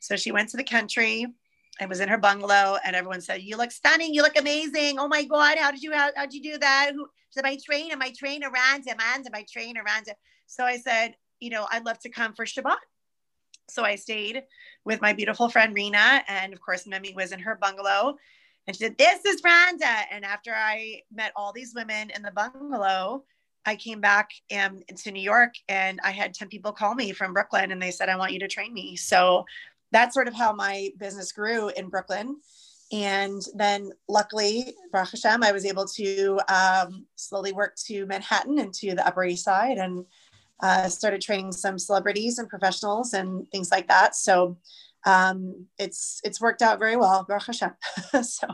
So 0.00 0.16
she 0.16 0.32
went 0.32 0.50
to 0.50 0.56
the 0.56 0.64
country 0.64 1.26
I 1.80 1.86
was 1.86 2.00
in 2.00 2.08
her 2.08 2.18
bungalow 2.18 2.76
and 2.84 2.94
everyone 2.94 3.20
said, 3.20 3.42
You 3.42 3.56
look 3.56 3.70
stunning. 3.70 4.14
You 4.14 4.22
look 4.22 4.38
amazing. 4.38 4.98
Oh 4.98 5.08
my 5.08 5.24
God. 5.24 5.58
How 5.58 5.70
did 5.70 5.82
you, 5.82 5.92
how, 5.92 6.10
how'd 6.14 6.32
you 6.32 6.42
do 6.42 6.58
that? 6.58 6.92
Who 6.94 7.06
said, 7.30 7.44
My 7.44 7.58
trainer, 7.64 7.96
my 7.96 8.12
trainer, 8.16 8.50
Randa, 8.50 8.94
Manda, 8.96 9.30
my 9.32 9.44
trainer, 9.50 9.82
Randa. 9.84 10.14
So 10.46 10.64
I 10.64 10.78
said, 10.78 11.14
You 11.40 11.50
know, 11.50 11.66
I'd 11.70 11.84
love 11.84 11.98
to 12.00 12.10
come 12.10 12.34
for 12.34 12.44
Shabbat. 12.44 12.76
So 13.70 13.84
I 13.84 13.96
stayed 13.96 14.42
with 14.84 15.00
my 15.00 15.12
beautiful 15.12 15.48
friend 15.48 15.74
Rena. 15.74 16.22
And 16.28 16.52
of 16.52 16.60
course, 16.60 16.86
Mimi 16.86 17.14
was 17.14 17.32
in 17.32 17.40
her 17.40 17.56
bungalow. 17.60 18.16
And 18.66 18.76
she 18.76 18.84
said, 18.84 18.98
This 18.98 19.24
is 19.24 19.42
Randa. 19.44 19.94
And 20.10 20.24
after 20.24 20.52
I 20.54 21.02
met 21.12 21.32
all 21.36 21.52
these 21.52 21.72
women 21.74 22.10
in 22.10 22.22
the 22.22 22.30
bungalow, 22.30 23.24
I 23.64 23.76
came 23.76 24.00
back 24.00 24.30
um, 24.56 24.80
to 24.96 25.10
New 25.10 25.22
York 25.22 25.54
and 25.68 26.00
I 26.02 26.10
had 26.10 26.34
10 26.34 26.48
people 26.48 26.72
call 26.72 26.94
me 26.94 27.12
from 27.12 27.32
Brooklyn 27.32 27.70
and 27.70 27.80
they 27.80 27.90
said, 27.90 28.08
I 28.08 28.16
want 28.16 28.32
you 28.32 28.40
to 28.40 28.48
train 28.48 28.74
me. 28.74 28.96
So 28.96 29.44
that's 29.92 30.14
sort 30.14 30.26
of 30.28 30.34
how 30.34 30.52
my 30.52 30.90
business 30.98 31.32
grew 31.32 31.68
in 31.68 31.88
Brooklyn. 31.88 32.36
And 32.92 33.40
then 33.54 33.92
luckily, 34.08 34.74
Baruch 34.90 35.10
Hashem, 35.10 35.42
I 35.42 35.52
was 35.52 35.64
able 35.64 35.86
to 35.86 36.40
um, 36.48 37.06
slowly 37.14 37.52
work 37.52 37.74
to 37.86 38.04
Manhattan 38.06 38.58
and 38.58 38.74
to 38.74 38.94
the 38.94 39.06
Upper 39.06 39.24
East 39.24 39.44
Side 39.44 39.78
and 39.78 40.04
uh, 40.62 40.88
started 40.88 41.22
training 41.22 41.52
some 41.52 41.78
celebrities 41.78 42.38
and 42.38 42.48
professionals 42.48 43.14
and 43.14 43.50
things 43.50 43.70
like 43.70 43.88
that. 43.88 44.14
So 44.14 44.58
um, 45.04 45.66
it's 45.78 46.20
it's 46.24 46.40
worked 46.40 46.62
out 46.62 46.78
very 46.78 46.96
well, 46.96 47.24
Baruch 47.26 47.46
Hashem. 47.46 47.72
so 48.22 48.48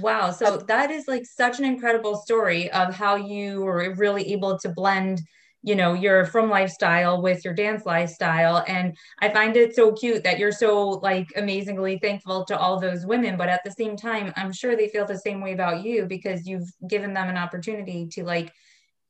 wow, 0.00 0.30
so 0.30 0.58
that 0.68 0.90
is 0.90 1.08
like 1.08 1.24
such 1.24 1.58
an 1.58 1.64
incredible 1.64 2.16
story 2.16 2.70
of 2.70 2.94
how 2.94 3.16
you 3.16 3.62
were 3.62 3.94
really 3.94 4.32
able 4.32 4.58
to 4.58 4.68
blend 4.68 5.22
you 5.62 5.74
know 5.74 5.94
your 5.94 6.26
frum 6.26 6.48
lifestyle 6.48 7.20
with 7.20 7.44
your 7.44 7.54
dance 7.54 7.84
lifestyle. 7.86 8.64
And 8.68 8.96
i 9.20 9.28
find 9.28 9.56
it 9.56 9.74
so 9.74 9.92
cute 9.92 10.22
that 10.22 10.38
you're 10.38 10.52
so 10.52 10.90
like 10.90 11.26
amazingly 11.34 11.98
thankful 11.98 12.44
to 12.44 12.58
all 12.58 12.78
those 12.78 13.04
women. 13.04 13.36
But 13.36 13.48
at 13.48 13.62
the 13.64 13.72
same 13.72 13.96
time 13.96 14.32
i'm 14.36 14.52
sure 14.52 14.76
they 14.76 14.88
feel 14.88 15.06
the 15.06 15.18
same 15.18 15.40
way 15.40 15.52
about 15.52 15.82
you 15.82 16.06
because 16.06 16.46
you've 16.46 16.70
given 16.88 17.14
them 17.14 17.28
an 17.28 17.36
opportunity 17.36 18.06
to 18.12 18.22
like 18.22 18.52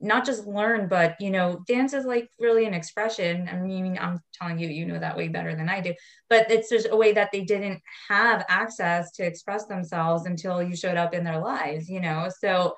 not 0.01 0.27
just 0.27 0.47
learn 0.47 0.89
but 0.89 1.17
you 1.21 1.31
know 1.31 1.63
dance 1.67 1.95
is 1.95 2.05
like 2.05 2.29
really 2.39 2.67
an 2.67 2.75
expression. 2.75 3.49
I 3.51 3.57
mean 3.57 3.99
i'm 4.01 4.21
telling 4.35 4.59
you 4.59 4.69
you 4.69 4.87
know 4.87 4.99
that 4.99 5.17
way 5.17 5.29
better 5.29 5.55
than 5.55 5.69
i 5.69 5.81
do. 5.81 5.95
But 6.29 6.51
it's 6.51 6.69
just 6.69 6.89
a 6.91 6.97
way 6.97 7.13
that 7.13 7.31
they 7.33 7.43
didn't 7.45 7.81
have 8.09 8.45
access 8.49 9.13
to 9.13 9.25
express 9.25 9.67
themselves 9.67 10.27
until 10.27 10.63
you 10.63 10.77
showed 10.77 10.97
up 10.97 11.15
in 11.15 11.25
their 11.25 11.39
lives 11.39 11.89
you 11.89 12.01
know? 12.01 12.29
So 12.41 12.75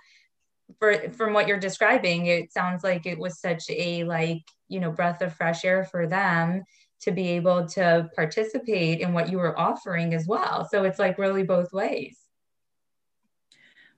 for 0.79 1.11
from 1.13 1.33
what 1.33 1.49
you're 1.49 1.59
describing 1.59 2.27
it 2.27 2.53
sounds 2.53 2.85
like 2.85 3.07
it 3.07 3.19
was 3.19 3.41
such 3.41 3.65
a 3.71 4.05
like 4.05 4.43
you 4.69 4.81
know 4.81 4.93
breath 4.93 5.23
of 5.23 5.35
fresh 5.35 5.65
air 5.65 5.85
for 5.85 6.07
them 6.07 6.63
to 7.01 7.13
be 7.13 7.29
able 7.31 7.67
to 7.67 8.09
participate 8.17 9.01
in 9.01 9.13
what 9.13 9.31
you 9.31 9.39
were 9.39 9.59
offering 9.59 10.15
as 10.15 10.27
well. 10.27 10.67
So 10.69 10.83
it's 10.83 10.99
like 10.99 11.17
really 11.17 11.45
both 11.45 11.73
ways 11.73 12.18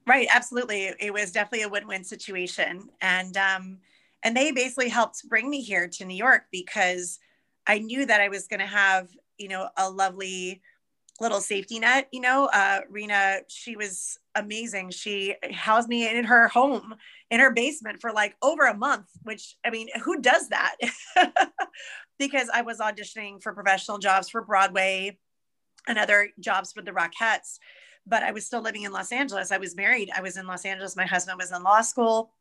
right 0.07 0.27
absolutely 0.31 0.91
it 0.99 1.13
was 1.13 1.31
definitely 1.31 1.63
a 1.63 1.69
win-win 1.69 2.03
situation 2.03 2.89
and 3.01 3.37
um 3.37 3.77
and 4.23 4.35
they 4.37 4.51
basically 4.51 4.89
helped 4.89 5.27
bring 5.29 5.49
me 5.49 5.61
here 5.61 5.87
to 5.87 6.05
new 6.05 6.15
york 6.15 6.43
because 6.51 7.19
i 7.67 7.77
knew 7.79 8.05
that 8.05 8.21
i 8.21 8.27
was 8.27 8.47
going 8.47 8.59
to 8.59 8.65
have 8.65 9.09
you 9.37 9.47
know 9.47 9.69
a 9.77 9.89
lovely 9.89 10.61
little 11.21 11.39
safety 11.39 11.79
net. 11.79 12.09
You 12.11 12.19
know, 12.19 12.49
uh, 12.51 12.81
Rena, 12.89 13.37
she 13.47 13.77
was 13.77 14.17
amazing. 14.35 14.89
She 14.89 15.35
housed 15.53 15.87
me 15.87 16.09
in 16.09 16.25
her 16.25 16.47
home 16.47 16.95
in 17.29 17.39
her 17.39 17.51
basement 17.51 18.01
for 18.01 18.11
like 18.11 18.35
over 18.41 18.65
a 18.65 18.75
month, 18.75 19.07
which 19.23 19.55
I 19.63 19.69
mean, 19.69 19.87
who 20.03 20.19
does 20.19 20.49
that? 20.49 20.75
because 22.19 22.49
I 22.53 22.63
was 22.63 22.79
auditioning 22.79 23.41
for 23.41 23.53
professional 23.53 23.99
jobs 23.99 24.29
for 24.29 24.41
Broadway 24.41 25.17
and 25.87 25.97
other 25.97 26.29
jobs 26.39 26.73
for 26.73 26.81
the 26.81 26.91
Rockettes. 26.91 27.59
But 28.07 28.23
I 28.23 28.31
was 28.31 28.45
still 28.45 28.61
living 28.61 28.83
in 28.83 28.91
Los 28.91 29.11
Angeles. 29.11 29.51
I 29.51 29.57
was 29.57 29.75
married. 29.75 30.09
I 30.15 30.21
was 30.21 30.37
in 30.37 30.47
Los 30.47 30.65
Angeles. 30.65 30.95
My 30.95 31.05
husband 31.05 31.37
was 31.39 31.51
in 31.51 31.63
law 31.63 31.81
school. 31.81 32.31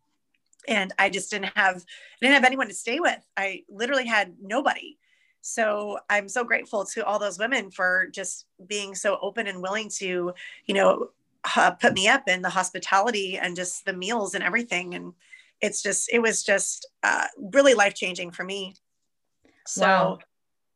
And 0.68 0.92
I 0.98 1.08
just 1.08 1.30
didn't 1.30 1.56
have 1.56 1.76
I 1.76 2.16
didn't 2.20 2.34
have 2.34 2.44
anyone 2.44 2.68
to 2.68 2.74
stay 2.74 3.00
with. 3.00 3.18
I 3.36 3.64
literally 3.68 4.06
had 4.06 4.34
nobody. 4.42 4.98
So 5.42 5.98
I'm 6.10 6.28
so 6.28 6.44
grateful 6.44 6.84
to 6.86 7.04
all 7.04 7.18
those 7.18 7.38
women 7.38 7.70
for 7.70 8.08
just 8.12 8.46
being 8.66 8.94
so 8.94 9.18
open 9.22 9.46
and 9.46 9.62
willing 9.62 9.88
to, 9.96 10.34
you 10.66 10.74
know, 10.74 11.10
uh, 11.56 11.70
put 11.70 11.94
me 11.94 12.08
up 12.08 12.28
in 12.28 12.42
the 12.42 12.50
hospitality 12.50 13.38
and 13.38 13.56
just 13.56 13.86
the 13.86 13.92
meals 13.94 14.34
and 14.34 14.44
everything. 14.44 14.94
And 14.94 15.14
it's 15.62 15.82
just, 15.82 16.10
it 16.12 16.20
was 16.20 16.42
just 16.42 16.86
uh, 17.02 17.26
really 17.38 17.72
life 17.74 17.94
changing 17.94 18.30
for 18.30 18.44
me. 18.44 18.74
So, 19.66 19.86
wow. 19.86 20.18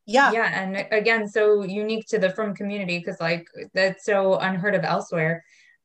Yeah. 0.05 0.31
Yeah. 0.31 0.63
And 0.63 0.87
again, 0.91 1.27
so 1.27 1.63
unique 1.63 2.07
to 2.07 2.19
the 2.19 2.29
Frum 2.29 2.53
community 2.53 2.99
because, 2.99 3.19
like, 3.19 3.47
that's 3.73 4.05
so 4.05 4.35
unheard 4.35 4.75
of 4.75 4.83
elsewhere. 4.83 5.43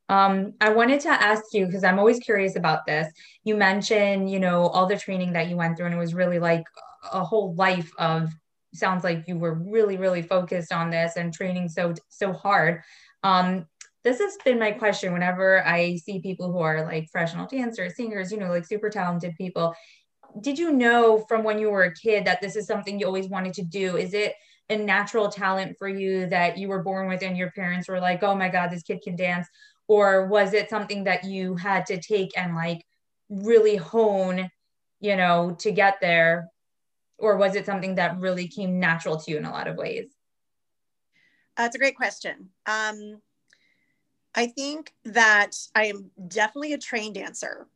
Um, 0.09 0.53
I 0.59 0.69
wanted 0.71 0.99
to 1.01 1.09
ask 1.09 1.43
you 1.53 1.65
because 1.65 1.83
I'm 1.83 1.97
always 1.97 2.19
curious 2.19 2.55
about 2.55 2.85
this. 2.85 3.11
You 3.43 3.55
mentioned, 3.55 4.29
you 4.29 4.39
know, 4.39 4.67
all 4.67 4.85
the 4.85 4.97
training 4.97 5.33
that 5.33 5.47
you 5.47 5.55
went 5.55 5.77
through, 5.77 5.87
and 5.87 5.95
it 5.95 5.99
was 5.99 6.13
really 6.13 6.39
like 6.39 6.63
a 7.11 7.23
whole 7.23 7.55
life 7.55 7.91
of 7.97 8.29
sounds 8.73 9.03
like 9.03 9.27
you 9.27 9.37
were 9.37 9.53
really 9.53 9.97
really 9.97 10.21
focused 10.21 10.71
on 10.71 10.89
this 10.89 11.17
and 11.17 11.33
training 11.33 11.67
so 11.67 11.93
so 12.09 12.31
hard 12.31 12.81
um, 13.23 13.65
this 14.03 14.19
has 14.19 14.37
been 14.43 14.57
my 14.57 14.71
question 14.71 15.13
whenever 15.13 15.65
i 15.67 15.95
see 15.97 16.21
people 16.21 16.51
who 16.51 16.59
are 16.59 16.83
like 16.85 17.09
professional 17.11 17.47
dancers 17.47 17.95
singers 17.95 18.31
you 18.31 18.37
know 18.37 18.49
like 18.49 18.65
super 18.65 18.89
talented 18.89 19.33
people 19.37 19.73
did 20.39 20.57
you 20.57 20.71
know 20.71 21.19
from 21.27 21.43
when 21.43 21.59
you 21.59 21.69
were 21.69 21.83
a 21.83 21.93
kid 21.93 22.25
that 22.25 22.41
this 22.41 22.55
is 22.55 22.65
something 22.65 22.99
you 22.99 23.05
always 23.05 23.27
wanted 23.27 23.53
to 23.53 23.63
do 23.63 23.97
is 23.97 24.13
it 24.13 24.33
a 24.69 24.77
natural 24.77 25.27
talent 25.27 25.75
for 25.77 25.89
you 25.89 26.27
that 26.27 26.57
you 26.57 26.69
were 26.69 26.83
born 26.83 27.09
with 27.09 27.21
and 27.23 27.35
your 27.35 27.51
parents 27.51 27.89
were 27.89 27.99
like 27.99 28.23
oh 28.23 28.35
my 28.35 28.47
god 28.47 28.69
this 28.69 28.83
kid 28.83 29.01
can 29.01 29.15
dance 29.15 29.47
or 29.87 30.27
was 30.27 30.53
it 30.53 30.69
something 30.69 31.03
that 31.03 31.25
you 31.25 31.55
had 31.55 31.85
to 31.85 31.99
take 31.99 32.31
and 32.37 32.55
like 32.55 32.85
really 33.29 33.75
hone 33.75 34.49
you 34.99 35.15
know 35.15 35.55
to 35.59 35.71
get 35.71 35.97
there 35.99 36.49
or 37.21 37.37
was 37.37 37.55
it 37.55 37.65
something 37.65 37.95
that 37.95 38.19
really 38.19 38.47
came 38.47 38.79
natural 38.79 39.17
to 39.17 39.31
you 39.31 39.37
in 39.37 39.45
a 39.45 39.51
lot 39.51 39.67
of 39.67 39.77
ways? 39.77 40.07
That's 41.55 41.75
a 41.75 41.79
great 41.79 41.95
question. 41.95 42.49
Um, 42.65 43.21
I 44.33 44.47
think 44.47 44.93
that 45.05 45.51
I 45.75 45.85
am 45.85 46.09
definitely 46.27 46.73
a 46.73 46.77
trained 46.77 47.15
dancer. 47.15 47.67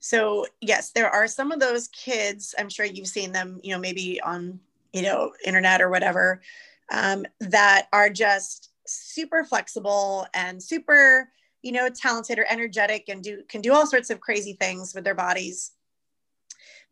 So 0.00 0.46
yes, 0.60 0.92
there 0.92 1.10
are 1.10 1.26
some 1.26 1.52
of 1.52 1.60
those 1.60 1.88
kids. 1.88 2.54
I'm 2.58 2.68
sure 2.68 2.86
you've 2.86 3.08
seen 3.08 3.32
them. 3.32 3.60
You 3.62 3.74
know, 3.74 3.80
maybe 3.80 4.20
on 4.20 4.60
you 4.92 5.02
know 5.02 5.32
internet 5.44 5.80
or 5.80 5.90
whatever, 5.90 6.40
um, 6.92 7.26
that 7.40 7.88
are 7.92 8.10
just 8.10 8.70
super 8.86 9.44
flexible 9.44 10.26
and 10.34 10.62
super 10.62 11.28
you 11.62 11.72
know 11.72 11.88
talented 11.88 12.38
or 12.38 12.46
energetic 12.48 13.08
and 13.08 13.22
do 13.22 13.42
can 13.48 13.60
do 13.60 13.72
all 13.72 13.86
sorts 13.86 14.10
of 14.10 14.20
crazy 14.20 14.54
things 14.54 14.94
with 14.94 15.04
their 15.04 15.14
bodies 15.14 15.72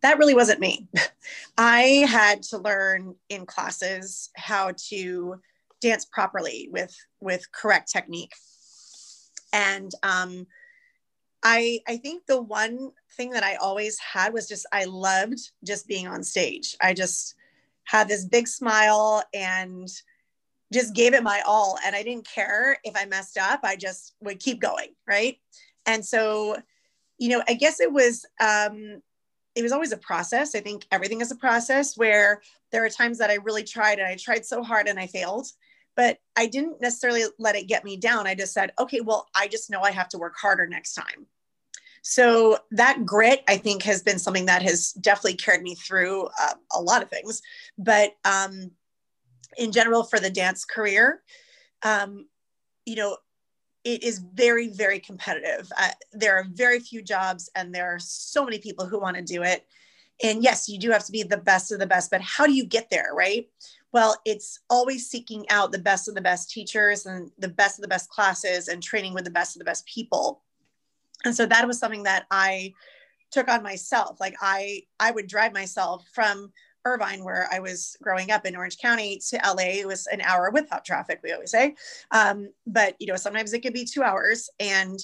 that 0.03 0.19
really 0.19 0.35
wasn't 0.35 0.61
me 0.61 0.87
i 1.59 2.05
had 2.09 2.42
to 2.42 2.59
learn 2.59 3.14
in 3.29 3.47
classes 3.47 4.31
how 4.37 4.73
to 4.77 5.40
dance 5.81 6.05
properly 6.05 6.69
with 6.71 6.95
with 7.21 7.51
correct 7.53 7.90
technique 7.90 8.35
and 9.53 9.92
um 10.03 10.47
i 11.46 11.80
i 11.87 11.96
think 11.96 12.26
the 12.26 12.40
one 12.40 12.90
thing 13.16 13.30
that 13.30 13.44
i 13.44 13.54
always 13.56 13.98
had 13.98 14.32
was 14.32 14.48
just 14.48 14.66
i 14.72 14.85
loved 14.85 15.38
just 15.64 15.87
being 15.87 16.06
on 16.06 16.22
stage 16.22 16.76
i 16.80 16.92
just 16.92 17.35
had 17.85 18.09
this 18.09 18.24
big 18.24 18.48
smile 18.48 19.22
and 19.32 19.88
just 20.72 20.94
gave 20.94 21.14
it 21.14 21.22
my 21.22 21.42
all 21.46 21.78
and 21.85 21.94
I 21.94 22.02
didn't 22.02 22.26
care 22.26 22.76
if 22.85 22.96
I 22.96 23.04
messed 23.04 23.38
up. 23.38 23.61
I 23.62 23.76
just 23.76 24.14
would 24.20 24.40
keep 24.40 24.61
going, 24.61 24.88
right? 25.06 25.38
And 25.87 26.04
so, 26.04 26.56
you 27.18 27.28
know, 27.28 27.42
I 27.48 27.54
guess 27.54 27.80
it 27.80 27.92
was 27.92 28.26
um 28.40 29.00
it 29.54 29.62
was 29.62 29.72
always 29.72 29.92
a 29.92 29.96
process. 29.96 30.54
I 30.54 30.61
think 30.61 30.87
everything 30.92 31.20
is 31.22 31.30
a 31.30 31.37
process 31.37 31.96
where 31.96 32.42
there 32.72 32.85
are 32.85 32.90
times 32.90 33.16
that 33.18 33.30
I 33.30 33.37
really 33.37 33.62
tried 33.62 33.98
and 33.98 34.06
I 34.06 34.16
tried 34.16 34.44
so 34.44 34.62
hard 34.62 34.87
and 34.87 34.98
I 34.98 35.06
failed, 35.06 35.46
but 35.94 36.18
I 36.37 36.46
didn't 36.46 36.82
necessarily 36.82 37.22
let 37.38 37.56
it 37.56 37.66
get 37.66 37.85
me 37.85 37.96
down. 37.96 38.26
I 38.26 38.35
just 38.35 38.52
said, 38.52 38.72
okay, 38.78 39.00
well, 39.00 39.28
I 39.35 39.48
just 39.48 39.70
know 39.70 39.80
I 39.80 39.92
have 39.92 40.11
to 40.11 40.18
work 40.18 40.35
harder 40.37 40.66
next 40.66 40.92
time. 40.92 41.26
So 42.09 42.59
that 42.71 43.05
grit, 43.05 43.42
I 43.49 43.57
think, 43.57 43.83
has 43.83 44.01
been 44.01 44.21
something 44.21 44.47
that 44.47 44.62
has 44.62 44.92
definitely 44.92 45.35
carried 45.35 45.62
me 45.62 45.75
through 45.75 46.29
uh, 46.40 46.55
a 46.73 46.81
lot 46.81 47.03
of 47.03 47.11
things. 47.11 47.42
But 47.77 48.12
um, 48.25 48.71
in 49.57 49.73
general 49.73 50.05
for 50.05 50.19
the 50.19 50.31
dance 50.31 50.64
career 50.64 51.23
um, 51.83 52.27
you 52.85 52.97
know 52.97 53.16
it 53.85 54.03
is 54.03 54.19
very 54.19 54.69
very 54.69 54.99
competitive. 54.99 55.71
Uh, 55.79 55.90
there 56.12 56.37
are 56.37 56.47
very 56.53 56.81
few 56.81 57.03
jobs 57.03 57.51
and 57.55 57.75
there 57.75 57.87
are 57.87 58.01
so 58.01 58.45
many 58.45 58.59
people 58.59 58.87
who 58.87 58.99
want 58.99 59.16
to 59.16 59.23
do 59.23 59.42
it. 59.42 59.64
And 60.23 60.42
yes 60.42 60.69
you 60.69 60.79
do 60.79 60.90
have 60.90 61.05
to 61.07 61.12
be 61.12 61.23
the 61.23 61.37
best 61.37 61.73
of 61.73 61.79
the 61.79 61.87
best 61.87 62.11
but 62.11 62.21
how 62.21 62.47
do 62.47 62.53
you 62.53 62.64
get 62.64 62.88
there 62.90 63.11
right? 63.14 63.49
Well 63.92 64.16
it's 64.25 64.61
always 64.71 65.09
seeking 65.09 65.45
out 65.51 65.73
the 65.73 65.79
best 65.79 66.09
of 66.09 66.14
the 66.14 66.21
best 66.21 66.51
teachers 66.51 67.07
and 67.07 67.31
the 67.38 67.49
best 67.49 67.79
of 67.79 67.83
the 67.83 67.88
best 67.88 68.11
classes 68.11 68.69
and 68.69 68.83
training 68.83 69.14
with 69.14 69.25
the 69.25 69.31
best 69.31 69.57
of 69.57 69.59
the 69.59 69.64
best 69.64 69.87
people 69.87 70.42
and 71.24 71.35
so 71.35 71.46
that 71.46 71.66
was 71.66 71.79
something 71.79 72.02
that 72.02 72.26
i 72.31 72.72
took 73.31 73.48
on 73.48 73.62
myself 73.62 74.18
like 74.20 74.35
i 74.40 74.83
i 75.00 75.11
would 75.11 75.26
drive 75.26 75.52
myself 75.52 76.07
from 76.12 76.52
Irvine, 76.87 77.24
where 77.24 77.48
I 77.52 77.59
was 77.59 77.96
growing 78.00 78.31
up 78.31 78.46
in 78.46 78.55
Orange 78.55 78.79
County, 78.79 79.20
to 79.31 79.40
LA. 79.44 79.81
It 79.81 79.88
was 79.88 80.07
an 80.07 80.20
hour 80.20 80.50
without 80.52 80.85
traffic, 80.85 81.18
we 81.22 81.33
always 81.33 81.50
say. 81.50 81.74
Um, 82.12 82.48
but 82.64 82.94
you 83.00 83.09
know, 83.09 83.16
sometimes 83.16 83.52
it 83.52 83.61
could 83.61 83.74
be 83.74 83.85
two 83.85 84.05
hours, 84.05 84.48
and 84.61 84.98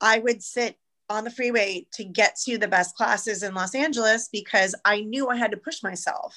I 0.00 0.18
would 0.18 0.42
sit 0.42 0.76
on 1.08 1.24
the 1.24 1.30
freeway 1.30 1.86
to 1.92 2.04
get 2.04 2.36
to 2.44 2.58
the 2.58 2.68
best 2.68 2.96
classes 2.96 3.42
in 3.42 3.54
Los 3.54 3.74
Angeles 3.74 4.28
because 4.30 4.74
I 4.84 5.00
knew 5.00 5.28
I 5.28 5.36
had 5.36 5.52
to 5.52 5.56
push 5.56 5.82
myself 5.82 6.36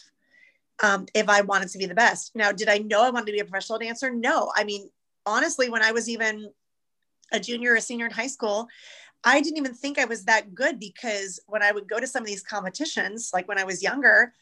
um, 0.81 1.05
if 1.13 1.27
I 1.27 1.41
wanted 1.41 1.69
to 1.69 1.77
be 1.77 1.85
the 1.85 1.95
best. 1.95 2.31
Now, 2.35 2.51
did 2.51 2.69
I 2.69 2.77
know 2.77 3.03
I 3.03 3.09
wanted 3.09 3.27
to 3.27 3.31
be 3.33 3.39
a 3.39 3.45
professional 3.45 3.79
dancer? 3.79 4.11
No. 4.11 4.51
I 4.55 4.63
mean, 4.63 4.89
honestly, 5.25 5.69
when 5.69 5.83
I 5.83 5.91
was 5.91 6.07
even 6.07 6.49
a 7.33 7.39
junior 7.39 7.73
or 7.73 7.79
senior 7.79 8.05
in 8.05 8.11
high 8.11 8.27
school, 8.27 8.67
I 9.23 9.41
didn't 9.41 9.57
even 9.57 9.73
think 9.73 9.99
I 9.99 10.05
was 10.05 10.25
that 10.25 10.55
good 10.55 10.79
because 10.79 11.39
when 11.47 11.61
I 11.61 11.71
would 11.71 11.87
go 11.87 11.99
to 11.99 12.07
some 12.07 12.23
of 12.23 12.27
these 12.27 12.43
competitions, 12.43 13.31
like 13.33 13.47
when 13.47 13.59
I 13.59 13.63
was 13.63 13.83
younger, 13.83 14.33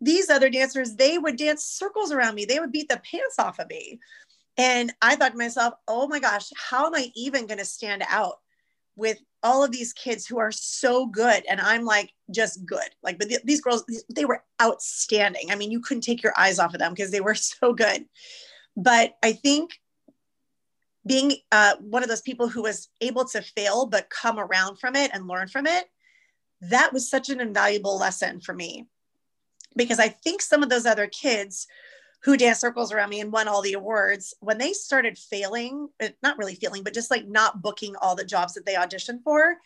these 0.00 0.28
other 0.28 0.50
dancers, 0.50 0.96
they 0.96 1.18
would 1.18 1.36
dance 1.36 1.64
circles 1.64 2.12
around 2.12 2.34
me. 2.34 2.44
They 2.44 2.58
would 2.58 2.72
beat 2.72 2.88
the 2.88 3.00
pants 3.10 3.38
off 3.38 3.58
of 3.58 3.68
me. 3.68 4.00
And 4.56 4.92
I 5.02 5.16
thought 5.16 5.32
to 5.32 5.38
myself, 5.38 5.74
oh 5.88 6.06
my 6.06 6.20
gosh, 6.20 6.50
how 6.56 6.86
am 6.86 6.94
I 6.94 7.10
even 7.16 7.46
going 7.46 7.58
to 7.58 7.64
stand 7.64 8.04
out 8.08 8.36
with 8.96 9.18
all 9.42 9.64
of 9.64 9.72
these 9.72 9.92
kids 9.92 10.26
who 10.26 10.38
are 10.38 10.52
so 10.52 11.06
good? 11.06 11.44
And 11.48 11.60
I'm 11.60 11.84
like, 11.84 12.12
just 12.30 12.64
good. 12.64 12.88
Like, 13.02 13.18
but 13.18 13.28
th- 13.28 13.42
these 13.44 13.60
girls, 13.60 13.84
they 14.14 14.24
were 14.24 14.44
outstanding. 14.62 15.50
I 15.50 15.56
mean, 15.56 15.70
you 15.70 15.80
couldn't 15.80 16.02
take 16.02 16.22
your 16.22 16.34
eyes 16.38 16.58
off 16.58 16.74
of 16.74 16.80
them 16.80 16.92
because 16.92 17.10
they 17.10 17.20
were 17.20 17.34
so 17.34 17.72
good. 17.72 18.04
But 18.76 19.16
I 19.22 19.32
think 19.32 19.80
being 21.06 21.36
uh, 21.52 21.74
one 21.80 22.02
of 22.02 22.08
those 22.08 22.22
people 22.22 22.48
who 22.48 22.62
was 22.62 22.88
able 23.00 23.24
to 23.26 23.42
fail 23.42 23.86
but 23.86 24.10
come 24.10 24.38
around 24.38 24.78
from 24.78 24.96
it 24.96 25.10
and 25.12 25.28
learn 25.28 25.48
from 25.48 25.66
it, 25.66 25.84
that 26.60 26.92
was 26.92 27.10
such 27.10 27.28
an 27.28 27.40
invaluable 27.40 27.98
lesson 27.98 28.40
for 28.40 28.54
me 28.54 28.86
because 29.76 29.98
I 29.98 30.08
think 30.08 30.40
some 30.40 30.62
of 30.62 30.68
those 30.68 30.86
other 30.86 31.06
kids 31.06 31.66
who 32.22 32.36
danced 32.36 32.62
circles 32.62 32.90
around 32.90 33.10
me 33.10 33.20
and 33.20 33.30
won 33.30 33.48
all 33.48 33.60
the 33.60 33.74
awards, 33.74 34.34
when 34.40 34.56
they 34.56 34.72
started 34.72 35.18
failing, 35.18 35.88
eh, 36.00 36.10
not 36.22 36.38
really 36.38 36.54
failing, 36.54 36.82
but 36.82 36.94
just 36.94 37.10
like 37.10 37.26
not 37.26 37.60
booking 37.60 37.94
all 37.96 38.14
the 38.14 38.24
jobs 38.24 38.54
that 38.54 38.64
they 38.64 38.74
auditioned 38.74 39.22
for, 39.22 39.56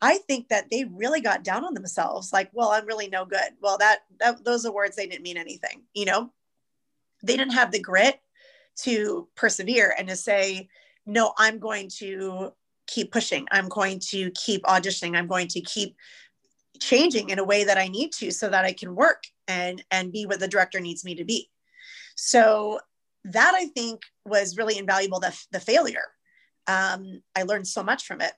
I 0.00 0.18
think 0.18 0.48
that 0.48 0.66
they 0.70 0.84
really 0.84 1.20
got 1.20 1.42
down 1.42 1.64
on 1.64 1.74
themselves. 1.74 2.32
Like, 2.32 2.50
well, 2.52 2.70
I'm 2.70 2.86
really 2.86 3.08
no 3.08 3.24
good. 3.24 3.54
Well, 3.60 3.78
that, 3.78 4.00
that 4.20 4.44
those 4.44 4.64
awards 4.64 4.94
they 4.94 5.08
didn't 5.08 5.24
mean 5.24 5.36
anything. 5.36 5.82
You 5.92 6.04
know, 6.04 6.32
they 7.22 7.36
didn't 7.36 7.54
have 7.54 7.72
the 7.72 7.80
grit 7.80 8.20
to 8.82 9.28
persevere 9.34 9.94
and 9.98 10.08
to 10.08 10.16
say, 10.16 10.68
no, 11.06 11.32
I'm 11.38 11.58
going 11.58 11.90
to 11.98 12.52
keep 12.86 13.12
pushing. 13.12 13.46
I'm 13.50 13.68
going 13.68 14.00
to 14.10 14.30
keep 14.32 14.62
auditioning. 14.64 15.16
I'm 15.16 15.26
going 15.26 15.48
to 15.48 15.60
keep 15.60 15.96
changing 16.80 17.30
in 17.30 17.38
a 17.38 17.44
way 17.44 17.64
that 17.64 17.78
I 17.78 17.88
need 17.88 18.12
to 18.12 18.30
so 18.30 18.48
that 18.48 18.64
I 18.64 18.72
can 18.72 18.94
work 18.94 19.24
and 19.46 19.82
and 19.90 20.12
be 20.12 20.26
what 20.26 20.40
the 20.40 20.48
director 20.48 20.80
needs 20.80 21.04
me 21.04 21.14
to 21.16 21.24
be. 21.24 21.50
So 22.16 22.80
that 23.24 23.54
I 23.54 23.66
think 23.66 24.02
was 24.24 24.56
really 24.56 24.78
invaluable. 24.78 25.20
The, 25.20 25.38
the 25.50 25.60
failure, 25.60 26.04
um, 26.66 27.22
I 27.34 27.42
learned 27.42 27.66
so 27.66 27.82
much 27.82 28.06
from 28.06 28.20
it. 28.20 28.32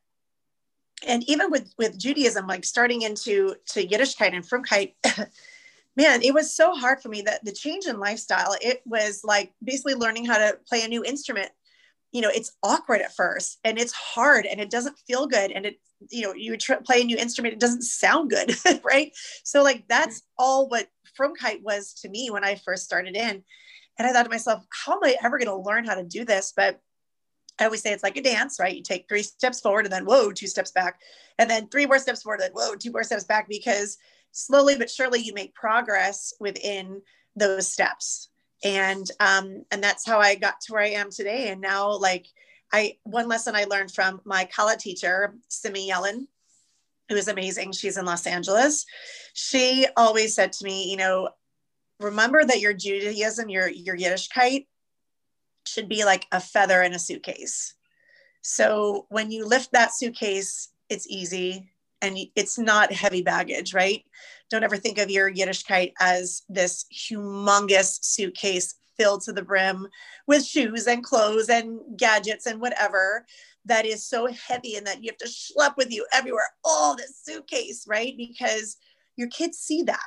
And 1.07 1.29
even 1.29 1.51
with 1.51 1.73
with 1.79 1.99
Judaism, 1.99 2.47
like 2.47 2.65
starting 2.65 3.03
into 3.03 3.55
to 3.71 3.87
Yiddishkeit 3.87 4.35
and 4.35 4.49
Frumkeit, 4.49 4.95
man, 5.97 6.23
it 6.23 6.33
was 6.33 6.55
so 6.55 6.75
hard 6.75 7.01
for 7.03 7.09
me 7.09 7.23
that 7.23 7.45
the 7.45 7.53
change 7.53 7.87
in 7.87 7.99
lifestyle. 7.99 8.55
It 8.61 8.83
was 8.87 9.23
like 9.25 9.53
basically 9.63 9.95
learning 9.95 10.27
how 10.27 10.39
to 10.39 10.59
play 10.69 10.83
a 10.83 10.89
new 10.89 11.05
instrument 11.05 11.51
you 12.13 12.21
know 12.21 12.31
it's 12.33 12.53
awkward 12.63 13.01
at 13.01 13.15
first 13.15 13.59
and 13.65 13.79
it's 13.79 13.93
hard 13.93 14.47
and 14.47 14.61
it 14.61 14.71
doesn't 14.71 14.99
feel 15.07 15.27
good 15.27 15.51
and 15.51 15.67
it 15.67 15.81
you 16.11 16.23
know 16.23 16.35
you 16.35 16.57
tr- 16.57 16.75
play 16.85 17.03
a 17.03 17.05
new 17.05 17.17
instrument 17.17 17.55
it 17.55 17.61
doesn't 17.61 17.83
sound 17.83 18.31
good 18.31 18.55
right? 18.85 19.13
So 19.45 19.63
like 19.63 19.85
that's 19.89 20.23
all 20.39 20.69
what 20.69 20.89
frumkeit 21.19 21.63
was 21.63 21.95
to 21.95 22.09
me 22.09 22.31
when 22.31 22.45
i 22.45 22.57
first 22.57 22.85
started 22.85 23.17
in. 23.17 23.43
And 23.99 24.07
i 24.07 24.13
thought 24.13 24.25
to 24.25 24.31
myself 24.31 24.65
how 24.71 24.95
am 24.95 25.05
i 25.05 25.17
ever 25.25 25.39
going 25.39 25.49
to 25.49 25.57
learn 25.57 25.85
how 25.85 25.95
to 25.95 26.05
do 26.05 26.25
this? 26.25 26.53
But 26.57 26.81
I 27.59 27.65
always 27.65 27.83
say 27.83 27.93
it's 27.93 28.03
like 28.03 28.19
a 28.19 28.23
dance, 28.23 28.59
right? 28.61 28.77
You 28.77 28.83
take 28.83 29.09
three 29.09 29.23
steps 29.23 29.61
forward 29.61 29.87
and 29.87 29.93
then 29.93 30.05
whoa, 30.05 30.31
two 30.31 30.47
steps 30.47 30.73
back, 30.73 31.01
and 31.39 31.49
then 31.49 31.69
three 31.69 31.87
more 31.87 31.99
steps 31.99 32.23
forward, 32.23 32.41
and 32.41 32.51
then 32.51 32.53
whoa, 32.53 32.75
two 32.75 32.93
more 32.93 33.03
steps 33.03 33.25
back, 33.25 33.49
because 33.49 33.97
slowly 34.33 34.77
but 34.77 34.91
surely 34.91 35.21
you 35.21 35.33
make 35.33 35.55
progress 35.55 36.35
within 36.39 37.01
those 37.35 37.67
steps 37.73 38.29
and 38.65 39.09
um, 39.21 39.65
and 39.71 39.83
that's 39.83 40.07
how 40.07 40.19
I 40.19 40.35
got 40.35 40.61
to 40.63 40.73
where 40.73 40.83
I 40.83 40.91
am 40.91 41.11
today. 41.11 41.49
And 41.49 41.61
now, 41.61 41.97
like, 41.97 42.27
I 42.73 42.97
one 43.05 43.29
lesson 43.29 43.55
I 43.55 43.65
learned 43.65 43.93
from 43.93 44.21
my 44.25 44.47
Kallah 44.47 44.79
teacher, 44.79 45.35
Simi 45.49 45.91
Yellen, 45.91 46.27
who 47.09 47.17
is 47.17 47.29
amazing. 47.29 47.73
She's 47.73 47.97
in 47.97 48.05
Los 48.05 48.27
Angeles. 48.27 48.87
She 49.35 49.87
always 49.97 50.35
said 50.35 50.53
to 50.55 50.65
me, 50.65 50.91
you 50.91 50.97
know, 50.97 51.31
remember 52.01 52.45
that 52.45 52.61
your 52.61 52.73
Judaism, 52.73 53.49
your 53.49 53.69
your 53.69 53.97
Yiddishkeit, 53.97 54.67
should 55.67 55.89
be 55.89 56.05
like 56.05 56.27
a 56.33 56.41
feather 56.41 56.83
in 56.83 56.95
a 56.95 56.99
suitcase. 56.99 57.75
So 58.43 59.07
when 59.09 59.31
you 59.31 59.47
lift 59.47 59.73
that 59.73 59.95
suitcase, 59.95 60.71
it's 60.89 61.09
easy 61.09 61.69
and 62.03 62.19
it's 62.35 62.59
not 62.59 62.93
heavy 62.93 63.23
baggage, 63.23 63.75
right? 63.75 64.05
Don't 64.51 64.65
ever 64.65 64.77
think 64.77 64.99
of 64.99 65.11
your 65.11 65.33
Yiddishkeit 65.33 65.93
as 66.01 66.43
this 66.49 66.85
humongous 66.93 67.99
suitcase 68.03 68.75
filled 68.97 69.23
to 69.23 69.33
the 69.33 69.43
brim 69.43 69.89
with 70.27 70.45
shoes 70.45 70.87
and 70.87 71.05
clothes 71.05 71.49
and 71.49 71.81
gadgets 71.97 72.47
and 72.47 72.61
whatever 72.61 73.27
that 73.65 73.85
is 73.85 74.05
so 74.05 74.29
heavy 74.29 74.77
and 74.77 74.87
that 74.87 75.03
you 75.03 75.11
have 75.11 75.19
to 75.19 75.29
schlep 75.29 75.77
with 75.77 75.91
you 75.91 76.07
everywhere. 76.13 76.49
Oh, 76.65 76.95
this 76.97 77.21
suitcase, 77.23 77.85
right? 77.87 78.17
Because 78.17 78.77
your 79.17 79.29
kids 79.29 79.59
see 79.59 79.83
that, 79.83 79.99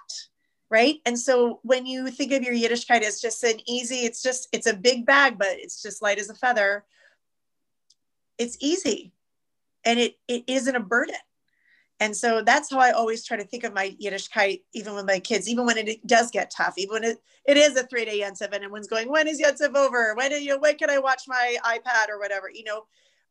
right? 0.69 0.97
And 1.06 1.19
so 1.19 1.60
when 1.63 1.86
you 1.86 2.10
think 2.10 2.32
of 2.32 2.43
your 2.43 2.54
Yiddishkeit 2.54 3.02
as 3.02 3.19
just 3.19 3.43
an 3.43 3.60
easy, 3.67 4.06
it's 4.06 4.23
just, 4.23 4.47
it's 4.54 4.67
a 4.67 4.75
big 4.75 5.06
bag, 5.06 5.38
but 5.38 5.49
it's 5.52 5.82
just 5.82 6.02
light 6.02 6.19
as 6.19 6.30
a 6.30 6.36
feather. 6.36 6.86
It's 8.38 8.58
easy 8.62 9.12
and 9.84 9.99
it, 9.99 10.15
it 10.28 10.43
isn't 10.47 10.75
a 10.75 10.80
burden 10.80 11.15
And 12.02 12.16
so 12.16 12.42
that's 12.42 12.72
how 12.72 12.80
I 12.80 12.92
always 12.92 13.26
try 13.26 13.36
to 13.36 13.44
think 13.44 13.66
of 13.66 13.74
my 13.74 13.96
Yiddishkeit, 14.02 14.62
even 14.74 14.96
with 14.96 15.06
my 15.06 15.20
kids, 15.20 15.50
even 15.50 15.66
when 15.66 15.78
it 15.78 16.06
does 16.08 16.32
get 16.32 16.50
tough, 16.50 16.76
even 16.78 16.94
when 16.94 17.04
it, 17.04 17.18
it 17.46 17.58
is 17.58 17.76
a 17.76 17.84
three 17.84 18.06
day 18.06 18.22
Yontiv 18.22 18.54
and 18.54 18.64
everyone's 18.64 18.88
going, 18.88 19.10
when 19.10 19.28
is 19.28 19.42
Yontiv 19.42 19.76
over? 19.76 20.16
When, 20.16 20.32
you 20.32 20.50
know, 20.50 20.60
when 20.60 20.78
can 20.78 20.90
I 20.90 20.98
watch 20.98 21.24
my 21.28 21.58
iPad 21.66 22.10
or 22.10 22.18
whatever, 22.18 22.50
you 22.54 22.64
know, 22.64 22.86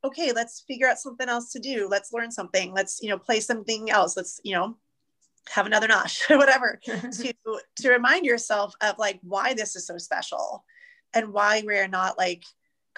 okay, 0.05 0.33
let's 0.33 0.61
figure 0.69 0.87
out 0.87 0.99
something 0.99 1.29
else 1.29 1.51
to 1.53 1.59
do. 1.59 1.89
Let's 1.91 2.13
learn 2.13 2.31
something. 2.31 2.75
Let's, 2.75 3.01
you 3.03 3.09
know, 3.09 3.19
play 3.19 3.41
something 3.41 3.91
else. 3.91 4.17
Let's, 4.17 4.39
you 4.45 4.55
know, 4.55 4.77
have 5.49 5.67
another 5.67 5.89
nosh, 5.89 6.29
whatever, 6.37 6.79
to, 6.85 7.35
to 7.77 7.91
remind 7.91 8.27
yourself 8.27 8.75
of 8.83 8.99
like 8.99 9.19
why 9.23 9.55
this 9.55 9.77
is 9.77 9.87
so 9.87 9.97
special 9.97 10.65
and 11.15 11.33
why 11.33 11.63
we're 11.65 11.89
not 11.89 12.19
like 12.19 12.45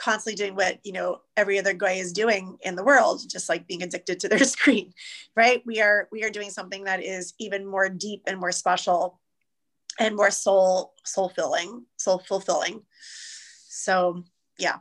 constantly 0.00 0.36
doing 0.36 0.56
what 0.56 0.78
you 0.82 0.92
know 0.92 1.20
every 1.36 1.58
other 1.58 1.74
guy 1.74 1.92
is 1.92 2.12
doing 2.12 2.56
in 2.62 2.74
the 2.74 2.84
world 2.84 3.20
just 3.28 3.48
like 3.48 3.66
being 3.66 3.82
addicted 3.82 4.18
to 4.18 4.28
their 4.28 4.38
screen 4.44 4.92
right? 5.36 5.62
We 5.64 5.80
are 5.80 6.08
we 6.10 6.24
are 6.24 6.30
doing 6.30 6.50
something 6.50 6.84
that 6.84 7.02
is 7.02 7.34
even 7.38 7.66
more 7.66 7.88
deep 7.88 8.22
and 8.26 8.38
more 8.38 8.52
special 8.52 9.20
and 9.98 10.16
more 10.16 10.30
soul 10.30 10.94
soul 11.04 11.28
filling 11.28 11.84
soul 11.96 12.18
fulfilling. 12.18 12.82
So 13.68 14.24
yeah. 14.58 14.78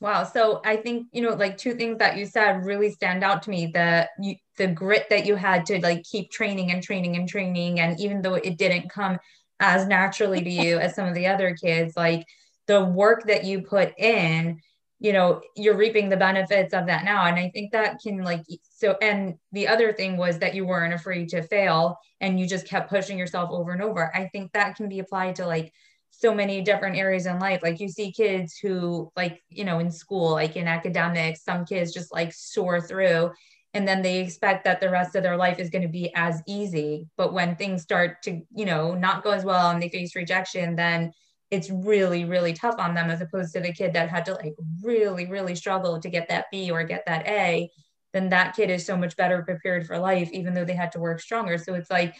Wow. 0.00 0.24
So 0.24 0.60
i 0.64 0.76
think 0.76 1.08
you 1.12 1.22
know 1.22 1.34
like 1.34 1.58
two 1.58 1.74
things 1.74 1.98
that 1.98 2.16
you 2.16 2.26
said 2.26 2.64
really 2.64 2.90
stand 2.90 3.24
out 3.24 3.42
to 3.42 3.50
me 3.50 3.66
the 3.66 4.08
you, 4.20 4.36
the 4.56 4.68
grit 4.68 5.06
that 5.10 5.26
you 5.26 5.34
had 5.34 5.66
to 5.66 5.80
like 5.80 6.04
keep 6.04 6.30
training 6.30 6.70
and 6.70 6.82
training 6.82 7.16
and 7.16 7.28
training 7.28 7.80
and 7.80 7.98
even 8.00 8.22
though 8.22 8.34
it 8.34 8.58
didn't 8.58 8.90
come 8.90 9.18
as 9.60 9.88
naturally 9.88 10.40
to 10.40 10.50
you 10.50 10.78
as 10.78 10.94
some 10.94 11.08
of 11.08 11.14
the 11.14 11.26
other 11.26 11.56
kids 11.56 11.96
like 11.96 12.24
the 12.68 12.84
work 12.84 13.24
that 13.24 13.44
you 13.44 13.62
put 13.62 13.92
in 13.98 14.60
you 15.00 15.12
know 15.12 15.40
you're 15.56 15.76
reaping 15.76 16.08
the 16.08 16.16
benefits 16.16 16.74
of 16.74 16.86
that 16.86 17.04
now. 17.04 17.26
And 17.26 17.38
i 17.38 17.50
think 17.50 17.72
that 17.72 18.00
can 18.00 18.22
like 18.22 18.44
so 18.62 18.96
and 19.02 19.34
the 19.52 19.68
other 19.68 19.92
thing 19.92 20.16
was 20.16 20.38
that 20.38 20.54
you 20.54 20.66
weren't 20.66 20.94
afraid 20.94 21.28
to 21.30 21.42
fail 21.42 21.98
and 22.20 22.38
you 22.38 22.46
just 22.46 22.66
kept 22.66 22.90
pushing 22.90 23.18
yourself 23.18 23.50
over 23.50 23.72
and 23.72 23.82
over. 23.82 24.14
I 24.14 24.28
think 24.28 24.52
that 24.52 24.76
can 24.76 24.88
be 24.88 24.98
applied 24.98 25.36
to 25.36 25.46
like 25.46 25.72
so 26.10 26.34
many 26.34 26.62
different 26.62 26.96
areas 26.96 27.26
in 27.26 27.38
life. 27.38 27.60
Like 27.62 27.80
you 27.80 27.88
see 27.88 28.10
kids 28.12 28.58
who 28.58 29.12
like 29.16 29.40
you 29.50 29.64
know 29.64 29.78
in 29.78 29.90
school 29.90 30.32
like 30.32 30.56
in 30.56 30.66
academics 30.66 31.44
some 31.44 31.64
kids 31.64 31.92
just 31.92 32.12
like 32.12 32.32
soar 32.32 32.80
through 32.80 33.30
and 33.74 33.86
then 33.86 34.02
they 34.02 34.20
expect 34.20 34.64
that 34.64 34.80
the 34.80 34.90
rest 34.90 35.14
of 35.14 35.22
their 35.22 35.36
life 35.36 35.58
is 35.60 35.70
going 35.70 35.82
to 35.82 35.88
be 35.88 36.10
as 36.14 36.42
easy. 36.48 37.06
But 37.16 37.32
when 37.32 37.54
things 37.54 37.82
start 37.82 38.22
to 38.24 38.40
you 38.52 38.64
know 38.64 38.94
not 38.94 39.22
go 39.22 39.30
as 39.30 39.44
well 39.44 39.70
and 39.70 39.80
they 39.80 39.90
face 39.90 40.16
rejection 40.16 40.74
then 40.74 41.12
it's 41.50 41.70
really 41.70 42.24
really 42.24 42.52
tough 42.52 42.76
on 42.78 42.94
them 42.94 43.10
as 43.10 43.20
opposed 43.20 43.54
to 43.54 43.60
the 43.60 43.72
kid 43.72 43.94
that 43.94 44.08
had 44.08 44.24
to 44.26 44.34
like 44.34 44.54
really 44.82 45.26
really 45.26 45.54
struggle 45.54 45.98
to 45.98 46.10
get 46.10 46.28
that 46.28 46.46
b 46.50 46.70
or 46.70 46.84
get 46.84 47.04
that 47.06 47.26
a 47.26 47.70
then 48.12 48.30
that 48.30 48.56
kid 48.56 48.70
is 48.70 48.86
so 48.86 48.96
much 48.96 49.16
better 49.16 49.42
prepared 49.42 49.86
for 49.86 49.98
life 49.98 50.30
even 50.32 50.54
though 50.54 50.64
they 50.64 50.74
had 50.74 50.92
to 50.92 50.98
work 50.98 51.20
stronger. 51.20 51.58
So 51.58 51.74
it's 51.74 51.90
like 51.90 52.14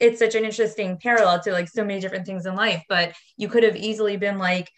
it's 0.00 0.18
such 0.18 0.34
an 0.34 0.44
interesting 0.44 0.98
parallel 0.98 1.40
to 1.40 1.52
like 1.52 1.68
so 1.68 1.84
many 1.84 2.00
different 2.00 2.26
things 2.26 2.46
in 2.46 2.56
life 2.56 2.82
but 2.88 3.14
you 3.36 3.48
could 3.48 3.62
have 3.62 3.76
easily 3.76 4.16
been 4.16 4.38
like 4.38 4.68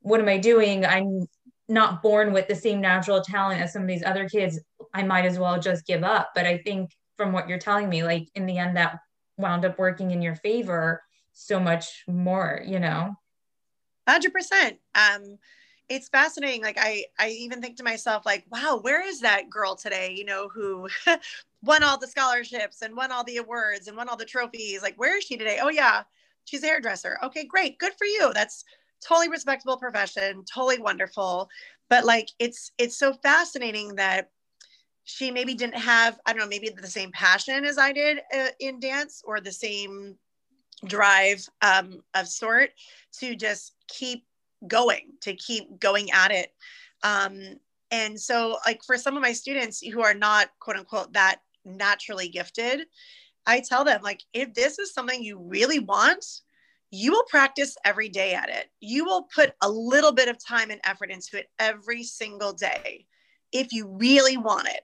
what 0.00 0.20
am 0.20 0.28
i 0.28 0.36
doing? 0.36 0.84
I'm 0.84 1.26
not 1.68 2.02
born 2.02 2.32
with 2.32 2.46
the 2.46 2.54
same 2.54 2.80
natural 2.80 3.22
talent 3.22 3.60
as 3.60 3.72
some 3.72 3.82
of 3.82 3.88
these 3.88 4.04
other 4.04 4.28
kids. 4.28 4.60
I 4.92 5.02
might 5.02 5.24
as 5.24 5.38
well 5.38 5.58
just 5.58 5.86
give 5.86 6.02
up. 6.02 6.30
But 6.34 6.46
i 6.46 6.58
think 6.58 6.90
from 7.16 7.32
what 7.32 7.48
you're 7.48 7.58
telling 7.58 7.88
me 7.88 8.02
like 8.02 8.28
in 8.34 8.46
the 8.46 8.58
end 8.58 8.76
that 8.76 8.98
wound 9.36 9.64
up 9.64 9.78
working 9.78 10.10
in 10.10 10.22
your 10.22 10.34
favor 10.36 11.02
so 11.34 11.60
much 11.60 12.04
more, 12.08 12.62
you 12.64 12.78
know? 12.78 13.16
100%. 14.08 14.78
Um, 14.94 15.38
it's 15.88 16.08
fascinating. 16.08 16.62
Like 16.62 16.78
I, 16.80 17.04
I 17.18 17.28
even 17.28 17.60
think 17.60 17.76
to 17.76 17.84
myself, 17.84 18.24
like, 18.24 18.44
wow, 18.50 18.78
where 18.80 19.06
is 19.06 19.20
that 19.20 19.50
girl 19.50 19.76
today? 19.76 20.14
You 20.16 20.24
know, 20.24 20.48
who 20.48 20.88
won 21.62 21.82
all 21.82 21.98
the 21.98 22.06
scholarships 22.06 22.80
and 22.82 22.96
won 22.96 23.12
all 23.12 23.24
the 23.24 23.36
awards 23.36 23.86
and 23.86 23.96
won 23.96 24.08
all 24.08 24.16
the 24.16 24.24
trophies. 24.24 24.82
Like, 24.82 24.96
where 24.96 25.18
is 25.18 25.24
she 25.24 25.36
today? 25.36 25.58
Oh 25.60 25.68
yeah, 25.68 26.04
she's 26.44 26.62
a 26.62 26.66
hairdresser. 26.66 27.18
Okay, 27.22 27.44
great, 27.44 27.78
good 27.78 27.92
for 27.98 28.06
you. 28.06 28.32
That's 28.32 28.64
totally 29.06 29.28
respectable 29.28 29.76
profession, 29.76 30.44
totally 30.44 30.78
wonderful. 30.78 31.50
But 31.90 32.06
like, 32.06 32.30
it's 32.38 32.72
it's 32.78 32.96
so 32.96 33.12
fascinating 33.12 33.96
that 33.96 34.30
she 35.04 35.30
maybe 35.30 35.54
didn't 35.54 35.76
have, 35.76 36.18
I 36.24 36.32
don't 36.32 36.40
know, 36.40 36.48
maybe 36.48 36.70
the 36.70 36.86
same 36.86 37.12
passion 37.12 37.66
as 37.66 37.76
I 37.76 37.92
did 37.92 38.20
uh, 38.34 38.48
in 38.58 38.80
dance 38.80 39.22
or 39.26 39.38
the 39.38 39.52
same 39.52 40.16
drive 40.84 41.46
um, 41.62 42.02
of 42.14 42.28
sort 42.28 42.70
to 43.20 43.34
just 43.34 43.72
keep 43.88 44.24
going, 44.66 45.12
to 45.22 45.34
keep 45.34 45.78
going 45.78 46.10
at 46.10 46.30
it. 46.30 46.52
Um, 47.02 47.58
and 47.90 48.18
so, 48.18 48.58
like 48.66 48.82
for 48.82 48.96
some 48.96 49.16
of 49.16 49.22
my 49.22 49.32
students 49.32 49.80
who 49.80 50.02
are 50.02 50.14
not 50.14 50.48
quote 50.58 50.76
unquote 50.76 51.12
that 51.12 51.40
naturally 51.64 52.28
gifted, 52.28 52.86
I 53.46 53.60
tell 53.60 53.84
them, 53.84 54.00
like, 54.02 54.22
if 54.32 54.54
this 54.54 54.78
is 54.78 54.92
something 54.92 55.22
you 55.22 55.38
really 55.38 55.78
want, 55.78 56.24
you 56.90 57.12
will 57.12 57.24
practice 57.24 57.76
every 57.84 58.08
day 58.08 58.34
at 58.34 58.48
it. 58.48 58.70
You 58.80 59.04
will 59.04 59.28
put 59.34 59.52
a 59.60 59.68
little 59.68 60.12
bit 60.12 60.28
of 60.28 60.44
time 60.44 60.70
and 60.70 60.80
effort 60.84 61.10
into 61.10 61.38
it 61.38 61.50
every 61.58 62.02
single 62.02 62.52
day 62.52 63.06
if 63.52 63.72
you 63.72 63.88
really 63.88 64.36
want 64.36 64.68
it. 64.68 64.80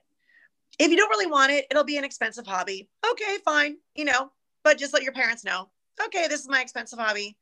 If 0.79 0.91
you 0.91 0.97
don't 0.97 1.09
really 1.09 1.27
want 1.27 1.51
it, 1.51 1.65
it'll 1.69 1.83
be 1.83 1.97
an 1.97 2.03
expensive 2.03 2.45
hobby. 2.45 2.89
Okay, 3.11 3.37
fine, 3.43 3.77
you 3.95 4.05
know, 4.05 4.31
but 4.63 4.77
just 4.77 4.93
let 4.93 5.03
your 5.03 5.13
parents 5.13 5.43
know 5.43 5.69
okay, 6.05 6.27
this 6.27 6.41
is 6.41 6.49
my 6.49 6.61
expensive 6.61 6.99
hobby. 6.99 7.37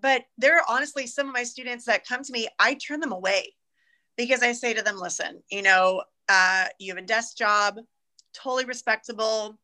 But 0.00 0.24
there 0.36 0.56
are 0.56 0.64
honestly 0.68 1.06
some 1.06 1.28
of 1.28 1.34
my 1.34 1.44
students 1.44 1.84
that 1.86 2.06
come 2.06 2.22
to 2.22 2.32
me, 2.32 2.48
I 2.58 2.74
turn 2.74 3.00
them 3.00 3.12
away 3.12 3.54
because 4.16 4.42
I 4.42 4.52
say 4.52 4.74
to 4.74 4.82
them, 4.82 4.98
listen, 4.98 5.42
you 5.50 5.62
know, 5.62 6.02
uh, 6.28 6.66
you 6.78 6.94
have 6.94 7.02
a 7.02 7.06
desk 7.06 7.36
job, 7.36 7.78
totally 8.34 8.64
respectable. 8.64 9.58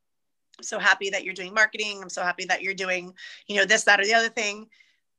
I'm 0.58 0.64
so 0.64 0.78
happy 0.78 1.10
that 1.10 1.24
you're 1.24 1.34
doing 1.34 1.54
marketing. 1.54 2.00
I'm 2.02 2.08
so 2.08 2.22
happy 2.22 2.44
that 2.46 2.62
you're 2.62 2.74
doing, 2.74 3.12
you 3.46 3.56
know, 3.56 3.64
this, 3.64 3.84
that, 3.84 4.00
or 4.00 4.04
the 4.04 4.14
other 4.14 4.28
thing. 4.28 4.66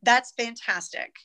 That's 0.02 0.32
fantastic. 0.32 1.16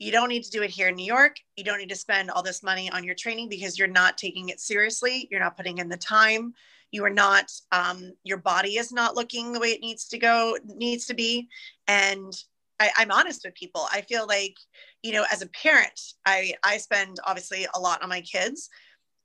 You 0.00 0.10
don't 0.10 0.28
need 0.28 0.42
to 0.42 0.50
do 0.50 0.62
it 0.62 0.70
here 0.70 0.88
in 0.88 0.96
New 0.96 1.04
York. 1.04 1.36
You 1.56 1.62
don't 1.62 1.78
need 1.78 1.90
to 1.90 1.96
spend 1.96 2.30
all 2.30 2.42
this 2.42 2.64
money 2.64 2.90
on 2.90 3.04
your 3.04 3.14
training 3.14 3.48
because 3.48 3.78
you're 3.78 3.86
not 3.86 4.18
taking 4.18 4.48
it 4.48 4.58
seriously. 4.58 5.28
You're 5.30 5.40
not 5.40 5.56
putting 5.56 5.78
in 5.78 5.88
the 5.88 5.96
time 5.96 6.54
you 6.90 7.04
are 7.04 7.10
not 7.10 7.50
um, 7.72 8.12
your 8.24 8.38
body 8.38 8.76
is 8.76 8.92
not 8.92 9.14
looking 9.14 9.52
the 9.52 9.60
way 9.60 9.68
it 9.68 9.80
needs 9.80 10.06
to 10.08 10.18
go 10.18 10.56
needs 10.64 11.06
to 11.06 11.14
be 11.14 11.48
and 11.88 12.32
I, 12.78 12.90
i'm 12.96 13.10
honest 13.10 13.42
with 13.44 13.54
people 13.54 13.86
i 13.92 14.00
feel 14.02 14.26
like 14.26 14.56
you 15.02 15.12
know 15.12 15.24
as 15.32 15.42
a 15.42 15.48
parent 15.48 16.00
i 16.26 16.54
i 16.62 16.78
spend 16.78 17.18
obviously 17.26 17.66
a 17.74 17.80
lot 17.80 18.02
on 18.02 18.08
my 18.08 18.20
kids 18.20 18.68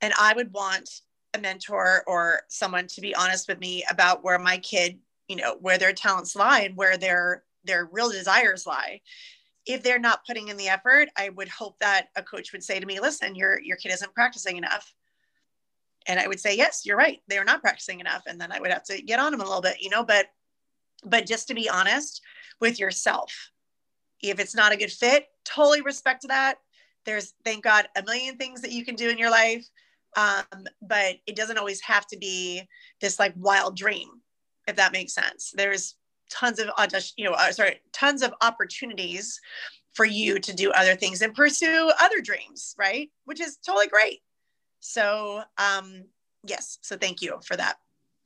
and 0.00 0.12
i 0.18 0.32
would 0.34 0.52
want 0.52 0.88
a 1.34 1.38
mentor 1.38 2.02
or 2.06 2.40
someone 2.48 2.86
to 2.88 3.00
be 3.00 3.14
honest 3.14 3.48
with 3.48 3.58
me 3.58 3.84
about 3.90 4.22
where 4.22 4.38
my 4.38 4.58
kid 4.58 4.98
you 5.28 5.36
know 5.36 5.56
where 5.60 5.78
their 5.78 5.92
talents 5.92 6.36
lie 6.36 6.60
and 6.60 6.76
where 6.76 6.96
their 6.96 7.42
their 7.64 7.88
real 7.90 8.10
desires 8.10 8.66
lie 8.66 9.00
if 9.66 9.82
they're 9.82 9.98
not 9.98 10.24
putting 10.26 10.48
in 10.48 10.56
the 10.56 10.68
effort 10.68 11.08
i 11.16 11.28
would 11.30 11.48
hope 11.48 11.78
that 11.78 12.08
a 12.16 12.22
coach 12.22 12.52
would 12.52 12.62
say 12.62 12.78
to 12.78 12.86
me 12.86 13.00
listen 13.00 13.34
your 13.34 13.60
your 13.60 13.76
kid 13.76 13.92
isn't 13.92 14.14
practicing 14.14 14.56
enough. 14.56 14.92
And 16.08 16.20
i 16.20 16.26
would 16.26 16.40
say 16.40 16.56
yes 16.56 16.82
you're 16.84 16.96
right 16.96 17.20
they're 17.28 17.44
not 17.44 17.62
practicing 17.62 18.00
enough. 18.00 18.22
And 18.26 18.40
then 18.40 18.52
i 18.52 18.60
would 18.60 18.70
have 18.70 18.84
to 18.84 19.02
get 19.02 19.18
on 19.18 19.32
them 19.32 19.40
a 19.40 19.44
little 19.44 19.62
bit 19.62 19.80
you 19.80 19.90
know 19.90 20.04
but 20.04 20.26
but 21.04 21.26
just 21.26 21.48
to 21.48 21.54
be 21.54 21.68
honest 21.68 22.22
with 22.60 22.78
yourself 22.78 23.50
if 24.22 24.40
it's 24.40 24.54
not 24.54 24.72
a 24.72 24.76
good 24.76 24.92
fit 24.92 25.26
totally 25.44 25.82
respect 25.82 26.26
that. 26.28 26.58
There's 27.04 27.34
thank 27.44 27.64
god 27.64 27.88
a 27.96 28.02
million 28.02 28.36
things 28.36 28.62
that 28.62 28.72
you 28.72 28.84
can 28.84 28.94
do 28.94 29.10
in 29.10 29.18
your 29.18 29.30
life 29.30 29.66
um, 30.16 30.64
but 30.80 31.16
it 31.26 31.36
doesn't 31.36 31.58
always 31.58 31.80
have 31.82 32.06
to 32.06 32.16
be 32.16 32.62
this 33.00 33.18
like 33.18 33.34
wild 33.36 33.76
dream 33.76 34.08
if 34.66 34.76
that 34.76 34.92
makes 34.92 35.14
sense. 35.14 35.52
There's 35.54 35.94
tons 36.30 36.58
of 36.58 36.68
you 37.16 37.24
know 37.24 37.32
uh, 37.32 37.52
sorry 37.52 37.80
tons 37.92 38.22
of 38.22 38.32
opportunities 38.40 39.40
for 39.94 40.04
you 40.04 40.38
to 40.38 40.54
do 40.54 40.70
other 40.72 40.94
things 40.94 41.22
and 41.22 41.34
pursue 41.34 41.90
other 42.00 42.20
dreams 42.20 42.74
right 42.78 43.10
which 43.24 43.40
is 43.40 43.56
totally 43.64 43.86
great 43.86 44.20
so, 44.86 45.42
um, 45.58 46.04
yes, 46.46 46.78
so 46.82 46.96
thank 46.96 47.20
you 47.20 47.38
for 47.44 47.56
that. 47.56 47.76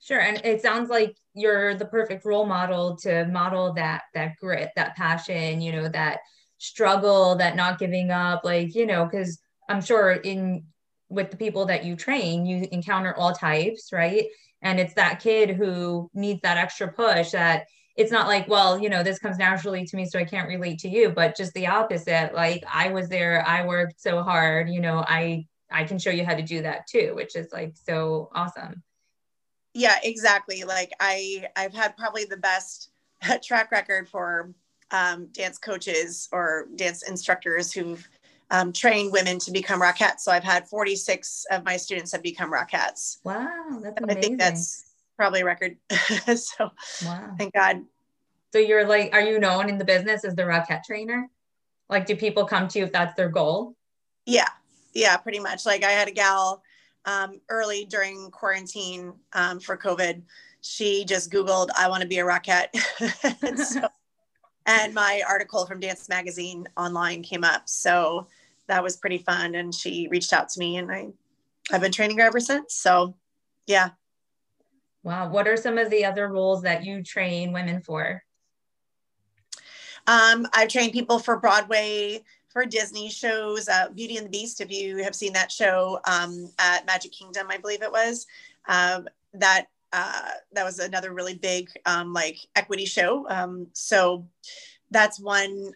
Sure, 0.01 0.21
and 0.21 0.41
it 0.45 0.63
sounds 0.63 0.89
like 0.89 1.17
you're 1.35 1.75
the 1.75 1.85
perfect 1.87 2.25
role 2.25 2.47
model 2.47 2.97
to 2.97 3.27
model 3.27 3.73
that 3.75 4.03
that 4.15 4.37
grit, 4.37 4.71
that 4.77 4.97
passion, 4.97 5.61
you 5.61 5.73
know, 5.73 5.89
that 5.89 6.21
struggle, 6.59 7.35
that 7.37 7.57
not 7.57 7.79
giving 7.79 8.11
up, 8.11 8.45
like 8.45 8.75
you 8.75 8.87
know, 8.87 9.05
because 9.05 9.39
I'm 9.69 9.83
sure 9.83 10.13
in 10.13 10.65
with 11.09 11.31
the 11.31 11.37
people 11.37 11.67
that 11.67 11.85
you 11.85 11.97
train, 11.97 12.47
you 12.47 12.67
encounter 12.73 13.15
all 13.17 13.33
types, 13.33 13.93
right? 13.93 14.27
And 14.63 14.79
it's 14.79 14.95
that 14.95 15.21
kid 15.21 15.51
who 15.51 16.11
needs 16.15 16.41
that 16.43 16.57
extra 16.57 16.93
push 16.93 17.33
that 17.33 17.67
it's 18.01 18.11
not 18.11 18.27
like, 18.27 18.49
well, 18.49 18.79
you 18.79 18.89
know, 18.89 19.03
this 19.03 19.19
comes 19.19 19.37
naturally 19.37 19.85
to 19.85 19.95
me, 19.95 20.07
so 20.07 20.19
I 20.19 20.25
can't 20.25 20.49
relate 20.49 20.79
to 20.81 20.89
you, 20.89 21.11
but 21.11 21.37
just 21.37 21.53
the 21.53 21.67
opposite. 21.67 22.33
Like 22.35 22.65
I 22.73 22.89
was 22.89 23.11
there, 23.11 23.47
I 23.47 23.67
worked 23.67 24.01
so 24.01 24.23
hard, 24.23 24.71
you 24.71 24.81
know, 24.81 25.05
I 25.07 25.47
I 25.71 25.85
can 25.85 25.99
show 25.99 26.09
you 26.11 26.25
how 26.25 26.35
to 26.35 26.43
do 26.43 26.63
that 26.63 26.87
too, 26.87 27.13
which 27.15 27.37
is 27.37 27.53
like 27.53 27.75
so 27.77 28.31
awesome. 28.35 28.83
Yeah, 29.75 29.99
exactly. 30.03 30.65
Like 30.65 30.93
I 30.99 31.47
I've 31.57 31.75
had 31.75 31.95
probably 31.99 32.25
the 32.25 32.39
best 32.39 32.91
track 33.45 33.71
record 33.71 34.09
for 34.09 34.51
um, 34.93 35.27
dance 35.33 35.59
coaches 35.59 36.27
or 36.33 36.69
dance 36.77 37.07
instructors 37.07 37.71
who've 37.71 38.09
um, 38.51 38.73
train 38.73 39.13
women 39.13 39.39
to 39.41 39.53
become 39.53 39.81
Rockettes. 39.81 40.21
So 40.21 40.33
I've 40.33 40.43
had 40.43 40.67
46 40.67 41.47
of 41.53 41.65
my 41.65 41.77
students 41.77 42.13
have 42.13 42.23
become 42.23 42.51
Rockettes. 42.51 43.19
Wow, 43.25 43.79
that's 43.83 44.01
amazing. 44.01 44.19
I 44.19 44.21
think 44.21 44.39
that's 44.39 44.90
probably 45.21 45.43
a 45.43 45.45
record. 45.45 45.77
so 46.35 46.71
wow. 47.05 47.35
thank 47.37 47.53
God. 47.53 47.83
So 48.55 48.59
you're 48.59 48.87
like, 48.87 49.13
are 49.13 49.21
you 49.21 49.39
known 49.39 49.69
in 49.69 49.77
the 49.77 49.85
business 49.85 50.25
as 50.25 50.35
the 50.35 50.45
Rockette 50.45 50.83
trainer? 50.83 51.29
Like, 51.91 52.07
do 52.07 52.17
people 52.17 52.47
come 52.47 52.69
to 52.69 52.79
you 52.79 52.87
if 52.87 52.93
that's 52.93 53.15
their 53.17 53.29
goal? 53.29 53.77
Yeah, 54.25 54.49
yeah, 54.95 55.19
pretty 55.19 55.39
much. 55.39 55.67
Like 55.67 55.85
I 55.85 55.91
had 55.91 56.09
a 56.09 56.11
gal 56.11 56.63
um, 57.05 57.39
early 57.51 57.85
during 57.85 58.31
quarantine 58.31 59.13
um, 59.35 59.61
for 59.61 59.77
COVID. 59.77 60.23
She 60.63 61.05
just 61.05 61.31
Googled, 61.31 61.69
I 61.79 61.87
want 61.91 62.01
to 62.01 62.09
be 62.09 62.19
a 62.21 62.25
Rockette. 62.25 62.69
and, 63.43 63.59
so, 63.59 63.89
and 64.67 64.95
my 64.95 65.23
article 65.29 65.67
from 65.67 65.81
Dance 65.81 66.09
Magazine 66.09 66.67
online 66.79 67.23
came 67.23 67.45
up. 67.45 67.69
So 67.69 68.27
that 68.69 68.83
was 68.83 68.97
pretty 68.97 69.19
fun. 69.19 69.55
And 69.55 69.75
she 69.75 70.09
reached 70.11 70.33
out 70.33 70.49
to 70.49 70.59
me 70.59 70.79
and 70.79 70.91
I, 70.91 71.09
I 71.71 71.73
have 71.73 71.83
been 71.83 71.93
training 71.93 72.17
her 72.21 72.25
ever 72.25 72.41
since. 72.41 72.73
So 72.73 73.15
yeah. 73.67 73.91
Wow. 75.03 75.31
What 75.31 75.49
are 75.49 75.57
some 75.57 75.79
of 75.79 75.91
the 75.91 76.05
other 76.05 76.29
roles 76.29 76.63
that 76.63 76.85
you 76.85 77.03
train 77.03 77.53
women 77.53 77.81
for? 77.81 78.23
Um, 80.07 80.47
I've 80.53 80.69
trained 80.69 80.93
people 80.93 81.19
for 81.19 81.39
Broadway, 81.39 82.23
for 82.49 82.67
Disney 82.67 83.09
shows, 83.09 83.69
uh, 83.69 83.89
Beauty 83.95 84.17
and 84.17 84.27
the 84.27 84.31
Beast. 84.31 84.61
If 84.61 84.71
you 84.71 84.99
have 84.99 85.15
seen 85.15 85.33
that 85.35 85.53
show 85.53 86.01
um, 86.05 86.51
at 86.59 86.87
Magic 86.87 87.13
Kingdom, 87.13 87.47
I 87.49 87.59
believe 87.59 87.83
it 87.83 87.93
was, 87.93 88.27
um, 88.69 89.09
that 89.35 89.67
uh, 89.93 90.31
that 90.53 90.65
was 90.65 90.79
another 90.79 91.13
really 91.13 91.35
big 91.35 91.69
um, 91.87 92.13
like 92.13 92.39
equity 92.57 92.85
show. 92.85 93.27
Um, 93.29 93.67
so 93.73 94.27
that's 94.91 95.19
one. 95.19 95.73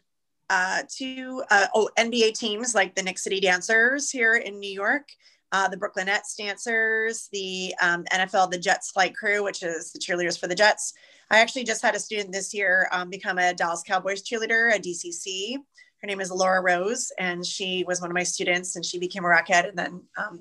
Uh, 0.51 0.83
two 0.95 1.43
uh, 1.51 1.67
oh 1.75 1.89
NBA 1.99 2.39
teams 2.39 2.75
like 2.75 2.95
the 2.95 3.03
Knick 3.03 3.19
City 3.19 3.41
Dancers 3.41 4.11
here 4.11 4.35
in 4.35 4.61
New 4.61 4.71
York. 4.71 5.09
Uh, 5.55 5.69
the 5.69 5.77
Brooklyn 5.77 6.07
Nets 6.07 6.35
dancers, 6.35 7.29
the 7.31 7.73
um, 7.81 8.03
NFL, 8.13 8.51
the 8.51 8.59
Jets 8.59 8.91
flight 8.91 9.15
crew, 9.15 9.45
which 9.45 9.63
is 9.63 9.93
the 9.93 10.01
cheerleaders 10.01 10.37
for 10.37 10.49
the 10.49 10.55
Jets. 10.57 10.95
I 11.31 11.39
actually 11.39 11.63
just 11.63 11.81
had 11.81 11.95
a 11.95 12.01
student 12.01 12.33
this 12.33 12.53
year 12.53 12.89
um, 12.91 13.09
become 13.09 13.39
a 13.39 13.55
Dallas 13.55 13.85
Cowboys 13.87 14.25
cheerleader 14.25 14.73
at 14.73 14.83
DCC. 14.83 15.55
Her 16.01 16.07
name 16.09 16.21
is 16.21 16.33
Laura 16.33 16.61
Rose, 16.61 17.13
and 17.21 17.47
she 17.47 17.85
was 17.87 18.01
one 18.01 18.11
of 18.11 18.17
my 18.17 18.25
students, 18.25 18.75
and 18.75 18.85
she 18.85 18.99
became 18.99 19.25
a 19.25 19.29
Rockette, 19.29 19.69
and 19.69 19.79
then 19.79 20.03
um, 20.19 20.41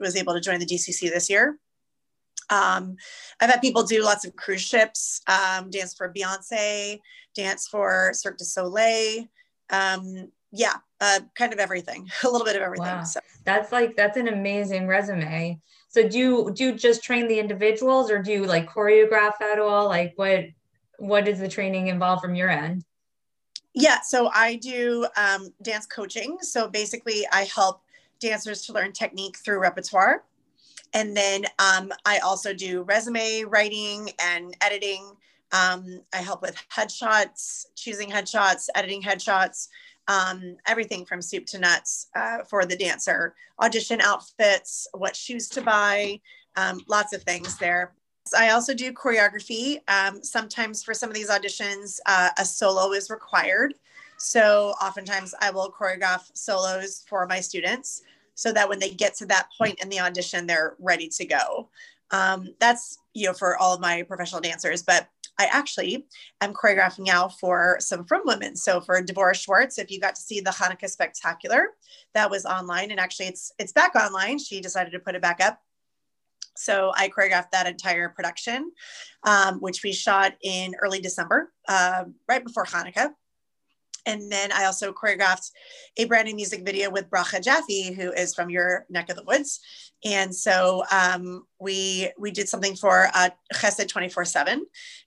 was 0.00 0.16
able 0.16 0.34
to 0.34 0.40
join 0.40 0.58
the 0.58 0.66
DCC 0.66 1.02
this 1.02 1.30
year. 1.30 1.56
Um, 2.50 2.96
I've 3.40 3.50
had 3.50 3.60
people 3.60 3.84
do 3.84 4.02
lots 4.02 4.24
of 4.24 4.34
cruise 4.34 4.62
ships, 4.62 5.20
um, 5.28 5.70
dance 5.70 5.94
for 5.94 6.12
Beyonce, 6.12 6.98
dance 7.36 7.68
for 7.68 8.10
Cirque 8.12 8.38
du 8.38 8.44
Soleil. 8.44 9.24
Um, 9.70 10.32
yeah, 10.50 10.78
uh, 11.00 11.20
kind 11.34 11.52
of 11.52 11.58
everything, 11.58 12.08
a 12.24 12.28
little 12.28 12.44
bit 12.44 12.56
of 12.56 12.62
everything. 12.62 12.86
Wow. 12.86 13.04
So. 13.04 13.20
That's 13.44 13.72
like 13.72 13.96
that's 13.96 14.16
an 14.16 14.28
amazing 14.28 14.86
resume. 14.86 15.60
So 15.88 16.06
do 16.06 16.18
you 16.18 16.52
do 16.54 16.64
you 16.64 16.72
just 16.72 17.02
train 17.02 17.28
the 17.28 17.38
individuals, 17.38 18.10
or 18.10 18.22
do 18.22 18.32
you 18.32 18.44
like 18.44 18.68
choreograph 18.68 19.40
at 19.40 19.58
all? 19.58 19.86
Like 19.86 20.12
what 20.16 20.44
what 20.98 21.24
does 21.24 21.38
the 21.38 21.48
training 21.48 21.86
involve 21.86 22.20
from 22.20 22.34
your 22.34 22.50
end? 22.50 22.84
Yeah, 23.74 24.00
so 24.00 24.28
I 24.34 24.56
do 24.56 25.06
um, 25.16 25.54
dance 25.62 25.86
coaching. 25.86 26.38
So 26.40 26.68
basically, 26.68 27.26
I 27.32 27.44
help 27.44 27.82
dancers 28.18 28.62
to 28.66 28.72
learn 28.72 28.92
technique 28.92 29.38
through 29.38 29.60
repertoire. 29.60 30.24
And 30.94 31.16
then 31.16 31.44
um, 31.58 31.92
I 32.04 32.18
also 32.18 32.54
do 32.54 32.82
resume 32.82 33.44
writing 33.44 34.10
and 34.20 34.56
editing. 34.60 35.12
Um, 35.52 36.00
I 36.12 36.18
help 36.18 36.42
with 36.42 36.56
headshots, 36.74 37.66
choosing 37.76 38.10
headshots, 38.10 38.68
editing 38.74 39.02
headshots, 39.02 39.68
um, 40.08 40.56
everything 40.66 41.04
from 41.04 41.22
soup 41.22 41.46
to 41.46 41.58
nuts 41.58 42.08
uh, 42.16 42.38
for 42.42 42.64
the 42.64 42.76
dancer, 42.76 43.34
audition 43.60 44.00
outfits, 44.00 44.88
what 44.94 45.14
shoes 45.14 45.48
to 45.50 45.60
buy, 45.60 46.20
um, 46.56 46.80
lots 46.88 47.12
of 47.12 47.22
things 47.22 47.56
there. 47.58 47.92
I 48.36 48.50
also 48.50 48.74
do 48.74 48.92
choreography. 48.92 49.78
Um, 49.88 50.22
sometimes 50.22 50.82
for 50.82 50.92
some 50.92 51.08
of 51.08 51.14
these 51.14 51.30
auditions, 51.30 51.98
uh, 52.06 52.30
a 52.38 52.44
solo 52.44 52.92
is 52.92 53.10
required. 53.10 53.74
So 54.18 54.74
oftentimes 54.82 55.34
I 55.40 55.50
will 55.50 55.70
choreograph 55.70 56.30
solos 56.34 57.04
for 57.08 57.26
my 57.26 57.40
students 57.40 58.02
so 58.34 58.52
that 58.52 58.68
when 58.68 58.78
they 58.78 58.90
get 58.90 59.14
to 59.16 59.26
that 59.26 59.48
point 59.56 59.80
in 59.82 59.88
the 59.88 60.00
audition, 60.00 60.46
they're 60.46 60.74
ready 60.78 61.08
to 61.08 61.24
go. 61.24 61.68
Um, 62.10 62.48
that's, 62.58 62.98
you 63.14 63.26
know, 63.26 63.34
for 63.34 63.56
all 63.56 63.74
of 63.74 63.80
my 63.80 64.02
professional 64.02 64.40
dancers, 64.40 64.82
but 64.82 65.08
I 65.38 65.46
actually 65.52 66.06
am 66.40 66.52
choreographing 66.52 67.06
now 67.06 67.28
for 67.28 67.76
some 67.80 68.04
frum 68.04 68.22
women. 68.24 68.56
So 68.56 68.80
for 68.80 69.00
Devorah 69.00 69.34
Schwartz, 69.34 69.78
if 69.78 69.90
you 69.90 70.00
got 70.00 70.16
to 70.16 70.20
see 70.20 70.40
the 70.40 70.50
Hanukkah 70.50 70.90
Spectacular, 70.90 71.68
that 72.14 72.30
was 72.30 72.44
online, 72.44 72.90
and 72.90 72.98
actually 72.98 73.26
it's 73.26 73.52
it's 73.58 73.72
back 73.72 73.94
online. 73.94 74.38
She 74.38 74.60
decided 74.60 74.90
to 74.92 74.98
put 74.98 75.14
it 75.14 75.22
back 75.22 75.40
up. 75.40 75.60
So 76.56 76.92
I 76.96 77.08
choreographed 77.08 77.52
that 77.52 77.68
entire 77.68 78.08
production, 78.08 78.72
um, 79.22 79.60
which 79.60 79.84
we 79.84 79.92
shot 79.92 80.32
in 80.42 80.74
early 80.82 80.98
December, 81.00 81.52
uh, 81.68 82.06
right 82.28 82.44
before 82.44 82.64
Hanukkah. 82.64 83.10
And 84.06 84.32
then 84.32 84.50
I 84.50 84.64
also 84.64 84.92
choreographed 84.92 85.50
a 85.98 86.06
brand 86.06 86.26
new 86.26 86.34
music 86.34 86.64
video 86.64 86.90
with 86.90 87.10
Bracha 87.10 87.44
Jaffe, 87.44 87.92
who 87.92 88.10
is 88.10 88.34
from 88.34 88.50
your 88.50 88.86
neck 88.88 89.10
of 89.10 89.16
the 89.16 89.24
woods. 89.24 89.60
And 90.04 90.34
so 90.34 90.84
um, 90.92 91.44
we 91.60 92.10
we 92.18 92.30
did 92.30 92.48
something 92.48 92.76
for 92.76 93.08
uh, 93.14 93.30
Chesed 93.54 93.88
24 93.88 94.24
7. 94.24 94.64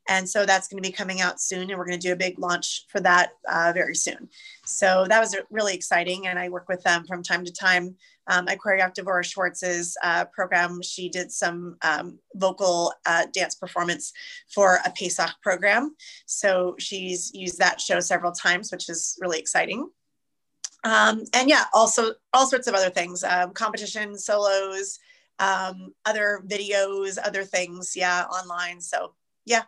And 0.09 0.27
so 0.27 0.45
that's 0.45 0.67
going 0.67 0.81
to 0.81 0.87
be 0.87 0.93
coming 0.93 1.21
out 1.21 1.39
soon. 1.39 1.69
And 1.69 1.77
we're 1.77 1.85
going 1.85 1.99
to 1.99 2.07
do 2.07 2.13
a 2.13 2.17
big 2.17 2.39
launch 2.39 2.85
for 2.89 2.99
that 3.01 3.31
uh, 3.49 3.71
very 3.73 3.95
soon. 3.95 4.29
So 4.65 5.05
that 5.07 5.19
was 5.19 5.35
really 5.49 5.73
exciting. 5.73 6.27
And 6.27 6.37
I 6.37 6.49
work 6.49 6.67
with 6.67 6.83
them 6.83 7.05
from 7.05 7.23
time 7.23 7.45
to 7.45 7.53
time 7.53 7.95
um, 8.27 8.45
I 8.47 8.55
choreographed 8.55 8.95
Devorah 8.95 9.25
Schwartz's 9.25 9.97
uh, 10.03 10.25
program. 10.25 10.81
She 10.81 11.09
did 11.09 11.31
some 11.31 11.77
um, 11.81 12.19
vocal 12.35 12.93
uh, 13.05 13.25
dance 13.33 13.55
performance 13.55 14.13
for 14.53 14.79
a 14.85 14.91
Pesach 14.91 15.31
program. 15.41 15.95
So 16.27 16.75
she's 16.79 17.33
used 17.33 17.57
that 17.59 17.81
show 17.81 17.99
several 17.99 18.31
times, 18.31 18.71
which 18.71 18.89
is 18.89 19.17
really 19.21 19.39
exciting. 19.39 19.89
Um, 20.83 21.23
and 21.33 21.49
yeah, 21.49 21.65
also 21.73 22.13
all 22.33 22.47
sorts 22.47 22.67
of 22.67 22.73
other 22.73 22.89
things, 22.89 23.23
um, 23.23 23.51
competitions, 23.53 24.25
solos, 24.25 24.99
um, 25.39 25.93
other 26.05 26.43
videos, 26.47 27.17
other 27.23 27.43
things, 27.43 27.93
yeah, 27.95 28.25
online. 28.25 28.81
So 28.81 29.13
yeah, 29.45 29.63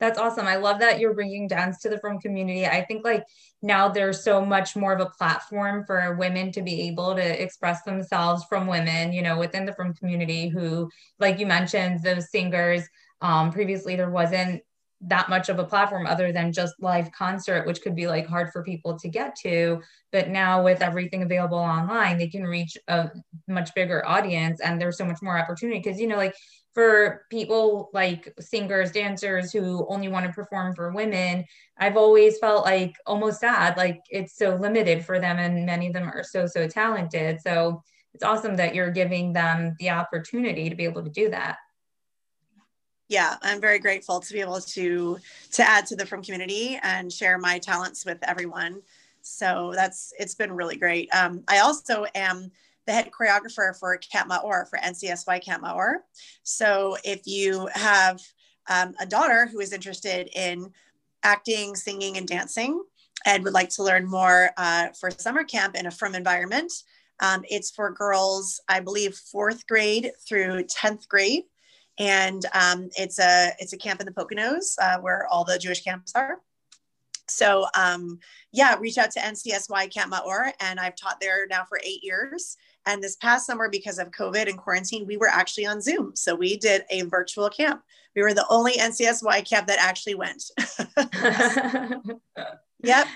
that's 0.00 0.18
awesome. 0.18 0.46
I 0.46 0.56
love 0.56 0.80
that 0.80 0.98
you're 0.98 1.14
bringing 1.14 1.48
dance 1.48 1.80
to 1.80 1.88
the 1.88 1.98
Frum 1.98 2.18
community. 2.18 2.66
I 2.66 2.84
think 2.84 3.04
like 3.04 3.24
now 3.62 3.88
there's 3.88 4.24
so 4.24 4.44
much 4.44 4.74
more 4.74 4.92
of 4.92 5.00
a 5.00 5.10
platform 5.10 5.84
for 5.86 6.16
women 6.16 6.50
to 6.52 6.62
be 6.62 6.88
able 6.88 7.14
to 7.14 7.42
express 7.42 7.82
themselves 7.82 8.44
from 8.48 8.66
women, 8.66 9.12
you 9.12 9.22
know, 9.22 9.38
within 9.38 9.64
the 9.64 9.72
Frum 9.72 9.94
community 9.94 10.48
who, 10.48 10.90
like 11.18 11.38
you 11.38 11.46
mentioned, 11.46 12.02
those 12.02 12.30
singers. 12.30 12.82
Um, 13.20 13.52
previously, 13.52 13.96
there 13.96 14.10
wasn't 14.10 14.62
that 15.06 15.28
much 15.28 15.48
of 15.48 15.58
a 15.58 15.64
platform 15.64 16.06
other 16.06 16.32
than 16.32 16.52
just 16.52 16.74
live 16.80 17.10
concert, 17.12 17.66
which 17.66 17.82
could 17.82 17.94
be 17.94 18.06
like 18.06 18.26
hard 18.26 18.50
for 18.52 18.62
people 18.62 18.98
to 18.98 19.08
get 19.08 19.36
to. 19.36 19.80
But 20.12 20.30
now 20.30 20.62
with 20.62 20.82
everything 20.82 21.22
available 21.22 21.58
online, 21.58 22.18
they 22.18 22.28
can 22.28 22.44
reach 22.44 22.76
a 22.88 23.10
much 23.48 23.74
bigger 23.74 24.06
audience 24.06 24.60
and 24.60 24.80
there's 24.80 24.98
so 24.98 25.04
much 25.04 25.18
more 25.22 25.38
opportunity 25.38 25.80
because, 25.80 26.00
you 26.00 26.06
know, 26.06 26.16
like 26.16 26.34
for 26.74 27.24
people 27.30 27.90
like 27.92 28.34
singers, 28.40 28.90
dancers 28.90 29.52
who 29.52 29.86
only 29.88 30.08
want 30.08 30.26
to 30.26 30.32
perform 30.32 30.74
for 30.74 30.92
women, 30.92 31.44
I've 31.78 31.96
always 31.96 32.38
felt 32.38 32.64
like 32.64 32.94
almost 33.06 33.40
sad, 33.40 33.76
like 33.76 34.00
it's 34.10 34.36
so 34.36 34.56
limited 34.56 35.04
for 35.04 35.20
them, 35.20 35.38
and 35.38 35.64
many 35.66 35.86
of 35.88 35.92
them 35.92 36.08
are 36.08 36.24
so, 36.24 36.46
so 36.46 36.66
talented. 36.66 37.40
So 37.40 37.82
it's 38.12 38.24
awesome 38.24 38.56
that 38.56 38.74
you're 38.74 38.90
giving 38.90 39.32
them 39.32 39.76
the 39.78 39.90
opportunity 39.90 40.68
to 40.68 40.76
be 40.76 40.84
able 40.84 41.04
to 41.04 41.10
do 41.10 41.30
that. 41.30 41.58
Yeah, 43.08 43.36
I'm 43.42 43.60
very 43.60 43.78
grateful 43.78 44.20
to 44.20 44.32
be 44.32 44.40
able 44.40 44.60
to 44.60 45.18
to 45.52 45.62
add 45.62 45.86
to 45.86 45.96
the 45.96 46.06
Frum 46.06 46.22
community 46.22 46.78
and 46.82 47.12
share 47.12 47.38
my 47.38 47.58
talents 47.58 48.06
with 48.06 48.18
everyone. 48.22 48.80
So 49.20 49.72
that's 49.74 50.12
it's 50.18 50.34
been 50.34 50.52
really 50.52 50.76
great. 50.76 51.08
Um, 51.14 51.44
I 51.48 51.58
also 51.58 52.06
am 52.14 52.50
the 52.86 52.92
head 52.92 53.10
choreographer 53.10 53.78
for 53.78 53.96
Camp 53.96 54.30
Maor, 54.30 54.68
for 54.68 54.78
NCSY 54.78 55.42
Camp 55.42 55.64
Maor. 55.64 55.96
So 56.42 56.96
if 57.04 57.26
you 57.26 57.68
have 57.74 58.20
um, 58.68 58.94
a 59.00 59.06
daughter 59.06 59.46
who 59.46 59.60
is 59.60 59.72
interested 59.72 60.28
in 60.34 60.70
acting, 61.22 61.74
singing, 61.74 62.16
and 62.16 62.26
dancing, 62.26 62.82
and 63.26 63.44
would 63.44 63.54
like 63.54 63.70
to 63.70 63.82
learn 63.82 64.06
more 64.06 64.50
uh, 64.56 64.88
for 64.98 65.10
summer 65.10 65.44
camp 65.44 65.74
in 65.74 65.86
a 65.86 65.90
Frum 65.90 66.14
environment, 66.14 66.72
um, 67.20 67.44
it's 67.48 67.70
for 67.70 67.90
girls, 67.90 68.60
I 68.68 68.80
believe, 68.80 69.14
fourth 69.14 69.66
grade 69.66 70.10
through 70.26 70.64
10th 70.64 71.08
grade. 71.08 71.44
And 71.98 72.44
um, 72.54 72.90
it's 72.96 73.18
a 73.18 73.52
it's 73.58 73.72
a 73.72 73.78
camp 73.78 74.00
in 74.00 74.06
the 74.06 74.12
Poconos 74.12 74.76
uh, 74.80 74.98
where 75.00 75.26
all 75.28 75.44
the 75.44 75.58
Jewish 75.58 75.82
camps 75.82 76.12
are. 76.14 76.40
So 77.28 77.66
um, 77.76 78.18
yeah, 78.52 78.76
reach 78.78 78.98
out 78.98 79.10
to 79.12 79.20
NCSY 79.20 79.92
Camp 79.92 80.12
Maor, 80.12 80.50
and 80.60 80.78
I've 80.78 80.96
taught 80.96 81.20
there 81.20 81.46
now 81.46 81.64
for 81.64 81.80
eight 81.82 82.02
years. 82.02 82.56
And 82.86 83.02
this 83.02 83.16
past 83.16 83.46
summer, 83.46 83.68
because 83.70 83.98
of 83.98 84.10
COVID 84.10 84.48
and 84.48 84.58
quarantine, 84.58 85.06
we 85.06 85.16
were 85.16 85.28
actually 85.28 85.64
on 85.64 85.80
Zoom. 85.80 86.14
So 86.14 86.34
we 86.34 86.58
did 86.58 86.84
a 86.90 87.02
virtual 87.02 87.48
camp. 87.48 87.82
We 88.14 88.22
were 88.22 88.34
the 88.34 88.46
only 88.50 88.74
NCSY 88.74 89.48
camp 89.48 89.66
that 89.68 89.78
actually 89.80 90.16
went. 90.16 90.44
yep. 92.82 93.06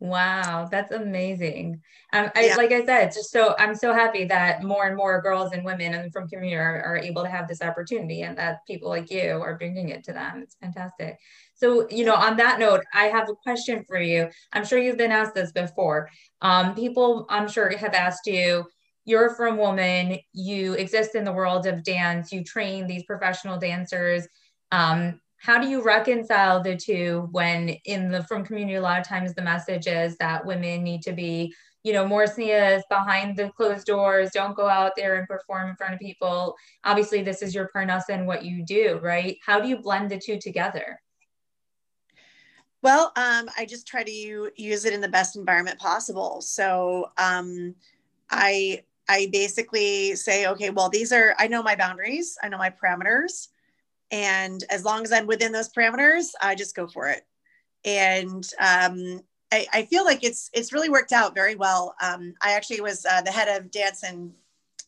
Wow, 0.00 0.68
that's 0.70 0.92
amazing. 0.92 1.80
Um, 2.12 2.30
I, 2.36 2.46
yeah. 2.46 2.56
Like 2.56 2.70
I 2.70 2.84
said, 2.84 3.06
just 3.12 3.32
so 3.32 3.56
I'm 3.58 3.74
so 3.74 3.92
happy 3.92 4.24
that 4.26 4.62
more 4.62 4.86
and 4.86 4.96
more 4.96 5.20
girls 5.20 5.52
and 5.52 5.64
women 5.64 5.92
and 5.92 6.12
frum 6.12 6.28
community 6.28 6.54
are, 6.54 6.82
are 6.82 6.96
able 6.96 7.24
to 7.24 7.28
have 7.28 7.48
this 7.48 7.62
opportunity 7.62 8.22
and 8.22 8.38
that 8.38 8.64
people 8.64 8.88
like 8.88 9.10
you 9.10 9.40
are 9.42 9.58
bringing 9.58 9.88
it 9.88 10.04
to 10.04 10.12
them. 10.12 10.42
It's 10.42 10.54
fantastic. 10.54 11.18
So, 11.54 11.88
you 11.90 12.04
know, 12.04 12.14
on 12.14 12.36
that 12.36 12.60
note, 12.60 12.84
I 12.94 13.06
have 13.06 13.28
a 13.28 13.34
question 13.34 13.84
for 13.88 14.00
you. 14.00 14.28
I'm 14.52 14.64
sure 14.64 14.78
you've 14.78 14.96
been 14.96 15.10
asked 15.10 15.34
this 15.34 15.50
before. 15.50 16.08
Um, 16.42 16.76
people, 16.76 17.26
I'm 17.28 17.48
sure, 17.48 17.76
have 17.76 17.94
asked 17.94 18.26
you, 18.26 18.66
you're 19.04 19.32
a 19.32 19.34
frum 19.34 19.56
woman, 19.56 20.18
you 20.32 20.74
exist 20.74 21.16
in 21.16 21.24
the 21.24 21.32
world 21.32 21.66
of 21.66 21.82
dance, 21.82 22.30
you 22.30 22.44
train 22.44 22.86
these 22.86 23.02
professional 23.02 23.58
dancers. 23.58 24.28
Um, 24.70 25.20
how 25.38 25.60
do 25.60 25.68
you 25.68 25.82
reconcile 25.82 26.62
the 26.62 26.76
two 26.76 27.28
when 27.30 27.70
in 27.84 28.10
the 28.10 28.24
frum 28.24 28.44
community 28.44 28.74
a 28.74 28.80
lot 28.80 29.00
of 29.00 29.06
times 29.06 29.34
the 29.34 29.42
message 29.42 29.86
is 29.86 30.16
that 30.16 30.44
women 30.44 30.82
need 30.82 31.00
to 31.02 31.12
be 31.12 31.54
you 31.84 31.92
know 31.92 32.06
more 32.06 32.24
tznius 32.24 32.82
behind 32.90 33.36
the 33.36 33.48
closed 33.50 33.86
doors 33.86 34.30
don't 34.32 34.56
go 34.56 34.68
out 34.68 34.92
there 34.96 35.16
and 35.16 35.28
perform 35.28 35.70
in 35.70 35.76
front 35.76 35.94
of 35.94 36.00
people. 36.00 36.54
Obviously 36.84 37.22
this 37.22 37.40
is 37.40 37.54
your 37.54 37.70
parnasa 37.74 38.10
and 38.10 38.26
what 38.26 38.44
you 38.44 38.64
do 38.64 38.98
right? 39.02 39.38
How 39.46 39.60
do 39.60 39.68
you 39.68 39.78
blend 39.78 40.10
the 40.10 40.18
two 40.18 40.38
together? 40.38 41.00
Well 42.82 43.12
um, 43.16 43.48
i 43.56 43.64
just 43.64 43.86
try 43.86 44.02
to 44.02 44.50
use 44.56 44.84
it 44.84 44.92
in 44.92 45.00
the 45.00 45.08
best 45.08 45.36
environment 45.36 45.78
possible. 45.78 46.40
So 46.42 47.10
um, 47.16 47.74
i 48.30 48.82
i 49.08 49.28
basically 49.32 50.14
say 50.16 50.46
okay 50.46 50.68
well 50.68 50.90
these 50.90 51.12
are 51.12 51.34
i 51.38 51.46
know 51.46 51.62
my 51.62 51.76
boundaries. 51.76 52.36
I 52.42 52.48
know 52.48 52.58
my 52.58 52.70
parameters 52.70 53.48
and 54.10 54.64
as 54.70 54.84
long 54.84 55.02
as 55.02 55.12
i'm 55.12 55.26
within 55.26 55.52
those 55.52 55.72
parameters 55.72 56.26
i 56.42 56.54
just 56.54 56.74
go 56.74 56.86
for 56.86 57.08
it. 57.08 57.22
And 57.84 58.44
um, 58.58 59.20
I, 59.52 59.66
I, 59.72 59.82
feel 59.84 60.04
like 60.04 60.24
it's 60.24 60.50
it's 60.52 60.72
really 60.72 60.88
worked 60.88 61.12
out 61.12 61.34
very 61.34 61.54
well. 61.54 61.94
Um, 62.02 62.34
i 62.42 62.52
actually 62.52 62.80
was 62.80 63.06
uh, 63.06 63.22
the 63.22 63.30
head 63.30 63.48
of 63.48 63.70
dance 63.70 64.02
and, 64.02 64.32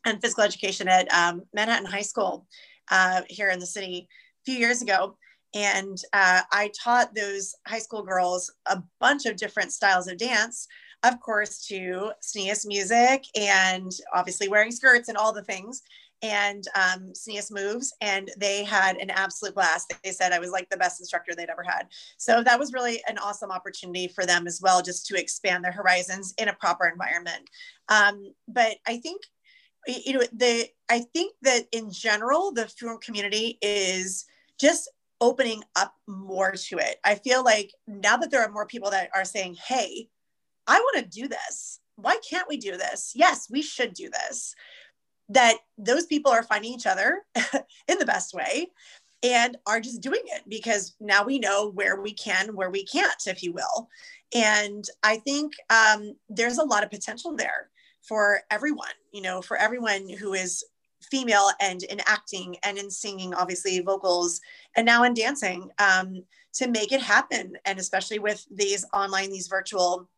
and 0.05 0.21
physical 0.21 0.45
education 0.45 0.89
at 0.89 1.12
um, 1.12 1.43
manhattan 1.55 1.87
high 1.87 2.03
school 2.03 2.47
uh, 2.91 3.23
here 3.29 3.51
in 3.51 3.61
the 3.61 3.66
city 3.66 4.09
a 4.43 4.45
few 4.45 4.59
years 4.59 4.83
ago. 4.83 5.16
And 5.55 5.99
uh, 6.12 6.43
i 6.53 6.71
taught 6.83 7.14
those 7.14 7.55
high 7.66 7.79
school 7.79 8.03
girls 8.03 8.53
a 8.66 8.83
bunch 9.01 9.27
of 9.27 9.37
different 9.37 9.73
styles 9.73 10.09
of 10.09 10.18
dance 10.18 10.66
of 11.03 11.18
course 11.21 11.66
to 11.66 12.12
tznius 12.23 12.66
music 12.66 13.25
and 13.35 13.91
obviously 14.14 14.49
wearing 14.49 14.71
skirts 14.71 15.09
and 15.09 15.16
all 15.16 15.33
the 15.33 15.43
things 15.43 15.83
and 16.23 16.64
um, 16.75 17.12
tznius 17.12 17.51
moves, 17.51 17.95
and 18.01 18.31
they 18.37 18.64
had 18.64 18.97
an 18.97 19.11
absolute 19.11 19.55
blast. 19.55 19.93
They 20.03 20.12
said 20.12 20.33
I 20.33 20.39
was 20.39 20.51
like 20.51 20.68
the 20.68 20.77
best 20.77 21.01
instructor 21.01 21.35
they'd 21.35 21.49
ever 21.49 21.62
had. 21.62 21.87
So 22.18 22.43
that 22.43 22.59
was 22.59 22.73
really 22.73 23.03
an 23.09 23.18
awesome 23.18 23.51
opportunity 23.51 24.09
for 24.09 24.27
them 24.27 24.47
as 24.47 24.61
well, 24.62 24.83
just 24.83 25.07
to 25.07 25.18
expand 25.18 25.64
their 25.64 25.73
horizons 25.73 26.35
in 26.39 26.49
a 26.49 26.55
proper 26.55 26.87
environment. 26.87 27.49
Um, 27.89 28.33
but 28.49 28.77
I 28.87 28.99
think, 28.99 29.23
you 29.87 30.14
know, 30.14 30.23
the 30.33 30.66
I 30.91 31.01
think 31.14 31.35
that 31.43 31.66
in 31.73 31.91
general, 31.91 32.53
the 32.53 32.66
film 32.66 32.99
community 32.99 33.59
is 33.62 34.27
just 34.61 34.91
opening 35.23 35.62
up 35.77 35.95
more 36.07 36.53
to 36.53 36.79
it. 36.79 36.97
I 37.05 37.14
feel 37.14 37.45
like 37.45 37.73
now 37.87 38.16
that 38.16 38.31
there 38.31 38.43
are 38.43 38.53
more 38.53 38.66
people 38.66 38.91
that 38.91 39.11
are 39.14 39.25
saying, 39.25 39.57
"Hey, 39.66 40.09
I 40.66 40.79
want 40.79 40.99
to 40.99 41.21
do 41.21 41.29
this. 41.29 41.81
Why 41.97 42.18
can't 42.29 42.49
we 42.49 42.57
do 42.57 42.77
this? 42.77 43.12
Yes, 43.14 43.49
we 43.51 43.62
should 43.62 43.95
do 43.95 44.11
this." 44.11 44.55
That 45.31 45.59
those 45.78 46.07
people 46.07 46.31
are 46.31 46.43
finding 46.43 46.72
each 46.72 46.87
other 46.87 47.22
in 47.89 47.99
the 47.99 48.07
best 48.07 48.35
way 48.35 48.68
and 49.22 49.57
are 49.66 49.81
just 49.81 50.01
doing 50.01 50.22
it 50.26 50.43
because 50.49 50.95
now 51.01 51.24
we 51.24 51.39
know 51.39 51.70
where 51.70 52.01
we 52.01 52.12
can, 52.12 52.55
where 52.55 52.70
we 52.70 52.85
can't, 52.85 53.26
if 53.26 53.43
you 53.43 53.53
will. 53.53 53.89
And 54.35 54.85
I 55.03 55.16
think 55.18 55.53
um, 55.68 56.16
there's 56.28 56.59
a 56.59 56.64
lot 56.64 56.85
of 56.85 56.91
potential 56.91 57.37
there 57.37 57.70
for 58.03 58.41
everyone, 58.51 58.89
you 59.12 59.22
know, 59.22 59.43
for 59.43 59.57
everyone 59.57 60.09
who 60.09 60.35
is 60.35 60.64
female 61.11 61.51
and 61.61 61.83
in 61.85 62.01
acting 62.07 62.57
and 62.64 62.78
in 62.78 62.91
singing, 62.91 63.35
obviously 63.35 63.78
vocals, 63.81 64.41
and 64.76 64.87
now 64.87 65.05
in 65.05 65.14
dancing 65.14 65.70
um, 65.78 66.22
to 66.55 66.68
make 66.68 66.93
it 66.93 67.01
happen. 67.01 67.53
And 67.64 67.78
especially 67.78 68.18
with 68.18 68.45
these 68.51 68.85
online, 68.93 69.31
these 69.31 69.49
virtual 69.49 70.09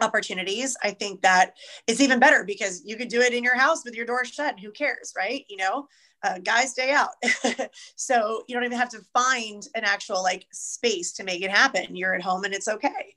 opportunities 0.00 0.76
i 0.82 0.90
think 0.90 1.20
that 1.22 1.54
it's 1.86 2.00
even 2.00 2.18
better 2.18 2.44
because 2.44 2.82
you 2.84 2.96
could 2.96 3.08
do 3.08 3.20
it 3.20 3.32
in 3.32 3.44
your 3.44 3.56
house 3.56 3.84
with 3.84 3.94
your 3.94 4.06
door 4.06 4.24
shut 4.24 4.58
who 4.60 4.70
cares 4.70 5.14
right? 5.16 5.44
You 5.48 5.56
know 5.56 5.88
uh, 6.22 6.38
guys 6.38 6.72
stay 6.72 6.92
out. 6.92 7.10
So 7.96 8.44
you 8.46 8.54
don't 8.54 8.64
even 8.64 8.78
have 8.78 8.90
to 8.90 9.00
find 9.12 9.66
an 9.74 9.84
actual 9.84 10.22
like 10.22 10.46
space 10.52 11.12
to 11.14 11.24
make 11.24 11.42
it 11.42 11.50
happen. 11.50 11.96
You're 11.96 12.14
at 12.14 12.22
home 12.22 12.44
and 12.44 12.54
it's 12.54 12.68
okay. 12.68 13.14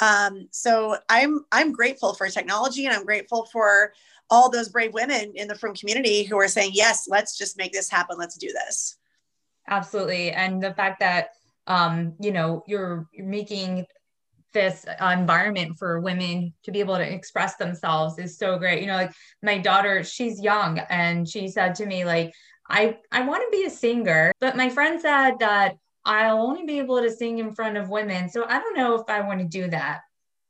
Um, 0.00 0.48
so 0.52 0.96
i'm 1.08 1.44
i'm 1.50 1.72
grateful 1.72 2.14
for 2.14 2.28
technology 2.28 2.86
and 2.86 2.94
i'm 2.94 3.04
grateful 3.04 3.46
for 3.46 3.92
all 4.30 4.48
those 4.48 4.68
brave 4.68 4.94
women 4.94 5.32
in 5.34 5.48
the 5.48 5.56
frum 5.56 5.74
community 5.74 6.22
who 6.22 6.38
are 6.38 6.46
saying 6.46 6.70
yes 6.74 7.08
let's 7.08 7.36
just 7.36 7.58
make 7.58 7.72
this 7.72 7.90
happen. 7.90 8.16
Let's 8.16 8.36
do 8.36 8.52
this. 8.52 8.96
Absolutely. 9.68 10.30
And 10.30 10.62
the 10.62 10.72
fact 10.74 11.00
that 11.00 11.30
um, 11.66 12.14
you 12.20 12.30
know 12.30 12.62
you're, 12.66 13.08
you're 13.12 13.26
making 13.26 13.86
this 14.52 14.86
environment 15.00 15.78
for 15.78 16.00
women 16.00 16.52
to 16.62 16.70
be 16.70 16.80
able 16.80 16.96
to 16.96 17.14
express 17.14 17.56
themselves 17.56 18.18
is 18.18 18.38
so 18.38 18.58
great. 18.58 18.80
You 18.80 18.88
know, 18.88 18.96
like 18.96 19.12
my 19.42 19.58
daughter, 19.58 20.02
she's 20.04 20.40
young 20.40 20.78
and 20.90 21.28
she 21.28 21.48
said 21.48 21.74
to 21.76 21.86
me 21.86 22.04
like 22.04 22.32
I 22.68 22.98
I 23.10 23.22
want 23.26 23.42
to 23.42 23.56
be 23.56 23.64
a 23.64 23.70
singer, 23.70 24.32
but 24.40 24.56
my 24.56 24.68
friend 24.68 25.00
said 25.00 25.38
that 25.40 25.76
I'll 26.04 26.38
only 26.38 26.64
be 26.64 26.78
able 26.78 27.00
to 27.00 27.10
sing 27.10 27.38
in 27.38 27.52
front 27.52 27.76
of 27.76 27.90
women. 27.90 28.28
So 28.28 28.44
I 28.44 28.58
don't 28.58 28.76
know 28.76 28.94
if 28.94 29.08
I 29.08 29.20
want 29.20 29.40
to 29.40 29.46
do 29.46 29.68
that. 29.68 30.00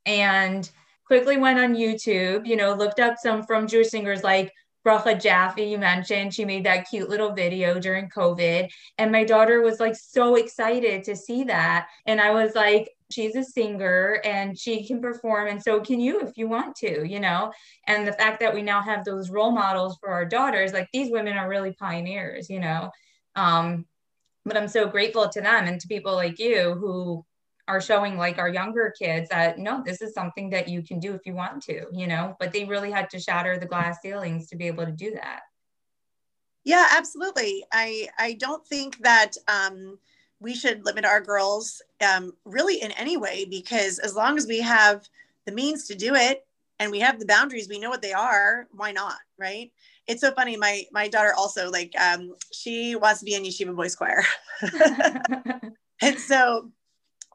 And 0.07 0.69
quickly 1.05 1.37
went 1.37 1.59
on 1.59 1.75
YouTube, 1.75 2.47
you 2.47 2.57
know, 2.57 2.75
looked 2.75 3.01
up 3.01 3.17
some 3.19 3.43
frum 3.43 3.67
Jewish 3.67 3.89
singers 3.89 4.23
like 4.23 4.53
Bracha 4.87 5.21
Jaffe, 5.21 5.69
you 5.69 5.77
mentioned, 5.77 6.33
she 6.33 6.45
made 6.45 6.65
that 6.65 6.89
cute 6.89 7.09
little 7.09 7.33
video 7.33 7.79
during 7.79 8.09
COVID. 8.09 8.71
And 8.97 9.13
my 9.13 9.25
daughter 9.25 9.61
was 9.61 9.81
like 9.81 9.97
so 9.97 10.37
excited 10.37 11.05
to 11.05 11.17
see 11.17 11.45
that. 11.45 11.89
And 12.07 12.21
I 12.21 12.31
was 12.31 12.55
like, 12.55 12.89
she's 13.11 13.35
a 13.37 13.43
singer 13.43 14.21
and 14.25 14.59
she 14.59 14.87
can 14.87 15.01
perform 15.01 15.49
and 15.49 15.63
so 15.63 15.81
can 15.81 16.01
you 16.01 16.21
if 16.21 16.37
you 16.37 16.49
want 16.49 16.77
to 16.77 17.07
you 17.09 17.21
know? 17.21 17.53
And 17.87 18.07
the 18.07 18.13
fact 18.13 18.41
that 18.41 18.55
we 18.55 18.63
now 18.63 18.81
have 18.83 19.05
those 19.05 19.31
role 19.31 19.51
models 19.51 19.97
for 20.01 20.11
our 20.11 20.25
daughters 20.25 20.73
like 20.73 20.89
these 20.93 21.11
women 21.11 21.37
are 21.37 21.49
really 21.49 21.73
pioneers 21.73 22.49
you 22.51 22.61
know? 22.61 22.91
Um 23.37 23.87
but 24.45 24.57
i'm 24.57 24.69
so 24.69 24.89
grateful 24.89 25.29
to 25.29 25.41
them 25.41 25.67
and 25.67 25.81
to 25.81 25.89
people 25.89 26.15
like 26.15 26.39
you 26.39 26.75
who 26.75 27.25
are 27.67 27.81
showing 27.81 28.17
like 28.17 28.39
our 28.39 28.49
younger 28.49 28.95
kids 28.99 29.29
that 29.29 29.59
no 29.59 29.83
this 29.85 30.01
is 30.01 30.15
something 30.15 30.51
that 30.51 30.69
you 30.69 30.83
can 30.83 30.99
do 31.01 31.15
if 31.15 31.21
you 31.27 31.35
want 31.35 31.63
to 31.63 31.87
you 31.93 32.07
know? 32.07 32.35
But 32.39 32.53
they 32.53 32.65
really 32.65 32.91
had 32.91 33.11
to 33.11 33.21
shatter 33.21 33.59
the 33.59 33.67
glass 33.67 33.99
ceilings 34.03 34.49
to 34.49 34.57
be 34.57 34.67
able 34.67 34.87
to 34.87 34.93
do 34.93 35.13
that. 35.13 35.41
Yeah 36.65 36.87
absolutely. 36.91 37.65
I 37.73 38.09
i 38.19 38.35
don't 38.35 38.67
think 38.67 38.99
that 38.99 39.33
um 39.49 39.99
we 40.41 40.55
should 40.55 40.85
limit 40.85 41.05
our 41.05 41.21
girls 41.21 41.83
um, 42.03 42.33
really 42.45 42.81
in 42.81 42.93
any 42.93 43.17
way 43.17 43.45
because 43.49 43.99
as 43.99 44.15
long 44.15 44.37
as 44.37 44.47
we 44.47 44.61
have 44.61 45.09
the 45.47 45.53
means 45.53 45.87
to 45.89 45.95
do 45.95 46.15
it 46.15 46.47
and 46.79 46.91
we 46.91 47.01
have 47.01 47.19
the 47.19 47.27
boundaries 47.27 47.69
we 47.69 47.79
know 47.79 47.91
what 47.91 48.03
they 48.03 48.13
are 48.13 48.67
why 48.73 48.93
not 48.93 49.17
right? 49.39 49.71
It's 50.07 50.21
so 50.21 50.33
funny 50.33 50.57
my 50.57 50.85
my 50.93 51.09
daughter 51.09 51.35
also 51.37 51.71
like 51.71 51.93
um, 52.01 52.35
she 52.53 52.97
wants 52.97 53.21
to 53.21 53.25
be 53.25 53.35
in 53.35 53.45
yeshiva 53.45 53.75
boys 53.75 53.95
choir. 53.95 54.23
And 56.01 56.19
so 56.19 56.71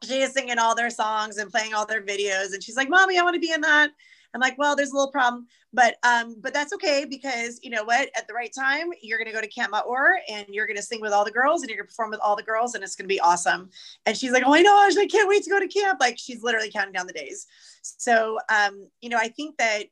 she 0.03 0.21
is 0.21 0.33
singing 0.33 0.59
all 0.59 0.75
their 0.75 0.89
songs 0.89 1.37
and 1.37 1.51
playing 1.51 1.73
all 1.73 1.85
their 1.85 2.01
videos 2.01 2.53
and 2.53 2.61
she's 2.61 2.75
like 2.75 2.89
mommy 2.89 3.17
i 3.17 3.23
want 3.23 3.35
to 3.35 3.39
be 3.39 3.51
in 3.51 3.61
that 3.61 3.89
I'm 4.33 4.41
like, 4.41 4.57
well, 4.57 4.75
there's 4.75 4.91
a 4.91 4.95
little 4.95 5.11
problem, 5.11 5.47
but 5.71 5.95
um, 6.03 6.35
but 6.41 6.53
that's 6.53 6.73
okay 6.73 7.05
because 7.07 7.59
you 7.61 7.69
know 7.69 7.83
what? 7.83 8.09
At 8.15 8.27
the 8.27 8.33
right 8.33 8.51
time, 8.53 8.89
you're 9.01 9.17
gonna 9.17 9.31
go 9.31 9.41
to 9.41 9.47
Camp 9.47 9.73
Maor 9.73 10.13
and 10.29 10.47
you're 10.49 10.67
gonna 10.67 10.81
sing 10.81 11.01
with 11.01 11.11
all 11.11 11.25
the 11.25 11.31
girls 11.31 11.61
and 11.61 11.69
you're 11.69 11.77
gonna 11.77 11.87
perform 11.87 12.09
with 12.09 12.19
all 12.21 12.35
the 12.35 12.43
girls 12.43 12.75
and 12.75 12.83
it's 12.83 12.95
gonna 12.95 13.07
be 13.07 13.19
awesome. 13.19 13.69
And 14.05 14.17
she's 14.17 14.31
like, 14.31 14.43
oh 14.45 14.49
my 14.49 14.63
gosh, 14.63 14.97
I 14.97 15.07
can't 15.07 15.29
wait 15.29 15.43
to 15.43 15.49
go 15.49 15.59
to 15.59 15.67
camp. 15.67 15.99
Like 15.99 16.17
she's 16.17 16.43
literally 16.43 16.71
counting 16.71 16.93
down 16.93 17.07
the 17.07 17.13
days. 17.13 17.45
So 17.81 18.39
um, 18.49 18.87
you 19.01 19.09
know, 19.09 19.17
I 19.17 19.27
think 19.27 19.57
that 19.57 19.85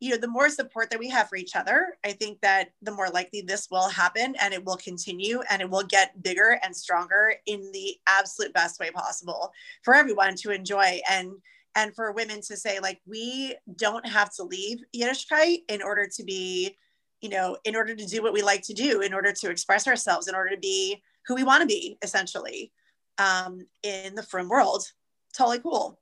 you 0.00 0.10
know 0.10 0.16
the 0.16 0.28
more 0.28 0.48
support 0.48 0.90
that 0.90 0.98
we 0.98 1.08
have 1.08 1.28
for 1.28 1.36
each 1.36 1.56
other 1.56 1.96
i 2.04 2.12
think 2.12 2.40
that 2.40 2.68
the 2.82 2.92
more 2.92 3.08
likely 3.08 3.40
this 3.40 3.68
will 3.70 3.88
happen 3.88 4.34
and 4.40 4.54
it 4.54 4.64
will 4.64 4.76
continue 4.76 5.42
and 5.50 5.60
it 5.60 5.68
will 5.68 5.82
get 5.82 6.22
bigger 6.22 6.60
and 6.62 6.74
stronger 6.74 7.34
in 7.46 7.70
the 7.72 7.96
absolute 8.06 8.52
best 8.52 8.78
way 8.78 8.90
possible 8.90 9.52
for 9.82 9.94
everyone 9.94 10.34
to 10.36 10.50
enjoy 10.50 11.00
and 11.10 11.32
and 11.74 11.94
for 11.94 12.12
women 12.12 12.40
to 12.42 12.56
say 12.56 12.80
like 12.80 13.00
we 13.06 13.56
don't 13.76 14.06
have 14.06 14.32
to 14.34 14.42
leave 14.42 14.78
Yiddishkeit 14.94 15.58
in 15.68 15.82
order 15.82 16.08
to 16.16 16.24
be 16.24 16.76
you 17.20 17.28
know 17.28 17.56
in 17.64 17.76
order 17.76 17.94
to 17.94 18.06
do 18.06 18.22
what 18.22 18.32
we 18.32 18.42
like 18.42 18.62
to 18.62 18.74
do 18.74 19.00
in 19.00 19.14
order 19.14 19.32
to 19.32 19.50
express 19.50 19.86
ourselves 19.86 20.28
in 20.28 20.34
order 20.34 20.50
to 20.50 20.60
be 20.60 21.02
who 21.26 21.34
we 21.34 21.44
want 21.44 21.60
to 21.60 21.66
be 21.66 21.98
essentially 22.02 22.72
um, 23.18 23.66
in 23.82 24.14
the 24.14 24.22
frum 24.22 24.48
world. 24.48 24.84
Totally 25.36 25.58
cool. 25.58 25.98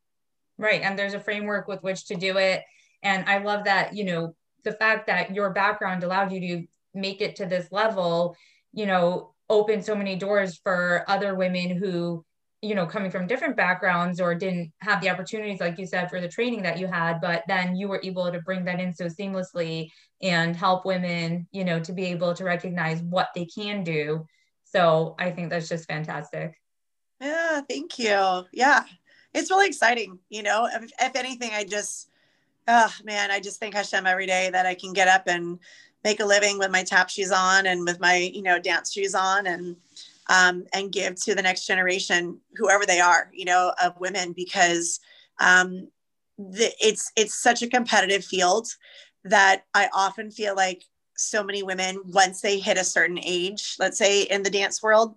Right 0.58 0.82
and 0.82 0.98
there's 0.98 1.14
a 1.14 1.20
framework 1.20 1.68
with 1.68 1.82
which 1.82 2.06
to 2.06 2.14
do 2.14 2.38
it 2.38 2.62
and 3.02 3.28
i 3.28 3.38
love 3.38 3.64
that 3.64 3.94
you 3.94 4.04
know 4.04 4.34
the 4.64 4.72
fact 4.72 5.06
that 5.06 5.34
your 5.34 5.50
background 5.50 6.02
allowed 6.02 6.32
you 6.32 6.40
to 6.40 6.66
make 6.94 7.20
it 7.20 7.36
to 7.36 7.46
this 7.46 7.70
level 7.70 8.36
you 8.72 8.86
know 8.86 9.34
open 9.48 9.82
so 9.82 9.94
many 9.94 10.16
doors 10.16 10.58
for 10.62 11.04
other 11.08 11.34
women 11.34 11.70
who 11.70 12.24
you 12.66 12.74
know 12.74 12.84
coming 12.84 13.10
from 13.10 13.26
different 13.26 13.56
backgrounds 13.56 14.20
or 14.20 14.34
didn't 14.34 14.72
have 14.80 15.00
the 15.00 15.08
opportunities 15.08 15.60
like 15.60 15.78
you 15.78 15.86
said 15.86 16.10
for 16.10 16.20
the 16.20 16.28
training 16.28 16.62
that 16.62 16.78
you 16.78 16.86
had 16.86 17.20
but 17.20 17.44
then 17.46 17.76
you 17.76 17.86
were 17.86 18.00
able 18.02 18.30
to 18.30 18.40
bring 18.40 18.64
that 18.64 18.80
in 18.80 18.92
so 18.92 19.06
seamlessly 19.06 19.88
and 20.20 20.56
help 20.56 20.84
women 20.84 21.46
you 21.52 21.64
know 21.64 21.78
to 21.78 21.92
be 21.92 22.06
able 22.06 22.34
to 22.34 22.44
recognize 22.44 23.00
what 23.02 23.28
they 23.34 23.44
can 23.44 23.84
do. 23.84 24.26
So 24.64 25.14
i 25.18 25.30
think 25.30 25.50
that's 25.50 25.68
just 25.68 25.86
fantastic. 25.86 26.60
Yeah 27.20 27.60
thank 27.68 27.98
you. 27.98 28.44
Yeah 28.52 28.82
it's 29.32 29.50
really 29.50 29.68
exciting 29.68 30.18
you 30.28 30.42
know? 30.42 30.68
If, 30.72 30.90
if 31.00 31.16
anything 31.16 31.50
i 31.52 31.62
just 31.62 32.08
oh 32.66 32.92
man 33.04 33.30
i 33.30 33.38
just 33.38 33.60
thank 33.60 33.74
hashem 33.74 34.06
every 34.06 34.26
day 34.26 34.50
that 34.50 34.66
i 34.66 34.74
can 34.74 34.92
get 34.92 35.06
up 35.06 35.28
and 35.28 35.60
make 36.02 36.20
a 36.20 36.24
living 36.24 36.58
with 36.58 36.70
my 36.70 36.82
tap 36.82 37.10
shoes 37.10 37.30
on 37.30 37.66
and 37.66 37.84
with 37.84 38.00
my 38.00 38.16
you 38.16 38.42
know 38.42 38.58
dance 38.58 38.92
shoes 38.92 39.14
on 39.14 39.46
and 39.46 39.76
um, 40.28 40.64
and 40.72 40.92
give 40.92 41.16
to 41.22 41.34
the 41.34 41.42
next 41.42 41.66
generation, 41.66 42.40
whoever 42.56 42.84
they 42.84 43.00
are, 43.00 43.30
you 43.32 43.44
know, 43.44 43.72
of 43.82 43.98
women, 44.00 44.32
because 44.32 45.00
um, 45.40 45.88
the, 46.38 46.72
it's 46.80 47.12
it's 47.16 47.34
such 47.34 47.62
a 47.62 47.68
competitive 47.68 48.24
field 48.24 48.68
that 49.24 49.64
I 49.74 49.88
often 49.92 50.30
feel 50.30 50.54
like 50.54 50.82
so 51.16 51.42
many 51.42 51.62
women, 51.62 52.00
once 52.06 52.40
they 52.40 52.58
hit 52.58 52.76
a 52.76 52.84
certain 52.84 53.18
age, 53.22 53.76
let's 53.78 53.98
say 53.98 54.22
in 54.22 54.42
the 54.42 54.50
dance 54.50 54.82
world, 54.82 55.14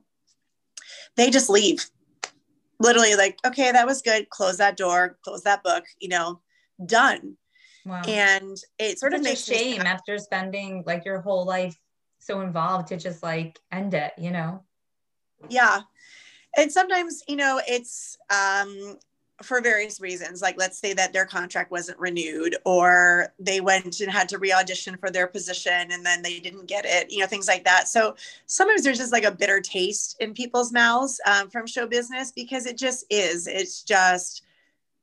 they 1.15 1.29
just 1.29 1.49
leave. 1.49 1.85
Literally, 2.79 3.15
like, 3.15 3.37
okay, 3.45 3.71
that 3.71 3.85
was 3.85 4.01
good. 4.01 4.29
Close 4.29 4.57
that 4.57 4.77
door. 4.77 5.17
Close 5.23 5.43
that 5.43 5.63
book. 5.63 5.83
You 5.99 6.09
know, 6.09 6.41
done. 6.85 7.35
Wow. 7.85 8.01
And 8.07 8.57
it 8.77 8.99
sort 8.99 9.13
it's 9.13 9.19
of 9.19 9.23
makes 9.23 9.43
shame 9.43 9.81
after 9.81 10.17
spending 10.17 10.83
like 10.85 11.03
your 11.03 11.19
whole 11.19 11.45
life 11.45 11.77
so 12.19 12.41
involved 12.41 12.87
to 12.89 12.97
just 12.97 13.23
like 13.23 13.59
end 13.71 13.93
it. 13.93 14.13
You 14.17 14.31
know 14.31 14.63
yeah. 15.49 15.81
And 16.57 16.71
sometimes 16.71 17.23
you 17.27 17.35
know 17.35 17.61
it's 17.67 18.17
um 18.29 18.97
for 19.41 19.61
various 19.61 20.01
reasons 20.01 20.41
like 20.41 20.55
let's 20.57 20.77
say 20.77 20.91
that 20.91 21.13
their 21.13 21.25
contract 21.25 21.71
wasn't 21.71 21.97
renewed 21.97 22.57
or 22.65 23.33
they 23.39 23.61
went 23.61 24.01
and 24.01 24.11
had 24.11 24.27
to 24.27 24.37
re-audition 24.37 24.97
for 24.97 25.09
their 25.09 25.27
position 25.27 25.91
and 25.91 26.05
then 26.05 26.21
they 26.21 26.41
didn't 26.41 26.65
get 26.65 26.83
it 26.85 27.09
you 27.09 27.19
know 27.19 27.27
things 27.27 27.47
like 27.47 27.63
that. 27.63 27.87
So 27.87 28.15
sometimes 28.47 28.83
there's 28.83 28.97
just 28.97 29.13
like 29.13 29.23
a 29.23 29.31
bitter 29.31 29.61
taste 29.61 30.17
in 30.19 30.33
people's 30.33 30.73
mouths 30.73 31.21
um, 31.25 31.49
from 31.49 31.67
show 31.67 31.87
business 31.87 32.31
because 32.31 32.65
it 32.65 32.77
just 32.77 33.05
is. 33.09 33.47
It's 33.47 33.83
just 33.83 34.43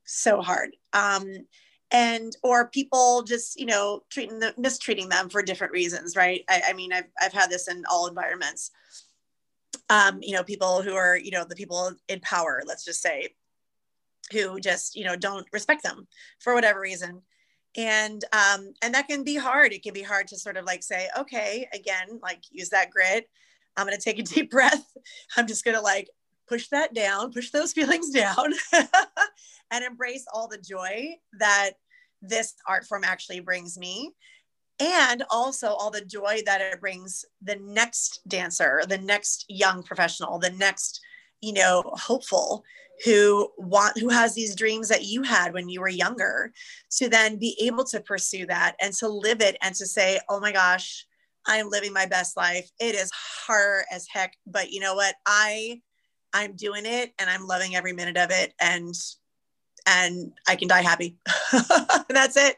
so 0.03 0.41
hard. 0.41 0.75
Um, 0.93 1.45
and 1.91 2.35
or 2.43 2.67
people 2.67 3.23
just 3.23 3.59
you 3.59 3.65
know 3.65 4.03
treating 4.09 4.39
them 4.39 4.53
mistreating 4.57 5.09
them 5.09 5.29
for 5.29 5.41
different 5.41 5.71
reasons 5.71 6.15
right? 6.15 6.43
I, 6.49 6.61
I 6.69 6.73
mean 6.73 6.91
I've, 6.91 7.07
I've 7.21 7.33
had 7.33 7.49
this 7.49 7.67
in 7.67 7.83
all 7.89 8.07
environments 8.07 8.71
um, 9.89 10.19
you 10.21 10.33
know, 10.33 10.43
people 10.43 10.81
who 10.81 10.93
are, 10.93 11.17
you 11.17 11.31
know, 11.31 11.45
the 11.45 11.55
people 11.55 11.91
in 12.09 12.19
power, 12.19 12.61
let's 12.65 12.83
just 12.83 13.01
say, 13.01 13.29
who 14.31 14.59
just, 14.59 14.95
you 14.95 15.05
know, 15.05 15.15
don't 15.15 15.47
respect 15.53 15.83
them 15.83 16.07
for 16.39 16.53
whatever 16.53 16.79
reason. 16.79 17.21
And 17.75 18.23
um, 18.33 18.73
and 18.81 18.93
that 18.93 19.07
can 19.07 19.23
be 19.23 19.35
hard. 19.35 19.71
It 19.71 19.83
can 19.83 19.93
be 19.93 20.01
hard 20.01 20.27
to 20.29 20.37
sort 20.37 20.57
of 20.57 20.65
like 20.65 20.83
say, 20.83 21.07
okay, 21.17 21.67
again, 21.73 22.19
like 22.21 22.41
use 22.51 22.69
that 22.69 22.89
grit. 22.89 23.29
I'm 23.75 23.85
gonna 23.85 23.97
take 23.97 24.19
a 24.19 24.23
deep 24.23 24.49
breath. 24.49 24.91
I'm 25.35 25.47
just 25.47 25.63
gonna 25.63 25.81
like 25.81 26.09
push 26.47 26.67
that 26.69 26.93
down, 26.93 27.31
push 27.31 27.51
those 27.51 27.73
feelings 27.73 28.09
down, 28.09 28.53
and 29.71 29.85
embrace 29.85 30.25
all 30.33 30.47
the 30.47 30.57
joy 30.57 31.15
that 31.39 31.71
this 32.21 32.55
art 32.67 32.85
form 32.85 33.03
actually 33.03 33.41
brings 33.41 33.77
me 33.77 34.11
and 34.79 35.23
also 35.29 35.69
all 35.69 35.89
the 35.89 36.05
joy 36.05 36.41
that 36.45 36.61
it 36.61 36.79
brings 36.79 37.25
the 37.41 37.55
next 37.61 38.21
dancer 38.27 38.81
the 38.87 38.97
next 38.97 39.45
young 39.49 39.83
professional 39.83 40.37
the 40.39 40.51
next 40.51 41.01
you 41.41 41.53
know 41.53 41.83
hopeful 41.95 42.63
who 43.05 43.49
want 43.57 43.97
who 43.99 44.09
has 44.09 44.33
these 44.33 44.55
dreams 44.55 44.89
that 44.89 45.05
you 45.05 45.21
had 45.21 45.53
when 45.53 45.69
you 45.69 45.79
were 45.79 45.87
younger 45.87 46.51
to 46.91 47.09
then 47.09 47.37
be 47.37 47.57
able 47.61 47.83
to 47.83 47.99
pursue 48.01 48.45
that 48.45 48.75
and 48.81 48.93
to 48.93 49.07
live 49.07 49.41
it 49.41 49.57
and 49.61 49.75
to 49.75 49.85
say 49.85 50.19
oh 50.29 50.39
my 50.39 50.51
gosh 50.51 51.05
i'm 51.45 51.69
living 51.69 51.93
my 51.93 52.05
best 52.05 52.35
life. 52.35 52.69
It 52.79 52.93
is 52.93 53.11
hard 53.13 53.85
as 53.91 54.07
heck 54.11 54.33
but 54.45 54.71
you 54.71 54.79
know 54.79 54.95
what? 54.95 55.15
I 55.25 55.81
i'm 56.33 56.55
doing 56.55 56.85
it 56.85 57.13
and 57.19 57.29
i'm 57.29 57.47
loving 57.47 57.75
every 57.75 57.93
minute 57.93 58.17
of 58.17 58.31
it 58.31 58.53
and 58.59 58.93
and 59.85 60.33
i 60.47 60.55
can 60.55 60.67
die 60.67 60.81
happy. 60.81 61.17
That's 62.09 62.37
it 62.37 62.57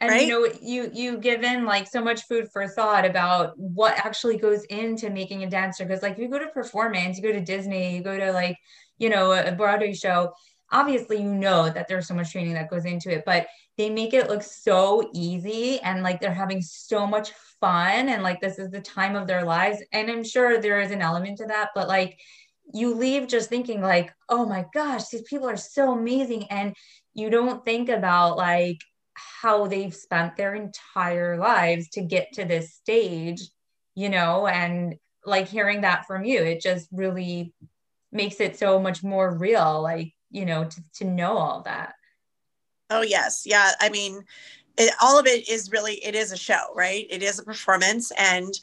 and 0.00 0.10
right? 0.10 0.26
you 0.26 0.28
know 0.28 0.52
you 0.60 0.90
you 0.92 1.18
given 1.18 1.64
like 1.64 1.86
so 1.86 2.02
much 2.02 2.22
food 2.22 2.48
for 2.52 2.66
thought 2.68 3.04
about 3.04 3.58
what 3.58 3.94
actually 4.04 4.36
goes 4.36 4.64
into 4.64 5.10
making 5.10 5.42
a 5.42 5.50
dancer 5.50 5.84
because 5.84 6.02
like 6.02 6.18
you 6.18 6.28
go 6.28 6.38
to 6.38 6.48
performance 6.48 7.16
you 7.16 7.22
go 7.22 7.32
to 7.32 7.44
disney 7.44 7.96
you 7.96 8.02
go 8.02 8.16
to 8.16 8.32
like 8.32 8.56
you 8.98 9.08
know 9.08 9.32
a 9.32 9.52
broadway 9.52 9.92
show 9.92 10.32
obviously 10.70 11.18
you 11.22 11.32
know 11.32 11.70
that 11.70 11.88
there's 11.88 12.06
so 12.06 12.14
much 12.14 12.32
training 12.32 12.54
that 12.54 12.70
goes 12.70 12.84
into 12.84 13.10
it 13.10 13.24
but 13.24 13.46
they 13.76 13.88
make 13.88 14.12
it 14.12 14.28
look 14.28 14.42
so 14.42 15.08
easy 15.14 15.80
and 15.80 16.02
like 16.02 16.20
they're 16.20 16.34
having 16.34 16.60
so 16.60 17.06
much 17.06 17.30
fun 17.60 18.08
and 18.08 18.22
like 18.22 18.40
this 18.40 18.58
is 18.58 18.70
the 18.70 18.80
time 18.80 19.16
of 19.16 19.26
their 19.26 19.44
lives 19.44 19.82
and 19.92 20.10
i'm 20.10 20.24
sure 20.24 20.60
there 20.60 20.80
is 20.80 20.90
an 20.90 21.02
element 21.02 21.38
to 21.38 21.46
that 21.46 21.70
but 21.74 21.88
like 21.88 22.18
you 22.74 22.94
leave 22.94 23.26
just 23.26 23.48
thinking 23.48 23.80
like 23.80 24.12
oh 24.28 24.44
my 24.44 24.64
gosh 24.74 25.08
these 25.08 25.22
people 25.22 25.48
are 25.48 25.56
so 25.56 25.92
amazing 25.92 26.44
and 26.50 26.74
you 27.14 27.30
don't 27.30 27.64
think 27.64 27.88
about 27.88 28.36
like 28.36 28.78
how 29.40 29.66
they've 29.66 29.94
spent 29.94 30.36
their 30.36 30.54
entire 30.54 31.36
lives 31.36 31.88
to 31.90 32.00
get 32.00 32.32
to 32.34 32.44
this 32.44 32.74
stage, 32.74 33.42
you 33.94 34.08
know, 34.08 34.46
and 34.46 34.96
like 35.24 35.48
hearing 35.48 35.82
that 35.82 36.06
from 36.06 36.24
you, 36.24 36.40
it 36.42 36.60
just 36.60 36.88
really 36.92 37.52
makes 38.12 38.40
it 38.40 38.58
so 38.58 38.78
much 38.78 39.02
more 39.02 39.36
real, 39.36 39.82
like, 39.82 40.12
you 40.30 40.46
know, 40.46 40.64
to, 40.64 40.82
to 40.94 41.04
know 41.04 41.36
all 41.36 41.62
that. 41.62 41.94
Oh, 42.90 43.02
yes. 43.02 43.42
Yeah. 43.44 43.72
I 43.80 43.90
mean, 43.90 44.22
it, 44.78 44.94
all 45.02 45.18
of 45.18 45.26
it 45.26 45.48
is 45.48 45.70
really, 45.70 45.94
it 46.04 46.14
is 46.14 46.32
a 46.32 46.36
show, 46.36 46.72
right? 46.74 47.06
It 47.10 47.22
is 47.22 47.38
a 47.38 47.44
performance. 47.44 48.10
And 48.12 48.54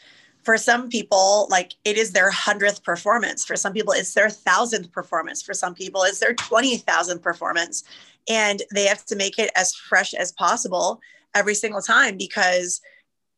for 0.46 0.58
some 0.58 0.90
people, 0.90 1.48
like 1.50 1.74
it 1.84 1.98
is 1.98 2.12
their 2.12 2.30
hundredth 2.30 2.84
performance. 2.84 3.44
For 3.44 3.56
some 3.56 3.74
people, 3.74 3.94
it's 3.94 4.14
their 4.14 4.30
thousandth 4.30 4.92
performance. 4.92 5.42
For 5.42 5.56
some 5.56 5.74
people, 5.74 6.04
it's 6.04 6.20
their 6.20 6.36
20,000th 6.36 7.22
performance 7.22 7.84
and 8.30 8.62
they 8.74 8.86
have 8.86 9.06
to 9.06 9.16
make 9.16 9.40
it 9.40 9.52
as 9.56 9.74
fresh 9.74 10.14
as 10.14 10.32
possible 10.32 11.02
every 11.34 11.56
single 11.56 11.82
time 11.82 12.16
because 12.16 12.80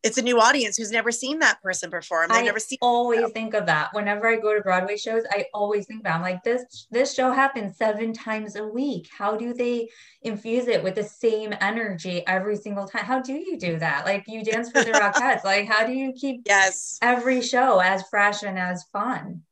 it's 0.02 0.16
a 0.16 0.22
new 0.22 0.40
audience 0.40 0.76
who's 0.76 0.92
never 0.92 1.10
seen 1.10 1.40
that 1.40 1.60
person 1.62 1.90
perform. 1.90 2.28
They've 2.28 2.38
I 2.38 2.42
never 2.42 2.60
seen. 2.60 2.78
Always 2.80 3.20
them. 3.22 3.30
think 3.32 3.54
of 3.54 3.66
that 3.66 3.92
whenever 3.92 4.28
I 4.28 4.36
go 4.36 4.54
to 4.54 4.60
Broadway 4.60 4.96
shows. 4.96 5.24
I 5.30 5.46
always 5.52 5.86
think 5.86 6.00
about. 6.00 6.16
I'm 6.16 6.22
like 6.22 6.42
this. 6.44 6.86
This 6.90 7.14
show 7.14 7.32
happens 7.32 7.76
seven 7.76 8.12
times 8.12 8.56
a 8.56 8.64
week. 8.64 9.08
How 9.16 9.36
do 9.36 9.52
they 9.52 9.88
infuse 10.22 10.68
it 10.68 10.82
with 10.82 10.94
the 10.94 11.04
same 11.04 11.52
energy 11.60 12.24
every 12.26 12.56
single 12.56 12.86
time? 12.86 13.04
How 13.04 13.20
do 13.20 13.32
you 13.32 13.58
do 13.58 13.78
that? 13.78 14.04
Like 14.04 14.24
you 14.28 14.44
dance 14.44 14.70
for 14.70 14.84
the 14.84 14.92
Rockettes. 14.92 15.44
like 15.44 15.66
how 15.66 15.86
do 15.86 15.92
you 15.92 16.12
keep 16.12 16.42
yes 16.46 16.98
every 17.02 17.40
show 17.40 17.80
as 17.80 18.02
fresh 18.08 18.42
and 18.42 18.58
as 18.58 18.84
fun? 18.92 19.42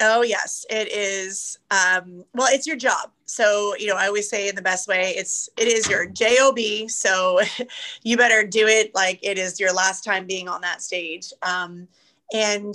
Oh 0.00 0.22
yes, 0.22 0.66
it 0.68 0.92
is. 0.92 1.58
Um, 1.70 2.24
well, 2.34 2.48
it's 2.50 2.66
your 2.66 2.76
job. 2.76 3.10
So 3.24 3.74
you 3.78 3.86
know, 3.86 3.96
I 3.96 4.06
always 4.06 4.28
say 4.28 4.48
in 4.48 4.54
the 4.54 4.62
best 4.62 4.88
way, 4.88 5.14
it's 5.16 5.48
it 5.56 5.68
is 5.68 5.88
your 5.88 6.06
job. 6.06 6.58
So 6.88 7.40
you 8.02 8.16
better 8.16 8.46
do 8.46 8.66
it 8.66 8.94
like 8.94 9.18
it 9.22 9.38
is 9.38 9.58
your 9.58 9.72
last 9.72 10.04
time 10.04 10.26
being 10.26 10.48
on 10.48 10.60
that 10.60 10.82
stage. 10.82 11.32
Um, 11.42 11.88
and 12.32 12.74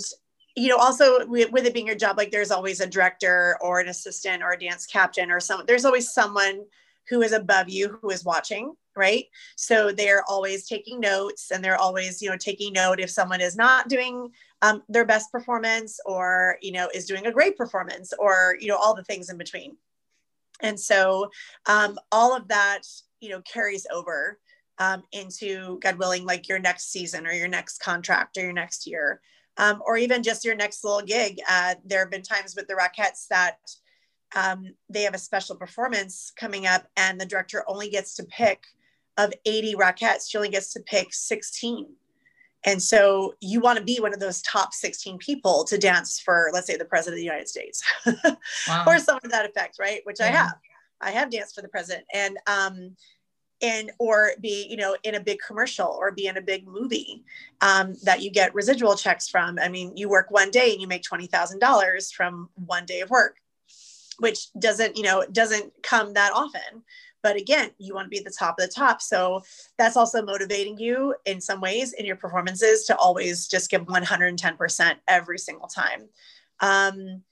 you 0.56 0.68
know, 0.68 0.76
also 0.76 1.26
with, 1.26 1.50
with 1.50 1.64
it 1.64 1.74
being 1.74 1.86
your 1.86 1.96
job, 1.96 2.18
like 2.18 2.30
there's 2.30 2.50
always 2.50 2.80
a 2.80 2.86
director 2.86 3.56
or 3.60 3.80
an 3.80 3.88
assistant 3.88 4.42
or 4.42 4.52
a 4.52 4.58
dance 4.58 4.86
captain 4.86 5.30
or 5.30 5.40
some. 5.40 5.62
There's 5.66 5.84
always 5.84 6.12
someone 6.12 6.64
who 7.08 7.22
is 7.22 7.32
above 7.32 7.68
you 7.68 7.98
who 8.00 8.10
is 8.10 8.24
watching 8.24 8.74
right? 8.96 9.26
So 9.56 9.92
they're 9.92 10.24
always 10.28 10.66
taking 10.66 11.00
notes 11.00 11.50
and 11.50 11.64
they're 11.64 11.80
always 11.80 12.20
you 12.22 12.30
know 12.30 12.36
taking 12.36 12.72
note 12.72 13.00
if 13.00 13.10
someone 13.10 13.40
is 13.40 13.56
not 13.56 13.88
doing 13.88 14.30
um, 14.62 14.82
their 14.88 15.04
best 15.04 15.30
performance 15.32 15.98
or 16.06 16.56
you 16.62 16.72
know 16.72 16.88
is 16.94 17.06
doing 17.06 17.26
a 17.26 17.32
great 17.32 17.56
performance 17.56 18.12
or 18.18 18.56
you 18.60 18.68
know 18.68 18.76
all 18.76 18.94
the 18.94 19.04
things 19.04 19.30
in 19.30 19.38
between. 19.38 19.76
And 20.60 20.78
so 20.78 21.30
um, 21.66 21.98
all 22.10 22.36
of 22.36 22.48
that 22.48 22.82
you 23.20 23.30
know 23.30 23.40
carries 23.42 23.86
over 23.92 24.38
um, 24.78 25.02
into 25.12 25.78
god 25.80 25.98
willing 25.98 26.24
like 26.24 26.48
your 26.48 26.58
next 26.58 26.90
season 26.90 27.26
or 27.26 27.32
your 27.32 27.48
next 27.48 27.78
contract 27.78 28.36
or 28.36 28.42
your 28.42 28.52
next 28.52 28.86
year 28.86 29.20
um, 29.56 29.82
or 29.86 29.96
even 29.96 30.22
just 30.22 30.44
your 30.44 30.54
next 30.54 30.84
little 30.84 31.02
gig. 31.02 31.40
Uh, 31.48 31.74
there 31.84 32.00
have 32.00 32.10
been 32.10 32.22
times 32.22 32.54
with 32.56 32.66
the 32.68 32.74
rockettes 32.74 33.26
that 33.28 33.58
um, 34.34 34.66
they 34.88 35.02
have 35.02 35.14
a 35.14 35.18
special 35.18 35.56
performance 35.56 36.32
coming 36.36 36.66
up 36.66 36.86
and 36.96 37.20
the 37.20 37.26
director 37.26 37.64
only 37.68 37.90
gets 37.90 38.14
to 38.14 38.24
pick 38.24 38.64
of 39.18 39.32
80 39.44 39.74
rockettes 39.74 40.30
she 40.30 40.38
only 40.38 40.48
gets 40.48 40.72
to 40.72 40.80
pick 40.80 41.12
16 41.12 41.86
and 42.64 42.80
so 42.80 43.34
you 43.40 43.60
want 43.60 43.78
to 43.78 43.84
be 43.84 43.98
one 43.98 44.14
of 44.14 44.20
those 44.20 44.40
top 44.42 44.72
16 44.72 45.18
people 45.18 45.64
to 45.64 45.78
dance 45.78 46.20
for, 46.20 46.50
let's 46.52 46.66
say, 46.66 46.76
the 46.76 46.84
president 46.84 47.14
of 47.14 47.18
the 47.18 47.24
United 47.24 47.48
States 47.48 47.82
wow. 48.68 48.84
or 48.86 48.98
some 48.98 49.18
of 49.22 49.30
that 49.30 49.44
effect, 49.44 49.78
right? 49.80 50.00
Which 50.04 50.20
I 50.20 50.26
have. 50.26 50.54
I 51.00 51.10
have 51.10 51.30
danced 51.30 51.56
for 51.56 51.62
the 51.62 51.68
president 51.68 52.04
and, 52.14 52.38
um, 52.46 52.96
and 53.60 53.92
or 53.98 54.32
be 54.40 54.66
you 54.68 54.76
know 54.76 54.96
in 55.04 55.14
a 55.14 55.20
big 55.20 55.38
commercial 55.44 55.86
or 55.86 56.10
be 56.10 56.26
in 56.26 56.36
a 56.36 56.40
big 56.40 56.66
movie 56.66 57.24
um, 57.60 57.94
that 58.02 58.20
you 58.20 58.30
get 58.30 58.54
residual 58.54 58.96
checks 58.96 59.28
from 59.28 59.56
i 59.62 59.68
mean 59.68 59.96
you 59.96 60.08
work 60.08 60.32
one 60.32 60.50
day 60.50 60.72
and 60.72 60.80
you 60.80 60.88
make 60.88 61.04
$20000 61.04 62.12
from 62.12 62.48
one 62.66 62.84
day 62.84 63.00
of 63.00 63.10
work 63.10 63.36
which 64.18 64.52
doesn't 64.54 64.96
you 64.96 65.04
know 65.04 65.24
doesn't 65.30 65.72
come 65.82 66.12
that 66.14 66.32
often 66.34 66.82
but 67.22 67.36
again 67.36 67.70
you 67.78 67.94
want 67.94 68.06
to 68.06 68.10
be 68.10 68.18
at 68.18 68.24
the 68.24 68.36
top 68.36 68.58
of 68.58 68.66
the 68.66 68.72
top. 68.72 69.00
So 69.02 69.42
that's 69.78 69.96
also 69.96 70.22
motivating 70.22 70.78
you 70.78 71.14
in 71.26 71.40
some 71.40 71.60
ways 71.60 71.92
in 71.92 72.04
your 72.04 72.16
performances 72.16 72.84
to 72.86 72.96
always 72.96 73.48
just 73.48 73.70
give 73.70 73.82
110% 73.82 74.94
every 75.08 75.38
single 75.38 75.68
time. 75.68 76.08
Um, 76.60 77.22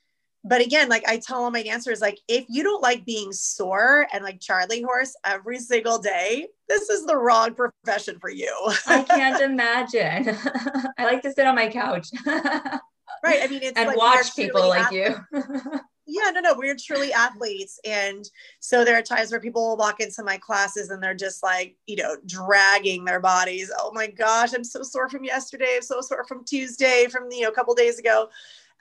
but 0.43 0.63
again 0.63 0.89
like 0.89 1.07
i 1.07 1.19
tell 1.19 1.45
all 1.45 1.51
my 1.51 1.63
dancers 1.63 2.01
like 2.01 2.19
if 2.27 2.47
you 2.49 2.63
don't 2.63 2.83
like 2.83 3.05
being 3.05 3.31
sore 3.31 4.07
and 4.11 4.25
like 4.25 4.41
charlie 4.41 4.81
horse 4.81 5.15
every 5.23 5.59
single 5.59 5.99
day 5.99 6.49
this 6.71 6.89
is 6.89 7.05
the 7.05 7.17
wrong 7.17 7.53
profession 7.53 8.19
for 8.21 8.31
you. 8.31 8.55
I 8.87 9.03
can't 9.03 9.43
imagine. 9.51 10.37
I 10.99 11.05
like 11.05 11.21
to 11.23 11.33
sit 11.33 11.45
on 11.47 11.57
my 11.57 11.69
couch. 11.69 12.09
Right 12.25 13.43
i 13.43 13.49
mean 13.49 13.63
it's 13.63 13.77
and 13.77 13.89
like 13.89 13.99
watch 13.99 14.35
people 14.35 14.67
like 14.69 14.93
you 14.93 15.17
yeah, 16.11 16.31
no, 16.31 16.41
no, 16.41 16.55
we're 16.55 16.77
truly 16.77 17.13
athletes. 17.13 17.79
And 17.85 18.29
so 18.59 18.85
there 18.85 18.99
are 18.99 19.03
times 19.03 19.31
where 19.31 19.41
people 19.41 19.67
will 19.67 19.77
walk 19.77 20.01
into 20.01 20.25
my 20.25 20.37
classes 20.39 20.91
and 20.91 21.03
they're 21.03 21.15
just 21.15 21.43
like, 21.43 21.77
you 21.87 21.97
know, 21.97 22.17
dragging 22.27 23.05
their 23.05 23.21
bodies. 23.21 23.71
Oh 23.79 23.93
my 23.95 24.09
gosh, 24.09 24.53
I'm 24.53 24.65
so 24.65 24.83
sore 24.83 25.09
from 25.09 25.25
yesterday. 25.25 25.75
I'm 25.77 25.83
so 25.83 26.01
sore 26.01 26.25
from 26.25 26.45
Tuesday, 26.45 27.07
from, 27.11 27.31
you 27.31 27.43
know, 27.43 27.49
a 27.49 27.55
couple 27.55 27.75
days 27.75 27.99
ago. 27.99 28.29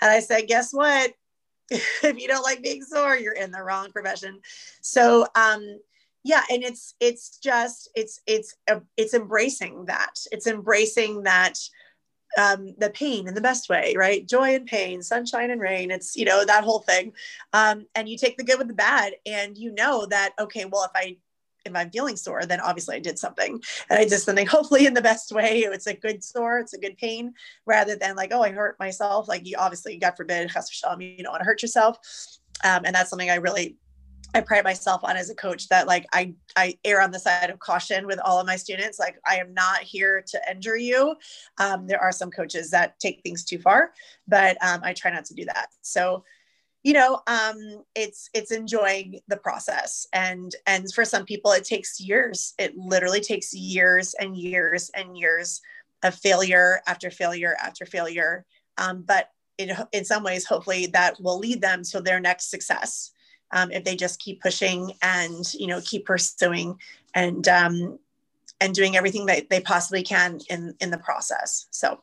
And 0.01 0.09
I 0.09 0.19
said, 0.19 0.47
guess 0.47 0.73
what? 0.73 1.13
if 1.69 2.19
you 2.19 2.27
don't 2.27 2.43
like 2.43 2.63
being 2.63 2.83
sore, 2.83 3.15
you're 3.15 3.33
in 3.33 3.51
the 3.51 3.61
wrong 3.61 3.91
profession. 3.91 4.39
So, 4.81 5.27
um, 5.35 5.79
yeah, 6.23 6.41
and 6.49 6.63
it's, 6.63 6.95
it's 6.99 7.37
just, 7.37 7.89
it's, 7.95 8.21
it's, 8.25 8.55
uh, 8.69 8.79
it's 8.97 9.13
embracing 9.13 9.85
that. 9.85 10.15
It's 10.31 10.47
embracing 10.47 11.23
that 11.23 11.59
um, 12.37 12.75
the 12.77 12.89
pain 12.89 13.27
in 13.27 13.33
the 13.33 13.41
best 13.41 13.69
way, 13.69 13.93
right? 13.97 14.27
Joy 14.27 14.55
and 14.55 14.65
pain, 14.65 15.01
sunshine 15.01 15.51
and 15.51 15.61
rain. 15.61 15.91
It's, 15.91 16.15
you 16.15 16.25
know, 16.25 16.45
that 16.45 16.63
whole 16.63 16.79
thing. 16.79 17.13
Um, 17.53 17.87
and 17.95 18.07
you 18.07 18.17
take 18.17 18.37
the 18.37 18.43
good 18.43 18.59
with 18.59 18.67
the 18.67 18.73
bad 18.73 19.13
and 19.25 19.57
you 19.57 19.71
know 19.71 20.05
that, 20.07 20.33
okay, 20.39 20.65
well, 20.65 20.83
if 20.83 20.91
I, 20.95 21.17
if 21.65 21.75
I'm 21.75 21.89
feeling 21.89 22.15
sore, 22.15 22.45
then 22.45 22.61
obviously 22.61 22.95
I 22.95 22.99
did 22.99 23.19
something 23.19 23.61
and 23.89 23.99
I 23.99 24.05
did 24.05 24.19
something 24.19 24.47
hopefully 24.47 24.85
in 24.85 24.93
the 24.93 25.01
best 25.01 25.31
way. 25.31 25.59
It's 25.59 25.87
a 25.87 25.93
good 25.93 26.23
sore, 26.23 26.59
it's 26.59 26.73
a 26.73 26.79
good 26.79 26.97
pain 26.97 27.33
rather 27.65 27.95
than 27.95 28.15
like, 28.15 28.31
oh, 28.33 28.41
I 28.41 28.51
hurt 28.51 28.79
myself. 28.79 29.27
Like 29.27 29.45
you 29.45 29.55
obviously, 29.57 29.97
God 29.97 30.15
forbid, 30.15 30.51
you 30.51 31.23
don't 31.23 31.31
want 31.31 31.41
to 31.41 31.45
hurt 31.45 31.61
yourself. 31.61 31.97
Um, 32.63 32.81
and 32.85 32.93
that's 32.93 33.09
something 33.09 33.29
I 33.29 33.35
really 33.35 33.77
I 34.33 34.41
pride 34.41 34.63
myself 34.63 35.03
on 35.03 35.17
as 35.17 35.29
a 35.29 35.35
coach 35.35 35.67
that 35.69 35.87
like 35.87 36.05
I 36.13 36.35
I 36.55 36.77
err 36.85 37.01
on 37.01 37.11
the 37.11 37.19
side 37.19 37.49
of 37.49 37.59
caution 37.59 38.05
with 38.05 38.19
all 38.23 38.39
of 38.39 38.45
my 38.45 38.55
students. 38.55 38.99
Like 38.99 39.17
I 39.27 39.37
am 39.37 39.53
not 39.53 39.79
here 39.79 40.23
to 40.27 40.41
injure 40.49 40.77
you. 40.77 41.15
Um, 41.57 41.87
there 41.87 42.01
are 42.01 42.11
some 42.11 42.29
coaches 42.29 42.69
that 42.71 42.99
take 42.99 43.21
things 43.21 43.43
too 43.43 43.59
far, 43.59 43.91
but 44.27 44.57
um, 44.63 44.81
I 44.83 44.93
try 44.93 45.11
not 45.11 45.25
to 45.25 45.33
do 45.33 45.45
that. 45.45 45.69
So, 45.81 46.23
you 46.83 46.93
know, 46.93 47.21
um, 47.27 47.83
it's 47.95 48.29
it's 48.33 48.51
enjoying 48.51 49.19
the 49.27 49.37
process, 49.37 50.07
and 50.13 50.55
and 50.67 50.93
for 50.93 51.05
some 51.05 51.25
people 51.25 51.51
it 51.51 51.65
takes 51.65 51.99
years. 51.99 52.53
It 52.59 52.77
literally 52.77 53.21
takes 53.21 53.53
years 53.53 54.13
and 54.19 54.37
years 54.37 54.91
and 54.95 55.17
years 55.17 55.61
of 56.03 56.15
failure 56.15 56.81
after 56.87 57.09
failure 57.09 57.55
after 57.61 57.85
failure. 57.85 58.45
Um, 58.77 59.03
but 59.05 59.31
in, 59.57 59.75
in 59.91 60.05
some 60.05 60.23
ways, 60.23 60.45
hopefully, 60.45 60.85
that 60.87 61.19
will 61.19 61.39
lead 61.39 61.61
them 61.61 61.83
to 61.91 61.99
their 61.99 62.19
next 62.19 62.49
success 62.49 63.11
um, 63.51 63.71
if 63.71 63.83
they 63.83 63.95
just 63.95 64.19
keep 64.19 64.41
pushing 64.41 64.93
and 65.01 65.53
you 65.53 65.67
know 65.67 65.81
keep 65.83 66.05
pursuing 66.05 66.77
and 67.13 67.47
um, 67.47 67.99
and 68.61 68.73
doing 68.73 68.95
everything 68.95 69.25
that 69.27 69.49
they 69.49 69.61
possibly 69.61 70.03
can 70.03 70.39
in 70.49 70.75
in 70.79 70.91
the 70.91 70.97
process. 70.97 71.67
So. 71.71 72.01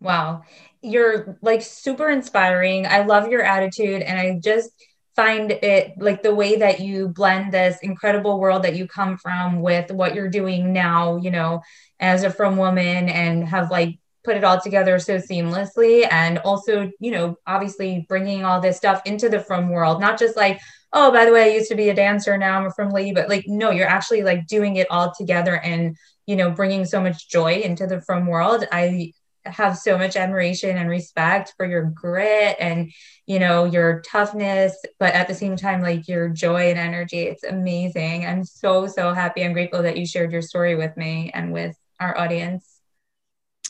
Wow. 0.00 0.44
You're 0.80 1.36
like 1.42 1.60
super 1.60 2.08
inspiring. 2.08 2.86
I 2.86 3.04
love 3.04 3.28
your 3.28 3.42
attitude 3.42 4.00
and 4.02 4.16
i 4.16 4.38
just 4.38 4.70
find 5.18 5.50
it 5.50 5.94
like 5.98 6.22
the 6.22 6.32
way 6.32 6.54
that 6.58 6.78
you 6.78 7.08
blend 7.08 7.52
this 7.52 7.76
incredible 7.82 8.38
world 8.38 8.62
that 8.62 8.76
you 8.76 8.86
come 8.86 9.18
from 9.18 9.60
with 9.60 9.90
what 9.90 10.14
you're 10.14 10.28
doing 10.28 10.72
now 10.72 11.16
you 11.16 11.28
know 11.28 11.60
as 11.98 12.22
a 12.22 12.30
frum 12.30 12.56
woman 12.56 13.08
and 13.08 13.48
have 13.48 13.68
like 13.68 13.98
put 14.24 14.36
it 14.36 14.44
all 14.44 14.60
together 14.60 14.98
so 14.98 15.16
seamlessly 15.16 16.06
and 16.10 16.38
also 16.38 16.90
you 17.00 17.10
know 17.10 17.36
obviously 17.46 18.04
bringing 18.08 18.44
all 18.44 18.60
this 18.60 18.76
stuff 18.76 19.00
into 19.04 19.28
the 19.28 19.40
frum 19.40 19.68
world 19.68 20.00
not 20.00 20.18
just 20.18 20.36
like 20.36 20.60
oh 20.92 21.10
by 21.12 21.24
the 21.24 21.32
way 21.32 21.44
i 21.44 21.54
used 21.54 21.70
to 21.70 21.76
be 21.76 21.88
a 21.88 21.94
dancer 21.94 22.36
now 22.36 22.58
i'm 22.58 22.66
a 22.66 22.72
from 22.72 22.90
lee 22.90 23.12
but 23.12 23.28
like 23.28 23.44
no 23.46 23.70
you're 23.70 23.86
actually 23.86 24.22
like 24.22 24.46
doing 24.46 24.76
it 24.76 24.86
all 24.90 25.12
together 25.16 25.56
and 25.58 25.96
you 26.28 26.36
know 26.36 26.50
bringing 26.50 26.84
so 26.84 27.00
much 27.00 27.28
joy 27.28 27.54
into 27.54 27.86
the 27.86 28.02
frum 28.02 28.26
world. 28.26 28.64
I 28.70 29.14
have 29.46 29.78
so 29.78 29.96
much 29.96 30.14
admiration 30.14 30.76
and 30.76 30.90
respect 30.90 31.54
for 31.56 31.64
your 31.64 31.84
grit 31.84 32.54
and 32.60 32.92
you 33.26 33.38
know 33.38 33.64
your 33.64 34.02
toughness 34.02 34.76
but 35.00 35.14
at 35.14 35.26
the 35.26 35.34
same 35.34 35.56
time 35.56 35.80
like 35.80 36.06
your 36.06 36.28
joy 36.28 36.68
and 36.68 36.78
energy. 36.78 37.22
It's 37.22 37.44
amazing. 37.44 38.26
I'm 38.26 38.44
so 38.44 38.86
so 38.86 39.14
happy. 39.14 39.42
I'm 39.42 39.54
grateful 39.54 39.82
that 39.82 39.96
you 39.96 40.06
shared 40.06 40.30
your 40.30 40.42
story 40.42 40.74
with 40.74 40.94
me 40.98 41.30
and 41.32 41.50
with 41.50 41.74
our 41.98 42.16
audience 42.16 42.77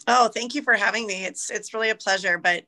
Oh, 0.08 0.28
thank 0.28 0.54
you 0.54 0.62
for 0.62 0.74
having 0.74 1.06
me. 1.06 1.24
It's 1.26 1.50
it's 1.50 1.74
really 1.74 1.90
a 1.90 1.94
pleasure. 1.94 2.38
But 2.38 2.64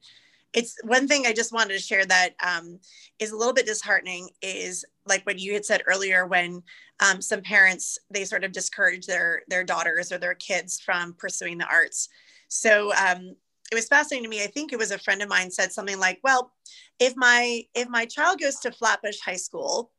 it's 0.55 0.77
one 0.85 1.09
thing 1.09 1.27
I 1.27 1.33
just 1.33 1.53
wanted 1.53 1.75
to 1.75 1.81
share 1.81 2.07
that 2.07 2.35
um, 2.47 2.81
is 3.19 3.33
a 3.33 3.37
little 3.37 3.55
bit 3.55 3.67
disheartening 3.67 4.31
is 4.43 4.85
like 5.07 5.25
what 5.27 5.41
you 5.41 5.55
had 5.55 5.65
said 5.65 5.83
earlier 5.87 6.27
when 6.27 6.63
um, 7.01 7.23
some 7.23 7.43
parents 7.43 7.99
they 8.11 8.25
sort 8.25 8.45
of 8.45 8.53
discourage 8.53 9.07
their 9.07 9.43
their 9.49 9.65
daughters 9.65 10.13
or 10.13 10.19
their 10.19 10.35
kids 10.35 10.81
from 10.81 11.15
pursuing 11.15 11.59
the 11.59 11.67
arts. 11.67 12.11
So 12.49 12.93
um, 12.95 13.37
it 13.73 13.77
was 13.77 13.89
fascinating 13.89 14.25
to 14.25 14.31
me. 14.31 14.45
I 14.45 14.49
think 14.49 14.73
it 14.73 14.79
was 14.79 14.93
a 14.93 14.99
friend 14.99 15.23
of 15.23 15.29
mine 15.31 15.51
said 15.53 15.73
something 15.73 16.01
like, 16.01 16.21
"Well, 16.25 16.53
if 17.01 17.15
my 17.17 17.65
if 17.75 17.89
my 17.91 18.07
child 18.07 18.41
goes 18.41 18.61
to 18.61 18.73
Flatbush 18.73 19.21
High 19.21 19.37
School, 19.37 19.93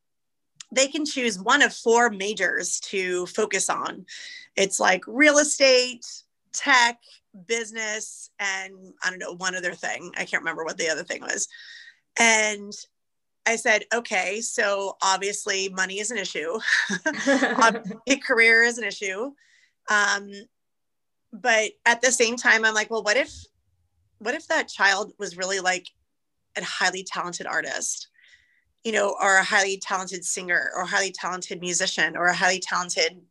they 0.74 0.88
can 0.88 1.06
choose 1.06 1.40
one 1.40 1.62
of 1.62 1.74
four 1.74 2.10
majors 2.10 2.80
to 2.82 3.26
focus 3.28 3.70
on. 3.70 4.06
It's 4.58 4.80
like 4.80 5.04
real 5.08 5.40
estate, 5.40 6.06
tech, 6.54 7.00
business 7.48 8.30
and 8.40 8.94
I 9.04 9.10
don't 9.10 9.20
know, 9.20 9.36
one 9.36 9.56
other 9.56 9.74
thing. 9.74 10.12
I 10.18 10.26
can't 10.26 10.42
remember 10.42 10.64
what 10.64 10.78
the 10.78 10.90
other 10.90 11.04
thing 11.04 11.22
was. 11.22 11.48
And 12.20 12.74
I 13.46 13.56
said, 13.56 13.86
okay, 13.94 14.42
so 14.42 14.98
obviously 15.02 15.70
money 15.70 16.00
is 16.00 16.12
an 16.12 16.18
issue. 16.18 16.60
a 17.06 18.16
career 18.26 18.64
is 18.64 18.78
an 18.78 18.84
issue. 18.84 19.32
Um, 19.90 20.32
but 21.34 21.72
at 21.86 22.02
the 22.02 22.12
same 22.12 22.36
time, 22.36 22.66
I'm 22.66 22.74
like, 22.74 22.92
well, 22.92 23.04
what 23.04 23.18
if, 23.18 23.34
what 24.20 24.36
if 24.36 24.48
that 24.48 24.68
child 24.68 25.14
was 25.18 25.38
really 25.38 25.60
like 25.60 25.88
a 26.58 26.64
highly 26.64 27.04
talented 27.04 27.48
artist, 27.48 28.10
you 28.84 28.92
know, 28.92 29.16
or 29.22 29.38
a 29.38 29.44
highly 29.44 29.78
talented 29.78 30.26
singer 30.26 30.72
or 30.76 30.86
highly 30.86 31.12
talented 31.12 31.62
musician 31.62 32.16
or 32.16 32.26
a 32.26 32.36
highly 32.36 32.60
talented 32.60 33.22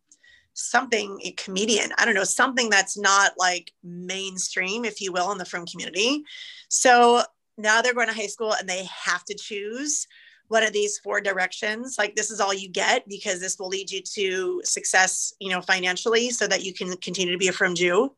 something 0.53 1.19
a 1.23 1.33
comedian 1.33 1.91
i 1.97 2.05
don't 2.05 2.15
know 2.15 2.25
something 2.25 2.69
that's 2.69 2.99
not 2.99 3.33
like 3.39 3.73
mainstream 3.83 4.85
if 4.85 5.01
you 5.01 5.13
will 5.13 5.33
in 5.33 5.39
the 5.39 5.45
frum 5.45 5.67
community. 5.67 6.25
So 6.69 7.23
now 7.57 7.83
they're 7.83 7.95
going 7.95 8.09
to 8.09 8.15
high 8.15 8.27
school 8.27 8.53
and 8.53 8.69
they 8.69 8.85
have 8.85 9.25
to 9.25 9.35
choose 9.35 10.07
one 10.49 10.63
of 10.65 10.73
these 10.73 10.99
four 10.99 11.21
directions. 11.21 11.97
Like 11.97 12.17
this 12.17 12.31
is 12.31 12.41
all 12.41 12.53
you 12.53 12.69
get 12.69 13.07
because 13.09 13.41
this 13.41 13.59
will 13.59 13.69
lead 13.69 13.91
you 13.91 14.03
to 14.15 14.63
success 14.65 15.33
you 15.41 15.51
know 15.51 15.61
financially 15.61 16.31
so 16.31 16.47
that 16.47 16.65
you 16.65 16.73
can 16.75 16.97
continue 16.99 17.33
to 17.33 17.39
be 17.39 17.49
a 17.49 17.53
frum 17.53 17.75
jew. 17.75 18.15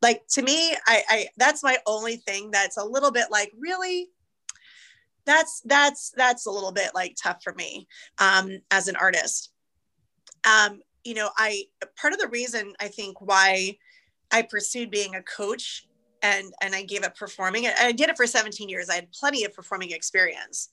Like 0.00 0.22
to 0.32 0.42
me 0.42 0.74
I, 0.86 1.02
I 1.08 1.28
that's 1.36 1.62
my 1.62 1.78
only 1.86 2.16
thing 2.16 2.50
that's 2.50 2.76
a 2.76 2.84
little 2.84 3.10
bit 3.10 3.26
like 3.30 3.52
really 3.58 4.08
that's 5.24 5.62
that's 5.64 6.12
that's 6.16 6.46
a 6.46 6.50
little 6.50 6.72
bit 6.72 6.90
like 6.94 7.16
tough 7.22 7.42
for 7.42 7.54
me 7.54 7.86
um, 8.18 8.58
as 8.70 8.88
an 8.88 8.96
artist. 8.96 9.50
Um, 10.44 10.80
you 11.04 11.14
know, 11.14 11.30
I 11.36 11.64
part 11.96 12.12
of 12.12 12.20
the 12.20 12.28
reason 12.28 12.74
I 12.80 12.88
think 12.88 13.20
why 13.20 13.76
I 14.30 14.42
pursued 14.42 14.90
being 14.90 15.14
a 15.14 15.22
coach 15.22 15.86
and 16.22 16.52
and 16.60 16.74
I 16.74 16.82
gave 16.82 17.04
up 17.04 17.16
performing. 17.16 17.66
I 17.66 17.92
did 17.92 18.08
it 18.08 18.16
for 18.16 18.26
17 18.26 18.68
years. 18.68 18.88
I 18.88 18.96
had 18.96 19.12
plenty 19.12 19.44
of 19.44 19.54
performing 19.54 19.92
experience. 19.92 20.70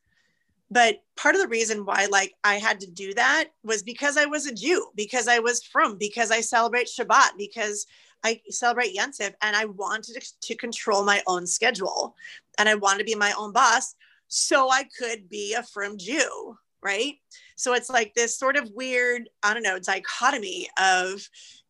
But 0.71 1.01
part 1.17 1.33
of 1.33 1.41
the 1.41 1.47
reason 1.47 1.85
why 1.85 2.07
like 2.11 2.33
I 2.43 2.55
had 2.55 2.79
to 2.81 2.91
do 2.91 3.13
that 3.15 3.45
was 3.63 3.81
because 3.81 4.17
I 4.17 4.25
was 4.25 4.45
a 4.45 4.53
Jew, 4.53 4.87
because 4.95 5.27
I 5.27 5.39
was 5.39 5.63
frum, 5.63 5.97
because 5.97 6.31
I 6.31 6.41
celebrate 6.41 6.87
Shabbat, 6.87 7.31
because 7.37 7.87
I 8.23 8.41
celebrate 8.49 8.95
Yontiv 8.95 9.33
and 9.41 9.55
I 9.55 9.65
wanted 9.65 10.23
to 10.41 10.55
control 10.55 11.03
my 11.03 11.23
own 11.25 11.47
schedule 11.47 12.15
and 12.57 12.69
I 12.69 12.75
wanted 12.75 12.99
to 12.99 13.05
be 13.05 13.15
my 13.15 13.33
own 13.37 13.51
boss 13.51 13.95
so 14.27 14.69
I 14.69 14.83
could 14.97 15.27
be 15.27 15.55
a 15.55 15.63
frum 15.63 15.97
Jew, 15.97 16.57
right? 16.83 17.15
So 17.55 17.73
it's 17.73 17.89
like 17.89 18.13
this 18.13 18.37
sort 18.37 18.55
of 18.55 18.71
weird, 18.71 19.29
I 19.43 19.53
don't 19.53 19.63
know, 19.63 19.79
dichotomy 19.79 20.67
of, 20.81 21.27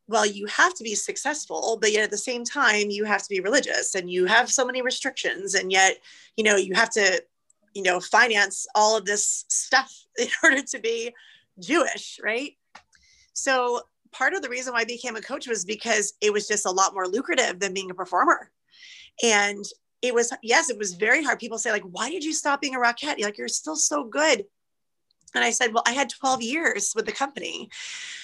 well, 0.08 0.26
you 0.26 0.46
have 0.48 0.74
to 0.76 0.84
be 0.84 0.96
successful, 0.96 1.78
but 1.82 1.92
yet 1.92 2.04
at 2.04 2.12
the 2.12 2.18
same 2.18 2.44
time, 2.44 2.90
you 2.90 3.04
have 3.06 3.22
to 3.24 3.30
be 3.30 3.40
religious 3.40 3.96
and 3.96 4.10
you 4.10 4.26
have 4.26 4.52
so 4.52 4.66
many 4.66 4.82
restrictions. 4.82 5.54
And 5.54 5.72
yet, 5.72 5.98
you 6.36 6.44
know, 6.44 6.56
you 6.56 6.74
have 6.74 6.90
to, 6.92 7.24
you 7.74 7.84
know, 7.84 8.00
finance 8.00 8.66
all 8.76 8.98
of 8.98 9.06
this 9.06 9.46
stuff 9.50 9.94
in 10.20 10.28
order 10.44 10.62
to 10.62 10.80
be 10.80 11.14
Jewish, 11.60 12.20
right? 12.24 12.54
So 13.34 13.82
part 14.12 14.34
of 14.34 14.42
the 14.42 14.50
reason 14.50 14.74
why 14.74 14.82
I 14.82 14.86
became 14.86 15.16
a 15.16 15.22
coach 15.22 15.48
was 15.48 15.66
because 15.66 16.14
it 16.22 16.34
was 16.34 16.48
just 16.48 16.66
a 16.66 16.72
lot 16.72 16.94
more 16.94 17.08
lucrative 17.08 17.60
than 17.60 17.74
being 17.74 17.92
a 17.92 17.96
performer. 17.96 18.52
And 19.24 19.64
it 20.02 20.14
was 20.14 20.32
yes, 20.42 20.70
it 20.70 20.78
was 20.78 20.94
very 20.94 21.24
hard. 21.24 21.40
People 21.40 21.58
say 21.58 21.72
like, 21.72 21.84
why 21.84 22.10
did 22.10 22.24
you 22.24 22.34
stop 22.34 22.62
being 22.62 22.76
a 22.76 22.80
rockette? 22.80 23.18
You're 23.18 23.28
like, 23.28 23.38
you're 23.38 23.48
still 23.48 23.76
so 23.76 24.04
good. 24.04 24.46
And 25.36 25.44
I 25.44 25.52
said, 25.52 25.74
well, 25.74 25.84
I 25.86 25.94
had 25.94 26.10
12 26.10 26.42
years 26.42 26.94
with 26.96 27.06
the 27.06 27.12
company. 27.12 27.70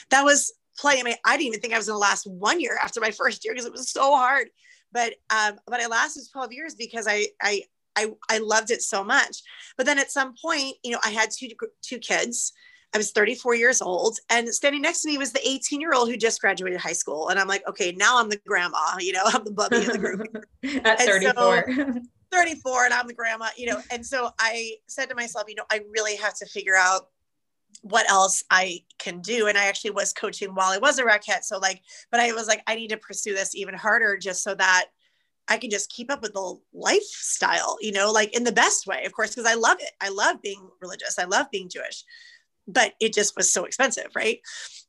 That 0.10 0.24
was 0.24 0.54
play. 0.78 1.00
I 1.00 1.04
mean, 1.04 1.16
I 1.26 1.38
didn't 1.38 1.48
even 1.48 1.60
think 1.62 1.74
I 1.74 1.78
was 1.78 1.88
going 1.88 1.96
to 1.96 2.00
last 2.00 2.28
one 2.28 2.60
year 2.60 2.78
after 2.82 3.00
my 3.00 3.12
first 3.18 3.44
year 3.46 3.54
because 3.54 3.66
it 3.66 3.72
was 3.72 3.90
so 3.90 4.16
hard. 4.16 4.48
But 4.92 5.16
um, 5.30 5.60
but 5.68 5.82
I 5.82 5.88
lasted 5.88 6.24
12 6.32 6.54
years 6.54 6.76
because 6.76 7.08
I 7.08 7.28
I 7.42 7.64
I 7.96 8.12
I 8.30 8.38
loved 8.38 8.72
it 8.72 8.82
so 8.82 9.04
much. 9.04 9.42
But 9.78 9.86
then 9.86 10.00
at 10.00 10.12
some 10.12 10.36
point, 10.42 10.76
you 10.84 10.92
know, 10.92 11.00
I 11.04 11.10
had 11.10 11.30
two 11.32 11.50
two 11.82 12.00
kids. 12.00 12.54
I 12.94 12.98
was 12.98 13.12
34 13.12 13.56
years 13.56 13.82
old, 13.82 14.20
and 14.30 14.48
standing 14.48 14.82
next 14.82 15.02
to 15.02 15.10
me 15.10 15.18
was 15.18 15.34
the 15.34 15.46
18 15.46 15.82
year 15.82 15.94
old 15.94 16.08
who 16.10 16.16
just 16.16 16.40
graduated 16.40 16.80
high 16.80 16.94
school. 16.94 17.28
And 17.28 17.38
I'm 17.38 17.48
like, 17.48 17.68
okay, 17.68 17.92
now 17.92 18.20
I'm 18.20 18.30
the 18.30 18.40
grandma. 18.48 18.96
You 19.00 19.12
know, 19.12 19.24
I'm 19.26 19.44
the 19.44 19.52
bubby 19.52 19.78
in 19.78 19.88
the 19.88 19.98
group. 19.98 20.46
at 20.86 21.00
34. 21.02 21.74
So, 21.76 22.02
34 22.36 22.86
and 22.86 22.94
I'm 22.94 23.08
the 23.08 23.14
grandma, 23.14 23.48
you 23.58 23.68
know. 23.68 23.82
And 23.92 24.06
so 24.06 24.32
I 24.40 24.74
said 24.88 25.10
to 25.10 25.16
myself, 25.16 25.46
you 25.48 25.56
know, 25.56 25.66
I 25.72 25.82
really 25.92 26.16
have 26.18 26.36
to 26.36 26.46
figure 26.46 26.76
out 26.76 27.10
what 27.82 28.10
else 28.10 28.44
I 28.50 28.84
can 29.00 29.22
do. 29.22 29.48
And 29.48 29.58
I 29.58 29.66
actually 29.66 29.92
was 29.92 30.14
coaching 30.14 30.56
while 30.56 30.72
I 30.72 30.78
was 30.78 30.98
a 31.00 31.04
Rockette. 31.04 31.44
So 31.44 31.58
like, 31.58 31.82
but 32.12 32.20
I 32.20 32.32
was 32.32 32.48
like, 32.48 32.62
I 32.68 32.76
need 32.76 32.90
to 32.90 32.98
pursue 32.98 33.34
this 33.34 33.56
even 33.56 33.76
harder 33.76 34.18
just 34.18 34.44
so 34.44 34.56
that 34.56 34.86
I 35.48 35.58
can 35.58 35.70
just 35.70 35.92
keep 35.92 36.12
up 36.12 36.22
with 36.22 36.34
the 36.34 36.58
lifestyle, 36.74 37.78
you 37.80 37.92
know, 37.92 38.12
like 38.12 38.36
in 38.36 38.44
the 38.44 38.52
best 38.52 38.88
way, 38.88 39.06
of 39.06 39.14
course, 39.14 39.36
because 39.36 39.50
I 39.50 39.56
love 39.56 39.78
it. 39.80 39.92
I 40.02 40.10
love 40.10 40.42
being 40.42 40.68
religious. 40.82 41.20
I 41.20 41.26
love 41.26 41.48
being 41.52 41.70
Jewish, 41.70 42.04
but 42.68 42.94
it 43.00 43.14
just 43.14 43.36
was 43.38 43.52
so 43.52 43.66
expensive, 43.66 44.08
right? 44.16 44.40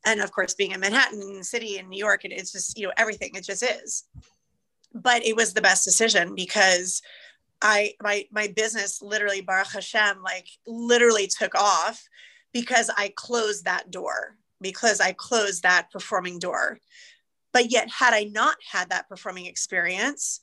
And 0.07 0.21
of 0.21 0.33
course, 0.33 0.55
being 0.55 0.71
in 0.71 0.81
Manhattan 0.81 1.45
City 1.45 1.79
in 1.79 1.91
New 1.91 1.99
York, 1.99 2.25
and 2.25 2.33
it's 2.33 2.53
just, 2.53 2.79
you 2.79 2.87
know, 2.87 2.93
everything, 2.97 3.33
it 3.35 3.45
just 3.45 3.63
is. 3.63 4.05
But 4.95 5.27
it 5.27 5.37
was 5.37 5.53
the 5.53 5.61
best 5.61 5.85
decision 5.85 6.35
because 6.35 7.03
I 7.63 7.95
my 8.03 8.27
my 8.31 8.49
business 8.49 9.01
literally 9.03 9.41
Baruch 9.41 9.73
Hashem 9.73 10.23
like 10.23 10.49
literally 10.67 11.27
took 11.27 11.55
off 11.55 12.07
because 12.53 12.91
I 12.97 13.13
closed 13.17 13.65
that 13.65 13.91
door 13.91 14.37
because 14.61 15.01
I 15.01 15.13
closed 15.13 15.63
that 15.63 15.91
performing 15.91 16.39
door. 16.39 16.79
But 17.53 17.71
yet 17.71 17.89
had 17.91 18.13
I 18.13 18.25
not 18.25 18.57
had 18.71 18.91
that 18.91 19.09
performing 19.09 19.47
experience, 19.47 20.41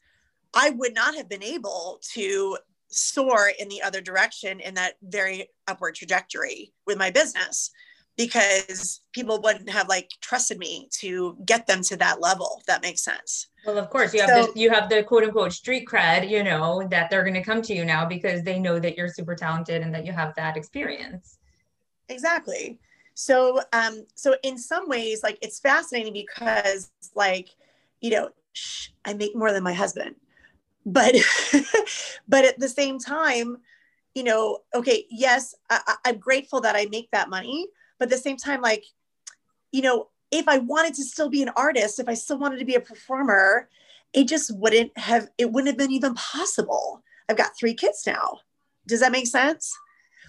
I 0.53 0.71
would 0.71 0.93
not 0.93 1.15
have 1.15 1.29
been 1.29 1.43
able 1.43 1.99
to 2.13 2.57
soar 2.89 3.51
in 3.59 3.69
the 3.69 3.81
other 3.81 4.01
direction 4.01 4.59
in 4.59 4.75
that 4.75 4.95
very 5.01 5.49
upward 5.67 5.95
trajectory 5.95 6.73
with 6.85 6.97
my 6.97 7.09
business 7.09 7.71
because 8.17 9.01
people 9.11 9.41
wouldn't 9.41 9.69
have 9.69 9.89
like 9.89 10.09
trusted 10.21 10.59
me 10.59 10.87
to 10.91 11.35
get 11.45 11.65
them 11.65 11.81
to 11.81 11.97
that 11.97 12.21
level 12.21 12.57
if 12.59 12.65
that 12.65 12.81
makes 12.81 13.03
sense. 13.03 13.47
Well 13.65 13.77
of 13.77 13.89
course 13.89 14.13
you 14.13 14.21
have 14.21 14.29
so, 14.29 14.51
the 14.53 14.59
you 14.59 14.69
have 14.69 14.89
the 14.89 15.03
quote 15.03 15.23
unquote 15.23 15.53
street 15.53 15.87
cred 15.87 16.29
you 16.29 16.43
know 16.43 16.87
that 16.89 17.09
they're 17.09 17.23
going 17.23 17.33
to 17.33 17.43
come 17.43 17.61
to 17.63 17.73
you 17.73 17.85
now 17.85 18.05
because 18.05 18.43
they 18.43 18.59
know 18.59 18.79
that 18.79 18.97
you're 18.97 19.07
super 19.07 19.35
talented 19.35 19.81
and 19.81 19.93
that 19.93 20.05
you 20.05 20.11
have 20.11 20.35
that 20.35 20.57
experience. 20.57 21.37
Exactly. 22.09 22.79
So 23.15 23.61
um 23.73 24.05
so 24.15 24.35
in 24.43 24.57
some 24.57 24.87
ways 24.87 25.23
like 25.23 25.37
it's 25.41 25.59
fascinating 25.59 26.13
because 26.13 26.91
like 27.15 27.49
you 28.01 28.11
know 28.11 28.29
shh, 28.53 28.89
i 29.05 29.13
make 29.13 29.35
more 29.35 29.51
than 29.51 29.63
my 29.63 29.73
husband. 29.73 30.15
But 30.85 31.15
but 32.27 32.45
at 32.45 32.59
the 32.59 32.69
same 32.69 32.99
time 32.99 33.57
you 34.13 34.23
know 34.23 34.59
okay 34.75 35.05
yes 35.09 35.55
I, 35.71 35.95
i'm 36.05 36.17
grateful 36.17 36.61
that 36.61 36.75
i 36.75 36.85
make 36.91 37.09
that 37.11 37.29
money 37.29 37.67
but 38.03 38.11
at 38.11 38.17
the 38.17 38.21
same 38.21 38.35
time 38.35 38.61
like 38.61 38.83
you 39.71 39.81
know 39.81 40.09
if 40.29 40.45
i 40.49 40.57
wanted 40.57 40.93
to 40.93 41.03
still 41.03 41.29
be 41.29 41.41
an 41.41 41.49
artist 41.55 41.99
if 41.99 42.09
i 42.09 42.13
still 42.13 42.37
wanted 42.37 42.59
to 42.59 42.65
be 42.65 42.75
a 42.75 42.81
performer 42.81 43.69
it 44.11 44.27
just 44.27 44.53
wouldn't 44.57 44.95
have 44.97 45.29
it 45.37 45.51
wouldn't 45.51 45.69
have 45.69 45.77
been 45.77 45.91
even 45.91 46.13
possible. 46.13 47.01
I've 47.27 47.37
got 47.37 47.57
three 47.57 47.73
kids 47.73 48.03
now. 48.05 48.39
Does 48.85 48.99
that 48.99 49.11
make 49.11 49.25
sense? 49.25 49.73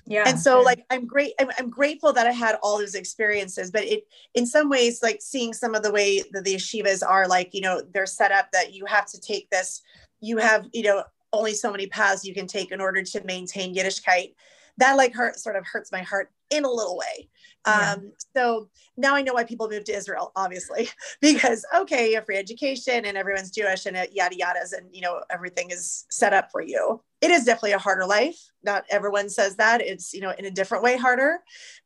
Yeah. 0.06 0.24
And 0.26 0.38
so 0.38 0.60
like 0.60 0.84
i'm 0.90 1.06
great 1.06 1.32
I'm, 1.40 1.48
I'm, 1.58 1.70
grateful 1.70 2.12
that 2.12 2.26
i 2.26 2.30
had 2.30 2.58
all 2.62 2.78
those 2.78 2.94
experiences 2.94 3.70
but 3.70 3.84
it 3.84 4.06
in 4.34 4.46
some 4.46 4.68
ways 4.68 5.02
like 5.02 5.22
seeing 5.22 5.54
some 5.54 5.74
of 5.74 5.82
the 5.82 5.90
way 5.90 6.22
that 6.32 6.44
the 6.44 6.56
yeshivas 6.56 7.02
are 7.06 7.26
like 7.26 7.54
you 7.54 7.62
know 7.62 7.80
they're 7.94 8.04
set 8.04 8.30
up 8.30 8.52
that 8.52 8.74
you 8.74 8.84
have 8.84 9.06
to 9.06 9.20
take 9.20 9.48
this 9.48 9.80
you 10.20 10.36
have 10.36 10.66
you 10.74 10.82
know 10.82 11.04
only 11.34 11.52
so 11.52 11.70
many 11.70 11.86
paths 11.86 12.24
you 12.24 12.32
can 12.32 12.46
take 12.46 12.70
in 12.70 12.80
order 12.80 13.02
to 13.02 13.24
maintain 13.24 13.74
yiddishkeit. 13.74 14.34
That 14.78 14.96
like 14.96 15.14
hurt 15.14 15.38
sort 15.38 15.56
of 15.56 15.66
hurts 15.66 15.92
my 15.92 16.02
heart 16.02 16.30
in 16.54 16.64
a 16.64 16.70
little 16.70 16.96
way. 16.96 17.28
Yeah. 17.66 17.92
um, 17.94 18.12
so 18.36 18.68
now 18.98 19.14
i 19.14 19.22
know 19.22 19.32
why 19.32 19.44
people 19.44 19.70
move 19.70 19.84
to 19.84 19.96
israel 19.96 20.32
obviously 20.36 20.86
because 21.22 21.64
okay 21.74 22.10
you 22.10 22.16
have 22.16 22.26
free 22.26 22.36
education 22.36 23.06
and 23.06 23.16
everyone's 23.16 23.50
jewish 23.50 23.86
and 23.86 23.96
yada 24.12 24.36
yadas 24.36 24.76
and 24.76 24.86
you 24.92 25.00
know 25.00 25.22
everything 25.30 25.70
is 25.70 26.04
set 26.10 26.32
up 26.32 26.50
for 26.50 26.62
you. 26.62 27.02
It 27.20 27.30
is 27.30 27.44
definitely 27.44 27.72
a 27.72 27.78
harder 27.78 28.06
life. 28.06 28.38
Not 28.62 28.84
everyone 28.90 29.28
says 29.30 29.56
that. 29.56 29.80
It's 29.80 30.12
you 30.12 30.20
know 30.20 30.32
in 30.38 30.44
a 30.44 30.50
different 30.50 30.84
way 30.84 30.96
harder. 30.96 31.38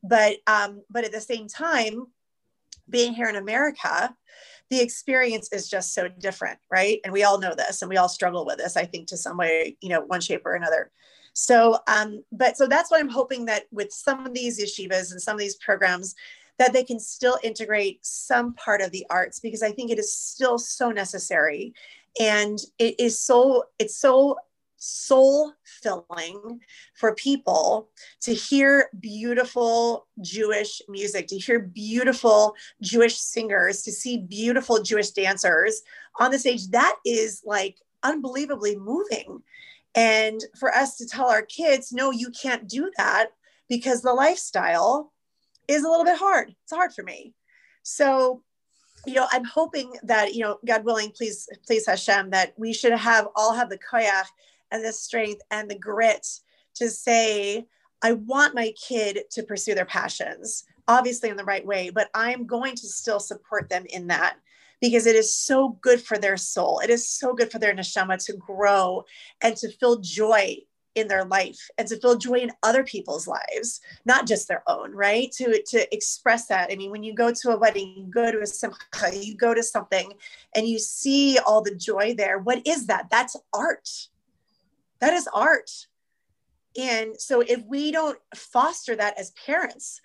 But 0.02 0.38
um 0.46 0.82
but 0.90 1.04
at 1.04 1.12
the 1.12 1.20
same 1.20 1.48
time 1.48 2.06
being 2.90 3.12
here 3.12 3.28
in 3.28 3.36
america 3.36 4.14
the 4.70 4.80
experience 4.80 5.50
is 5.52 5.68
just 5.68 5.94
so 5.94 6.08
different 6.08 6.58
right? 6.70 7.00
And 7.04 7.12
we 7.12 7.22
all 7.22 7.38
know 7.38 7.54
this 7.54 7.82
and 7.82 7.88
we 7.88 7.96
all 7.96 8.08
struggle 8.08 8.46
with 8.46 8.58
this 8.58 8.76
i 8.76 8.84
think 8.84 9.08
to 9.08 9.16
some 9.16 9.36
way 9.36 9.76
you 9.80 9.90
know 9.90 10.00
one 10.00 10.20
shape 10.20 10.44
or 10.46 10.54
another 10.54 10.90
so, 11.40 11.78
um, 11.86 12.24
but 12.32 12.56
so 12.56 12.66
that's 12.66 12.90
what 12.90 12.98
I'm 12.98 13.08
hoping 13.08 13.44
that 13.44 13.66
with 13.70 13.92
some 13.92 14.26
of 14.26 14.34
these 14.34 14.60
yeshivas 14.60 15.12
and 15.12 15.22
some 15.22 15.34
of 15.36 15.38
these 15.38 15.54
programs, 15.54 16.16
that 16.58 16.72
they 16.72 16.82
can 16.82 16.98
still 16.98 17.38
integrate 17.44 18.04
some 18.04 18.54
part 18.54 18.80
of 18.80 18.90
the 18.90 19.06
arts 19.08 19.38
because 19.38 19.62
I 19.62 19.70
think 19.70 19.92
it 19.92 20.00
is 20.00 20.12
still 20.12 20.58
so 20.58 20.90
necessary, 20.90 21.74
and 22.18 22.58
it 22.80 22.98
is 22.98 23.20
so 23.20 23.66
it's 23.78 23.96
so 23.96 24.36
soul 24.78 25.52
filling 25.62 26.58
for 26.94 27.14
people 27.14 27.88
to 28.22 28.34
hear 28.34 28.90
beautiful 28.98 30.08
Jewish 30.20 30.82
music, 30.88 31.28
to 31.28 31.38
hear 31.38 31.60
beautiful 31.60 32.56
Jewish 32.82 33.16
singers, 33.16 33.82
to 33.82 33.92
see 33.92 34.18
beautiful 34.18 34.82
Jewish 34.82 35.10
dancers 35.12 35.82
on 36.18 36.32
the 36.32 36.38
stage. 36.40 36.66
That 36.70 36.96
is 37.06 37.42
like 37.44 37.76
unbelievably 38.02 38.74
moving. 38.74 39.40
And 39.98 40.44
for 40.56 40.72
us 40.72 40.96
to 40.98 41.06
tell 41.06 41.28
our 41.28 41.42
kids, 41.42 41.92
no, 41.92 42.12
you 42.12 42.30
can't 42.30 42.68
do 42.68 42.88
that 42.98 43.30
because 43.68 44.00
the 44.00 44.12
lifestyle 44.14 45.12
is 45.66 45.82
a 45.82 45.88
little 45.88 46.04
bit 46.04 46.16
hard. 46.16 46.54
It's 46.62 46.72
hard 46.72 46.92
for 46.92 47.02
me. 47.02 47.34
So, 47.82 48.44
you 49.06 49.14
know, 49.14 49.26
I'm 49.32 49.42
hoping 49.42 49.92
that, 50.04 50.34
you 50.34 50.44
know, 50.44 50.58
God 50.64 50.84
willing, 50.84 51.10
please, 51.10 51.48
please 51.66 51.84
Hashem, 51.84 52.30
that 52.30 52.54
we 52.56 52.72
should 52.72 52.92
have 52.92 53.26
all 53.34 53.52
have 53.52 53.70
the 53.70 53.78
koyach 53.78 54.26
and 54.70 54.84
the 54.84 54.92
strength 54.92 55.42
and 55.50 55.68
the 55.68 55.78
grit 55.78 56.24
to 56.76 56.88
say, 56.88 57.66
I 58.00 58.12
want 58.12 58.54
my 58.54 58.72
kid 58.80 59.22
to 59.32 59.42
pursue 59.42 59.74
their 59.74 59.84
passions, 59.84 60.62
obviously 60.86 61.28
in 61.28 61.36
the 61.36 61.44
right 61.44 61.66
way, 61.66 61.90
but 61.90 62.08
I'm 62.14 62.46
going 62.46 62.76
to 62.76 62.86
still 62.86 63.18
support 63.18 63.68
them 63.68 63.84
in 63.88 64.06
that 64.06 64.36
because 64.80 65.06
it 65.06 65.16
is 65.16 65.34
so 65.34 65.78
good 65.80 66.00
for 66.00 66.18
their 66.18 66.36
soul. 66.36 66.80
It 66.80 66.90
is 66.90 67.08
so 67.08 67.34
good 67.34 67.50
for 67.50 67.58
their 67.58 67.74
neshama 67.74 68.24
to 68.26 68.34
grow 68.34 69.04
and 69.42 69.56
to 69.56 69.70
feel 69.70 69.98
joy 69.98 70.58
in 70.94 71.08
their 71.08 71.24
life 71.24 71.68
and 71.78 71.86
to 71.88 71.96
feel 71.96 72.16
joy 72.16 72.38
in 72.38 72.50
other 72.62 72.82
people's 72.82 73.26
lives, 73.26 73.80
not 74.04 74.26
just 74.26 74.48
their 74.48 74.62
own, 74.66 74.92
right? 74.92 75.30
To, 75.32 75.62
to 75.62 75.94
express 75.94 76.46
that. 76.46 76.70
I 76.72 76.76
mean, 76.76 76.90
when 76.90 77.02
you 77.02 77.14
go 77.14 77.32
to 77.32 77.50
a 77.50 77.58
wedding, 77.58 77.94
you 77.96 78.04
go 78.04 78.30
to 78.30 78.40
a 78.40 78.46
simcha, 78.46 78.76
you 79.12 79.36
go 79.36 79.54
to 79.54 79.62
something 79.62 80.12
and 80.54 80.66
you 80.66 80.78
see 80.78 81.38
all 81.46 81.62
the 81.62 81.74
joy 81.74 82.14
there. 82.14 82.38
What 82.38 82.66
is 82.66 82.86
that? 82.86 83.08
That's 83.10 83.36
art. 83.52 83.88
That 85.00 85.14
is 85.14 85.28
art. 85.32 85.70
And 86.80 87.20
so 87.20 87.40
if 87.40 87.64
we 87.66 87.90
don't 87.90 88.18
foster 88.34 88.94
that 88.96 89.18
as 89.18 89.30
parents, 89.32 90.00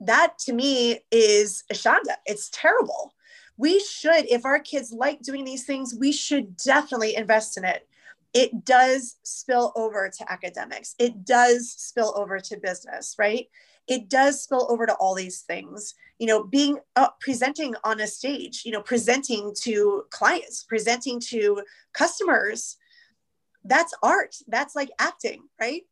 that 0.00 0.38
to 0.40 0.52
me 0.52 1.00
is 1.10 1.64
a 1.70 1.74
shanda. 1.74 2.16
It's 2.26 2.50
terrible 2.52 3.14
we 3.58 3.80
should, 3.80 4.24
if 4.30 4.46
our 4.46 4.60
kids 4.60 4.92
like 4.92 5.20
doing 5.20 5.44
these 5.44 5.64
things, 5.64 5.94
we 5.98 6.12
should 6.12 6.56
definitely 6.56 7.16
invest 7.16 7.58
in 7.58 7.64
it. 7.64 7.86
It 8.32 8.64
does 8.64 9.16
spill 9.24 9.72
over 9.74 10.08
to 10.08 10.32
academics, 10.32 10.94
it 10.98 11.24
does 11.24 11.70
spill 11.70 12.14
over 12.16 12.38
to 12.38 12.56
business, 12.56 13.16
right? 13.18 13.48
It 13.88 14.08
does 14.08 14.42
spill 14.42 14.66
over 14.70 14.86
to 14.86 14.94
all 14.94 15.14
these 15.14 15.40
things. 15.40 15.94
You 16.18 16.26
know, 16.26 16.44
being 16.44 16.78
uh, 16.94 17.08
presenting 17.20 17.74
on 17.84 18.00
a 18.00 18.06
stage, 18.06 18.62
you 18.64 18.72
know, 18.72 18.82
presenting 18.82 19.54
to 19.62 20.04
clients, 20.10 20.62
presenting 20.62 21.20
to 21.28 21.62
customers. 21.92 22.76
That's 23.64 23.94
art. 24.02 24.36
That's 24.46 24.76
like 24.76 24.90
acting, 24.98 25.42
right? 25.60 25.82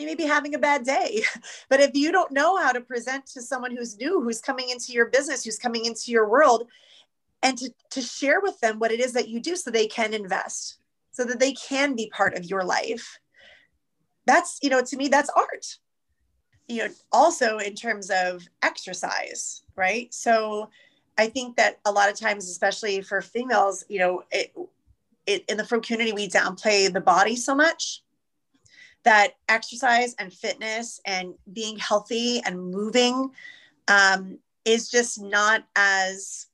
you 0.00 0.06
may 0.06 0.14
be 0.14 0.24
having 0.24 0.54
a 0.54 0.58
bad 0.58 0.84
day. 0.84 1.22
But 1.68 1.80
if 1.80 1.94
you 1.94 2.10
don't 2.10 2.32
know 2.32 2.56
how 2.56 2.72
to 2.72 2.80
present 2.80 3.26
to 3.26 3.42
someone 3.42 3.76
who's 3.76 3.96
new, 3.96 4.20
who's 4.20 4.40
coming 4.40 4.70
into 4.70 4.92
your 4.92 5.06
business, 5.06 5.44
who's 5.44 5.58
coming 5.58 5.84
into 5.84 6.10
your 6.10 6.28
world, 6.28 6.66
and 7.42 7.56
to, 7.58 7.72
to 7.90 8.02
share 8.02 8.40
with 8.40 8.60
them 8.60 8.78
what 8.78 8.92
it 8.92 9.00
is 9.00 9.12
that 9.12 9.28
you 9.28 9.40
do 9.40 9.56
so 9.56 9.70
they 9.70 9.86
can 9.86 10.12
invest 10.14 10.78
so 11.12 11.24
that 11.24 11.40
they 11.40 11.52
can 11.52 11.94
be 11.94 12.10
part 12.10 12.36
of 12.36 12.44
your 12.44 12.64
life. 12.64 13.18
That's 14.26 14.58
you 14.62 14.70
know 14.70 14.82
to 14.82 14.96
me 14.96 15.08
that's 15.08 15.30
art. 15.30 15.78
You 16.68 16.84
know 16.84 16.90
also 17.10 17.58
in 17.58 17.74
terms 17.74 18.10
of 18.10 18.46
exercise 18.62 19.62
right? 19.76 20.12
So 20.12 20.68
i 21.18 21.26
think 21.26 21.56
that 21.56 21.78
a 21.84 21.92
lot 21.92 22.08
of 22.08 22.18
times 22.18 22.48
especially 22.48 23.00
for 23.02 23.20
females 23.20 23.84
you 23.88 23.98
know 23.98 24.22
it 24.30 24.54
it, 25.26 25.44
in 25.48 25.56
the 25.56 25.64
frum 25.64 25.80
community 25.80 26.12
we 26.12 26.28
downplay 26.28 26.92
the 26.92 27.00
body 27.00 27.36
so 27.36 27.54
much 27.54 28.02
that 29.02 29.34
exercise 29.48 30.14
and 30.18 30.32
fitness 30.32 31.00
and 31.06 31.34
being 31.52 31.78
healthy 31.78 32.40
and 32.44 32.58
moving 32.58 33.30
um, 33.88 34.38
is 34.64 34.90
just 34.90 35.20
not 35.20 35.64
as 35.76 36.46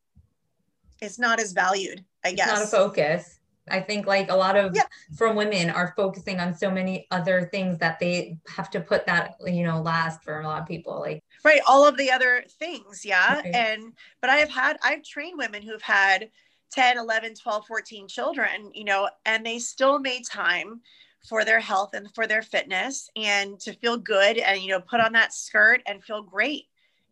it's 1.01 1.19
not 1.19 1.41
as 1.41 1.53
valued 1.53 2.05
i 2.25 2.33
guess 2.33 2.49
it's 2.49 2.73
not 2.73 2.83
a 2.83 2.89
focus 2.89 3.41
i 3.69 3.81
think 3.81 4.07
like 4.07 4.31
a 4.31 4.35
lot 4.35 4.57
of 4.57 4.75
yeah. 4.75 4.83
frum 5.17 5.37
women 5.37 5.71
are 5.71 5.93
focusing 5.97 6.39
on 6.41 6.55
so 6.55 6.71
many 6.71 7.07
other 7.11 7.49
things 7.53 7.79
that 7.79 7.99
they 7.99 8.37
have 8.49 8.71
to 8.71 8.81
put 8.81 9.07
that 9.07 9.35
you 9.47 9.63
know 9.63 9.81
last 9.81 10.23
for 10.23 10.41
a 10.41 10.45
lot 10.45 10.61
of 10.61 10.69
people 10.69 11.01
like 11.01 11.23
right 11.45 11.61
all 11.67 11.87
of 11.87 11.97
the 11.97 12.11
other 12.11 12.45
things 12.59 13.05
yeah 13.05 13.37
right. 13.37 13.55
and 13.55 13.93
but 14.21 14.31
i 14.31 14.37
have 14.37 14.51
had 14.51 14.77
i've 14.85 15.03
trained 15.03 15.39
women 15.39 15.63
who've 15.63 15.83
had 15.83 16.31
10 16.73 16.99
11 16.99 17.35
12 17.35 17.67
14 17.67 18.09
children 18.09 18.71
you 18.75 18.85
know 18.85 19.09
and 19.25 19.45
they 19.45 19.59
still 19.59 19.99
made 19.99 20.25
time 20.25 20.81
for 21.27 21.45
their 21.45 21.61
health 21.61 21.91
and 21.95 22.13
for 22.15 22.27
their 22.27 22.43
fitness 22.43 23.11
and 23.17 23.59
to 23.59 23.73
feel 23.75 23.97
good 23.97 24.39
and 24.39 24.61
you 24.61 24.69
know 24.69 24.81
put 24.81 25.01
on 25.01 25.13
that 25.13 25.33
skirt 25.33 25.83
and 25.87 26.03
feel 26.03 26.23
great 26.23 26.67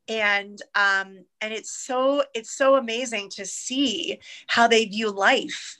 and 0.08 0.60
um 0.74 1.24
and 1.40 1.52
it's 1.52 1.70
so 1.70 2.22
it's 2.34 2.50
so 2.50 2.76
amazing 2.76 3.28
to 3.30 3.46
see 3.46 4.18
how 4.48 4.66
they 4.66 4.84
view 4.84 5.10
life 5.10 5.78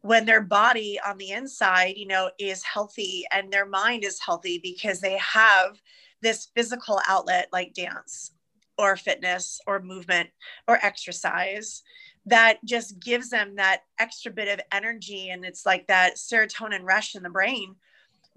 when 0.00 0.24
their 0.24 0.40
body 0.40 0.98
on 1.06 1.18
the 1.18 1.30
inside 1.30 1.96
you 1.96 2.06
know 2.06 2.30
is 2.38 2.62
healthy 2.62 3.24
and 3.30 3.52
their 3.52 3.66
mind 3.66 4.04
is 4.04 4.18
healthy 4.20 4.58
because 4.62 5.00
they 5.00 5.18
have 5.18 5.80
this 6.22 6.48
physical 6.54 7.00
outlet 7.06 7.48
like 7.52 7.74
dance 7.74 8.32
or 8.78 8.96
fitness 8.96 9.60
or 9.66 9.80
movement 9.80 10.30
or 10.66 10.78
exercise 10.82 11.82
that 12.28 12.58
just 12.64 13.00
gives 13.00 13.30
them 13.30 13.56
that 13.56 13.82
extra 13.98 14.30
bit 14.30 14.48
of 14.48 14.64
energy. 14.70 15.30
And 15.30 15.44
it's 15.44 15.64
like 15.64 15.86
that 15.86 16.16
serotonin 16.16 16.82
rush 16.82 17.14
in 17.14 17.22
the 17.22 17.30
brain 17.30 17.76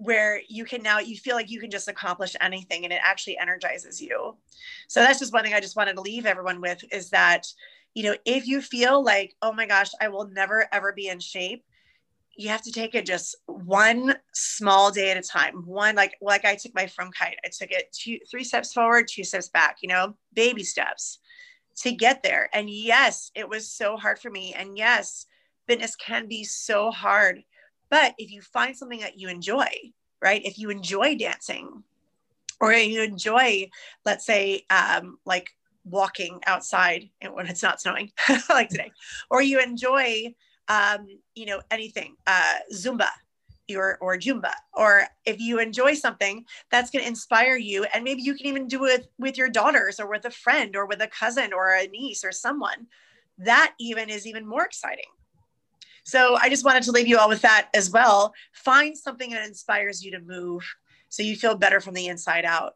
where 0.02 0.40
you 0.48 0.64
can 0.64 0.82
now 0.82 0.98
you 0.98 1.16
feel 1.16 1.36
like 1.36 1.50
you 1.50 1.60
can 1.60 1.70
just 1.70 1.88
accomplish 1.88 2.34
anything 2.40 2.84
and 2.84 2.92
it 2.92 3.00
actually 3.02 3.38
energizes 3.38 4.00
you. 4.00 4.36
So 4.88 5.00
that's 5.00 5.18
just 5.18 5.32
one 5.32 5.44
thing 5.44 5.54
i 5.54 5.60
just 5.60 5.76
wanted 5.76 5.94
to 5.94 6.00
leave 6.00 6.26
everyone 6.26 6.60
with 6.60 6.82
is 6.92 7.10
that 7.10 7.46
you 7.94 8.04
know 8.04 8.16
if 8.24 8.46
you 8.46 8.60
feel 8.60 9.02
like 9.02 9.34
oh 9.42 9.52
my 9.52 9.66
gosh 9.66 9.90
i 10.00 10.08
will 10.08 10.26
never 10.28 10.66
ever 10.72 10.92
be 10.92 11.08
in 11.08 11.20
shape 11.20 11.64
you 12.36 12.48
have 12.48 12.62
to 12.62 12.72
take 12.72 12.94
it 12.94 13.04
just 13.06 13.36
one 13.46 14.14
small 14.32 14.90
day 14.90 15.10
at 15.10 15.16
a 15.16 15.22
time. 15.22 15.66
One 15.66 15.94
like 15.94 16.16
like 16.20 16.44
i 16.44 16.54
took 16.54 16.74
my 16.74 16.86
frumkeit. 16.86 17.34
I 17.44 17.48
took 17.48 17.70
it 17.70 17.92
two 17.92 18.18
three 18.30 18.44
steps 18.44 18.72
forward 18.72 19.08
two 19.08 19.24
steps 19.24 19.48
back 19.48 19.78
you 19.82 19.88
know 19.88 20.14
baby 20.32 20.64
steps 20.64 21.18
to 21.78 21.92
get 21.92 22.22
there. 22.22 22.48
And 22.52 22.70
yes 22.70 23.30
it 23.34 23.48
was 23.48 23.70
so 23.70 23.96
hard 23.96 24.18
for 24.18 24.30
me. 24.30 24.54
And 24.54 24.76
yes 24.76 25.26
fitness 25.66 25.94
can 25.96 26.26
be 26.26 26.44
so 26.44 26.90
hard 26.90 27.42
but 27.92 28.14
if 28.16 28.32
you 28.32 28.40
find 28.40 28.74
something 28.74 29.00
that 29.00 29.18
you 29.18 29.28
enjoy, 29.28 29.68
right? 30.22 30.40
If 30.46 30.58
you 30.58 30.70
enjoy 30.70 31.14
dancing 31.14 31.84
or 32.58 32.72
you 32.72 33.02
enjoy, 33.02 33.68
let's 34.06 34.24
say, 34.24 34.64
um, 34.70 35.18
like 35.26 35.50
walking 35.84 36.40
outside 36.46 37.10
when 37.34 37.46
it's 37.48 37.62
not 37.62 37.82
snowing, 37.82 38.10
like 38.48 38.70
today, 38.70 38.90
or 39.28 39.42
you 39.42 39.60
enjoy, 39.60 40.34
um, 40.68 41.06
you 41.34 41.44
know, 41.44 41.60
anything, 41.70 42.16
uh, 42.26 42.54
Zumba, 42.72 43.08
or, 43.76 43.98
or 44.00 44.16
Zumba, 44.16 44.52
or 44.72 45.02
if 45.26 45.38
you 45.38 45.60
enjoy 45.60 45.92
something 45.92 46.46
that's 46.70 46.90
going 46.90 47.02
to 47.02 47.08
inspire 47.08 47.58
you, 47.58 47.84
and 47.92 48.04
maybe 48.04 48.22
you 48.22 48.34
can 48.34 48.46
even 48.46 48.68
do 48.68 48.86
it 48.86 49.08
with 49.18 49.36
your 49.36 49.50
daughters 49.50 50.00
or 50.00 50.08
with 50.08 50.24
a 50.24 50.30
friend 50.30 50.76
or 50.76 50.86
with 50.86 51.02
a 51.02 51.08
cousin 51.08 51.52
or 51.52 51.74
a 51.74 51.88
niece 51.88 52.24
or 52.24 52.32
someone, 52.32 52.86
that 53.36 53.74
even 53.78 54.08
is 54.08 54.26
even 54.26 54.48
more 54.48 54.64
exciting. 54.64 55.10
So 56.04 56.36
I 56.40 56.48
just 56.48 56.64
wanted 56.64 56.82
to 56.84 56.92
leave 56.92 57.06
you 57.06 57.18
all 57.18 57.28
with 57.28 57.42
that 57.42 57.68
as 57.74 57.90
well. 57.90 58.34
Find 58.52 58.96
something 58.96 59.30
that 59.30 59.46
inspires 59.46 60.04
you 60.04 60.10
to 60.12 60.20
move 60.20 60.62
so 61.08 61.22
you 61.22 61.36
feel 61.36 61.56
better 61.56 61.80
from 61.80 61.94
the 61.94 62.08
inside 62.08 62.44
out. 62.44 62.74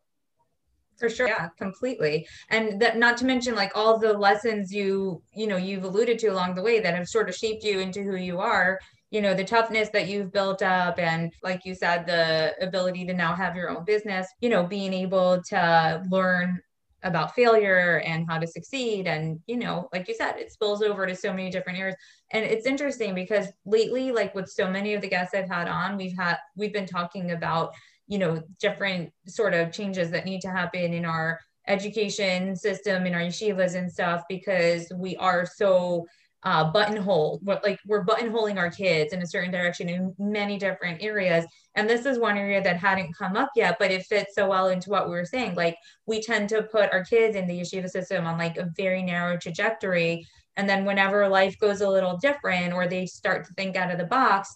For 0.98 1.10
sure. 1.10 1.28
Yeah, 1.28 1.48
completely. 1.58 2.26
And 2.48 2.80
that 2.80 2.96
not 2.96 3.18
to 3.18 3.26
mention 3.26 3.54
like 3.54 3.72
all 3.74 3.98
the 3.98 4.14
lessons 4.14 4.72
you, 4.72 5.22
you 5.34 5.46
know, 5.46 5.56
you've 5.56 5.84
alluded 5.84 6.18
to 6.20 6.28
along 6.28 6.54
the 6.54 6.62
way 6.62 6.80
that 6.80 6.94
have 6.94 7.08
sort 7.08 7.28
of 7.28 7.34
shaped 7.34 7.64
you 7.64 7.80
into 7.80 8.02
who 8.02 8.16
you 8.16 8.40
are 8.40 8.78
you 9.10 9.20
know 9.20 9.34
the 9.34 9.44
toughness 9.44 9.88
that 9.90 10.08
you've 10.08 10.32
built 10.32 10.62
up 10.62 10.98
and 10.98 11.32
like 11.42 11.64
you 11.64 11.74
said 11.74 12.06
the 12.06 12.54
ability 12.60 13.06
to 13.06 13.14
now 13.14 13.34
have 13.34 13.54
your 13.54 13.70
own 13.70 13.84
business 13.84 14.26
you 14.40 14.48
know 14.48 14.64
being 14.64 14.92
able 14.92 15.40
to 15.42 16.02
learn 16.10 16.60
about 17.06 17.34
failure 17.34 18.02
and 18.04 18.26
how 18.28 18.38
to 18.38 18.46
succeed. 18.46 19.06
And 19.06 19.40
you 19.46 19.56
know 19.56 19.88
like 19.92 20.08
you 20.08 20.14
said 20.14 20.36
it 20.36 20.52
spills 20.52 20.82
over 20.82 21.06
to 21.06 21.14
so 21.14 21.32
many 21.32 21.50
different 21.50 21.78
areas. 21.78 21.96
And 22.32 22.44
it's 22.44 22.66
interesting 22.66 23.14
because 23.14 23.46
lately 23.64 24.12
like 24.12 24.34
with 24.34 24.48
so 24.48 24.70
many 24.70 24.94
of 24.94 25.00
the 25.00 25.08
guests 25.08 25.34
i've 25.34 25.48
had 25.48 25.68
on 25.68 25.96
we've 25.96 26.16
had 26.16 26.36
we've 26.56 26.72
been 26.72 26.86
talking 26.86 27.30
about 27.30 27.72
you 28.08 28.18
know 28.18 28.42
different 28.60 29.10
sort 29.26 29.54
of 29.54 29.72
changes 29.72 30.10
that 30.10 30.24
need 30.24 30.40
to 30.40 30.50
happen 30.50 30.92
in 30.92 31.04
our 31.04 31.40
education 31.68 32.54
system 32.54 33.06
in 33.06 33.14
our 33.14 33.20
yeshivas 33.20 33.74
and 33.74 33.90
stuff 33.90 34.22
because 34.28 34.90
we 34.96 35.16
are 35.16 35.46
so 35.46 36.06
uh, 36.46 36.70
buttonhole 36.70 37.40
like 37.44 37.80
we're 37.86 38.04
buttonholing 38.04 38.56
our 38.56 38.70
kids 38.70 39.12
in 39.12 39.20
a 39.20 39.26
certain 39.26 39.50
direction 39.50 39.88
in 39.88 40.14
many 40.16 40.56
different 40.56 41.02
areas. 41.02 41.44
And 41.74 41.90
this 41.90 42.06
is 42.06 42.20
one 42.20 42.38
area 42.38 42.62
that 42.62 42.76
hadn't 42.76 43.16
come 43.18 43.36
up 43.36 43.50
yet 43.56 43.76
but 43.80 43.90
it 43.90 44.06
fits 44.06 44.36
so 44.36 44.48
well 44.48 44.68
into 44.68 44.88
what 44.88 45.06
we 45.06 45.16
were 45.16 45.24
saying. 45.24 45.56
Like 45.56 45.76
we 46.06 46.22
tend 46.22 46.48
to 46.50 46.62
put 46.62 46.92
our 46.92 47.04
kids 47.04 47.34
in 47.34 47.48
the 47.48 47.60
yeshiva 47.60 47.90
system 47.90 48.28
on 48.28 48.38
like 48.38 48.58
a 48.58 48.70
very 48.76 49.02
narrow 49.02 49.36
trajectory. 49.36 50.24
And 50.56 50.68
then 50.68 50.84
whenever 50.84 51.28
life 51.28 51.58
goes 51.58 51.80
a 51.80 51.90
little 51.90 52.16
different 52.16 52.72
or 52.72 52.86
they 52.86 53.06
start 53.06 53.44
to 53.46 53.54
think 53.54 53.74
out 53.74 53.90
of 53.90 53.98
the 53.98 54.04
box 54.04 54.54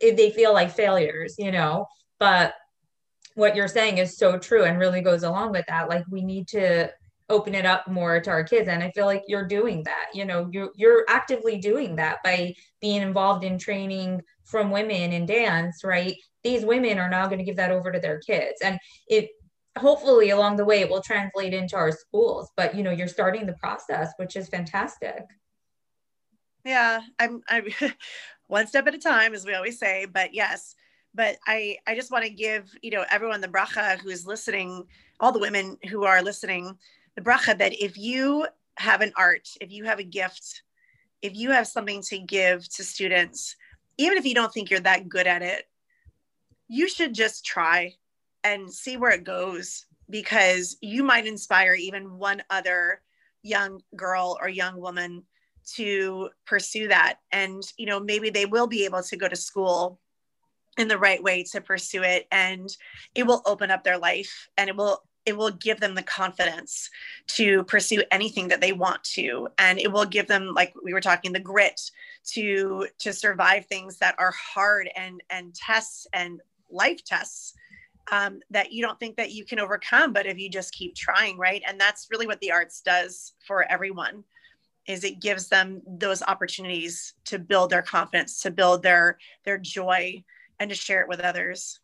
if 0.00 0.16
they 0.16 0.32
feel 0.32 0.52
like 0.52 0.72
failures 0.72 1.36
you 1.38 1.52
know? 1.52 1.86
But 2.18 2.54
what 3.36 3.54
you're 3.54 3.68
saying 3.68 3.98
is 3.98 4.18
so 4.18 4.40
true 4.40 4.64
and 4.64 4.76
really 4.76 5.02
goes 5.02 5.22
along 5.22 5.52
with 5.52 5.66
that. 5.68 5.88
Like 5.88 6.04
we 6.10 6.22
need 6.24 6.48
to 6.48 6.90
open 7.32 7.54
it 7.54 7.64
up 7.64 7.88
more 7.88 8.20
to 8.20 8.30
our 8.30 8.44
kids. 8.44 8.68
And 8.68 8.82
i 8.82 8.90
feel 8.90 9.06
like 9.06 9.24
you're 9.26 9.46
doing 9.46 9.82
that 9.84 10.06
you 10.14 10.24
know 10.24 10.48
you're, 10.52 10.70
you're 10.76 11.04
actively 11.08 11.56
doing 11.58 11.96
that 11.96 12.18
by 12.22 12.54
being 12.80 13.02
involved 13.02 13.42
in 13.44 13.58
training 13.58 14.20
frum 14.44 14.70
women 14.70 15.12
in 15.12 15.26
dance 15.26 15.82
right? 15.82 16.14
These 16.44 16.64
women 16.64 16.98
are 16.98 17.08
now 17.08 17.26
going 17.26 17.38
to 17.38 17.44
give 17.44 17.56
that 17.56 17.70
over 17.70 17.90
to 17.92 18.00
their 18.00 18.18
kids. 18.18 18.60
And 18.62 18.78
it 19.08 19.30
hopefully 19.78 20.30
along 20.30 20.56
the 20.56 20.64
way 20.64 20.80
it 20.80 20.90
will 20.90 21.00
translate 21.00 21.54
into 21.54 21.76
our 21.76 21.92
schools. 21.92 22.50
But 22.56 22.74
you 22.74 22.82
know 22.82 22.90
you're 22.90 23.08
starting 23.08 23.46
the 23.46 23.54
process 23.54 24.12
which 24.16 24.36
is 24.36 24.48
fantastic. 24.48 25.22
Yeah 26.64 27.00
i'm 27.18 27.42
i'm 27.48 27.66
one 28.46 28.66
step 28.66 28.86
at 28.86 28.94
a 28.94 28.98
time 28.98 29.34
as 29.34 29.46
we 29.46 29.54
always 29.54 29.78
say 29.78 30.06
but 30.06 30.34
yes. 30.34 30.74
But 31.14 31.36
i 31.46 31.76
i 31.86 31.94
just 31.94 32.10
want 32.10 32.24
to 32.24 32.30
give 32.30 32.70
you 32.82 32.90
know 32.90 33.04
everyone 33.10 33.40
the 33.40 33.48
bracha 33.48 33.98
who 33.98 34.10
is 34.10 34.26
listening 34.26 34.86
all 35.20 35.32
the 35.32 35.38
women 35.38 35.78
who 35.88 36.04
are 36.04 36.22
listening 36.22 36.76
the 37.16 37.22
bracha 37.22 37.56
that 37.58 37.72
if 37.82 37.96
you 37.96 38.46
have 38.76 39.00
an 39.00 39.12
art 39.16 39.48
if 39.60 39.70
you 39.70 39.84
have 39.84 39.98
a 39.98 40.04
gift 40.04 40.62
if 41.20 41.34
you 41.34 41.50
have 41.50 41.66
something 41.66 42.02
to 42.02 42.18
give 42.18 42.68
to 42.68 42.82
students 42.82 43.56
even 43.98 44.16
if 44.16 44.24
you 44.24 44.34
don't 44.34 44.52
think 44.52 44.70
you're 44.70 44.80
that 44.80 45.08
good 45.08 45.26
at 45.26 45.42
it 45.42 45.64
you 46.68 46.88
should 46.88 47.14
just 47.14 47.44
try 47.44 47.94
and 48.44 48.72
see 48.72 48.96
where 48.96 49.10
it 49.10 49.24
goes 49.24 49.86
because 50.08 50.76
you 50.80 51.02
might 51.02 51.26
inspire 51.26 51.74
even 51.74 52.18
one 52.18 52.42
other 52.50 53.00
young 53.42 53.80
girl 53.96 54.38
or 54.40 54.48
young 54.48 54.80
woman 54.80 55.22
to 55.74 56.28
pursue 56.46 56.88
that. 56.88 57.18
And 57.30 57.62
you 57.76 57.86
know 57.86 58.00
maybe 58.00 58.30
they 58.30 58.46
will 58.46 58.66
be 58.66 58.84
able 58.84 59.02
to 59.02 59.16
go 59.16 59.28
to 59.28 59.36
school 59.36 60.00
in 60.78 60.88
the 60.88 60.98
right 60.98 61.22
way 61.22 61.44
to 61.52 61.60
pursue 61.60 62.02
it 62.02 62.26
and 62.32 62.74
it 63.14 63.24
will 63.24 63.42
open 63.44 63.70
up 63.70 63.84
their 63.84 63.98
life 63.98 64.48
and 64.56 64.70
it 64.70 64.76
will 64.76 65.02
it 65.24 65.36
will 65.36 65.50
give 65.50 65.80
them 65.80 65.94
the 65.94 66.02
confidence 66.02 66.90
to 67.28 67.62
pursue 67.64 68.02
anything 68.10 68.48
that 68.48 68.60
they 68.60 68.72
want 68.72 69.02
to. 69.04 69.48
And 69.58 69.78
it 69.78 69.92
will 69.92 70.04
give 70.04 70.26
them 70.26 70.52
like 70.54 70.74
we 70.82 70.92
were 70.92 71.00
talking 71.00 71.32
the 71.32 71.40
grit 71.40 71.80
to 72.32 72.86
to 72.98 73.12
survive 73.12 73.66
things 73.66 73.98
that 73.98 74.14
are 74.18 74.32
hard 74.32 74.88
and 74.96 75.22
and 75.30 75.54
tests 75.54 76.06
and 76.12 76.40
life 76.70 77.04
tests 77.04 77.54
um, 78.10 78.40
that 78.50 78.72
you 78.72 78.82
don't 78.82 78.98
think 78.98 79.16
that 79.16 79.30
you 79.30 79.44
can 79.44 79.60
overcome 79.60 80.12
but 80.12 80.26
if 80.26 80.38
you 80.38 80.50
just 80.50 80.72
keep 80.72 80.94
trying 80.94 81.38
right? 81.38 81.62
And 81.66 81.80
that's 81.80 82.08
really 82.10 82.26
what 82.26 82.40
the 82.40 82.52
arts 82.52 82.80
does 82.80 83.34
for 83.46 83.70
everyone 83.70 84.24
is 84.88 85.04
it 85.04 85.20
gives 85.20 85.48
them 85.48 85.80
those 85.86 86.22
opportunities 86.22 87.14
to 87.26 87.38
build 87.38 87.70
their 87.70 87.82
confidence 87.82 88.40
to 88.42 88.50
build 88.50 88.82
their 88.82 89.18
their 89.44 89.58
joy 89.58 90.22
and 90.58 90.70
to 90.70 90.76
share 90.76 91.00
it 91.00 91.08
with 91.08 91.20
others. 91.20 91.78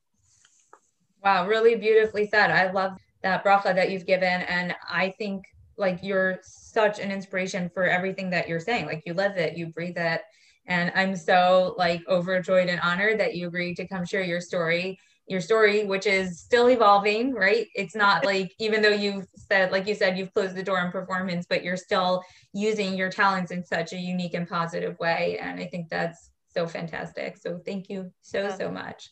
Wow 1.23 1.47
really 1.47 1.77
beautifully 1.77 2.29
said. 2.29 2.51
I 2.51 2.71
love 2.73 2.99
that 3.23 3.45
bracha 3.45 3.75
that 3.75 3.91
you've 3.91 4.07
given 4.07 4.43
and 4.43 4.75
i 4.89 5.13
think 5.19 5.45
like 5.77 6.01
you're 6.03 6.39
such 6.43 6.99
an 6.99 7.11
inspiration 7.11 7.71
for 7.73 7.85
everything 7.85 8.31
that 8.31 8.49
you're 8.49 8.61
saying 8.61 8.87
like 8.87 9.03
you 9.07 9.15
live 9.15 9.37
it 9.37 9.57
you 9.57 9.67
breathe 9.67 9.99
it 9.99 10.23
and 10.67 10.93
i'm 10.95 11.15
so 11.15 11.75
like 11.79 12.03
overjoyed 12.09 12.69
and 12.69 12.81
honored 12.81 13.19
that 13.19 13.35
you 13.35 13.49
agreed 13.49 13.77
to 13.77 13.87
come 13.87 14.05
share 14.05 14.23
your 14.23 14.41
story 14.41 14.99
your 15.29 15.41
story, 15.41 15.85
which 15.85 16.07
is 16.07 16.41
still 16.41 16.71
evolving, 16.71 17.35
right? 17.35 17.69
It's 17.75 17.95
not 17.95 18.25
like, 18.25 18.55
even 18.59 18.83
though 18.83 18.89
you've 18.89 19.27
said, 19.35 19.71
like 19.71 19.87
you 19.87 19.95
said, 19.95 20.19
you've 20.19 20.33
closed 20.33 20.57
the 20.57 20.63
door 20.63 20.81
on 20.81 20.91
performance, 20.91 21.47
but 21.49 21.63
you're 21.63 21.77
still 21.77 22.23
using 22.55 22.97
your 22.97 23.11
talents 23.11 23.51
in 23.51 23.65
such 23.65 23.93
a 23.93 23.99
unique 23.99 24.35
and 24.35 24.49
positive 24.49 24.99
way. 24.99 25.39
And 25.41 25.61
I 25.61 25.67
think 25.67 25.91
that's 25.91 26.31
so 26.49 26.67
fantastic. 26.67 27.37
So 27.37 27.61
thank 27.65 27.91
you 27.91 28.11
so, 28.23 28.51
so 28.57 28.71
much. 28.71 29.11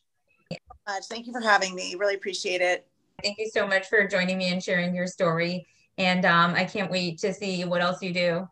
Thank 1.08 1.26
you 1.26 1.32
for 1.32 1.40
having 1.40 1.74
me. 1.74 1.94
Really 1.96 2.14
appreciate 2.14 2.62
it. 2.62 2.86
Thank 3.22 3.38
you 3.38 3.48
so 3.52 3.66
much 3.66 3.86
for 3.88 4.06
joining 4.06 4.38
me 4.38 4.52
and 4.52 4.62
sharing 4.62 4.94
your 4.94 5.06
story. 5.06 5.66
And 5.98 6.24
um, 6.24 6.54
I 6.54 6.64
can't 6.64 6.90
wait 6.90 7.18
to 7.20 7.32
see 7.32 7.64
what 7.64 7.80
else 7.80 8.02
you 8.02 8.12
do. 8.12 8.48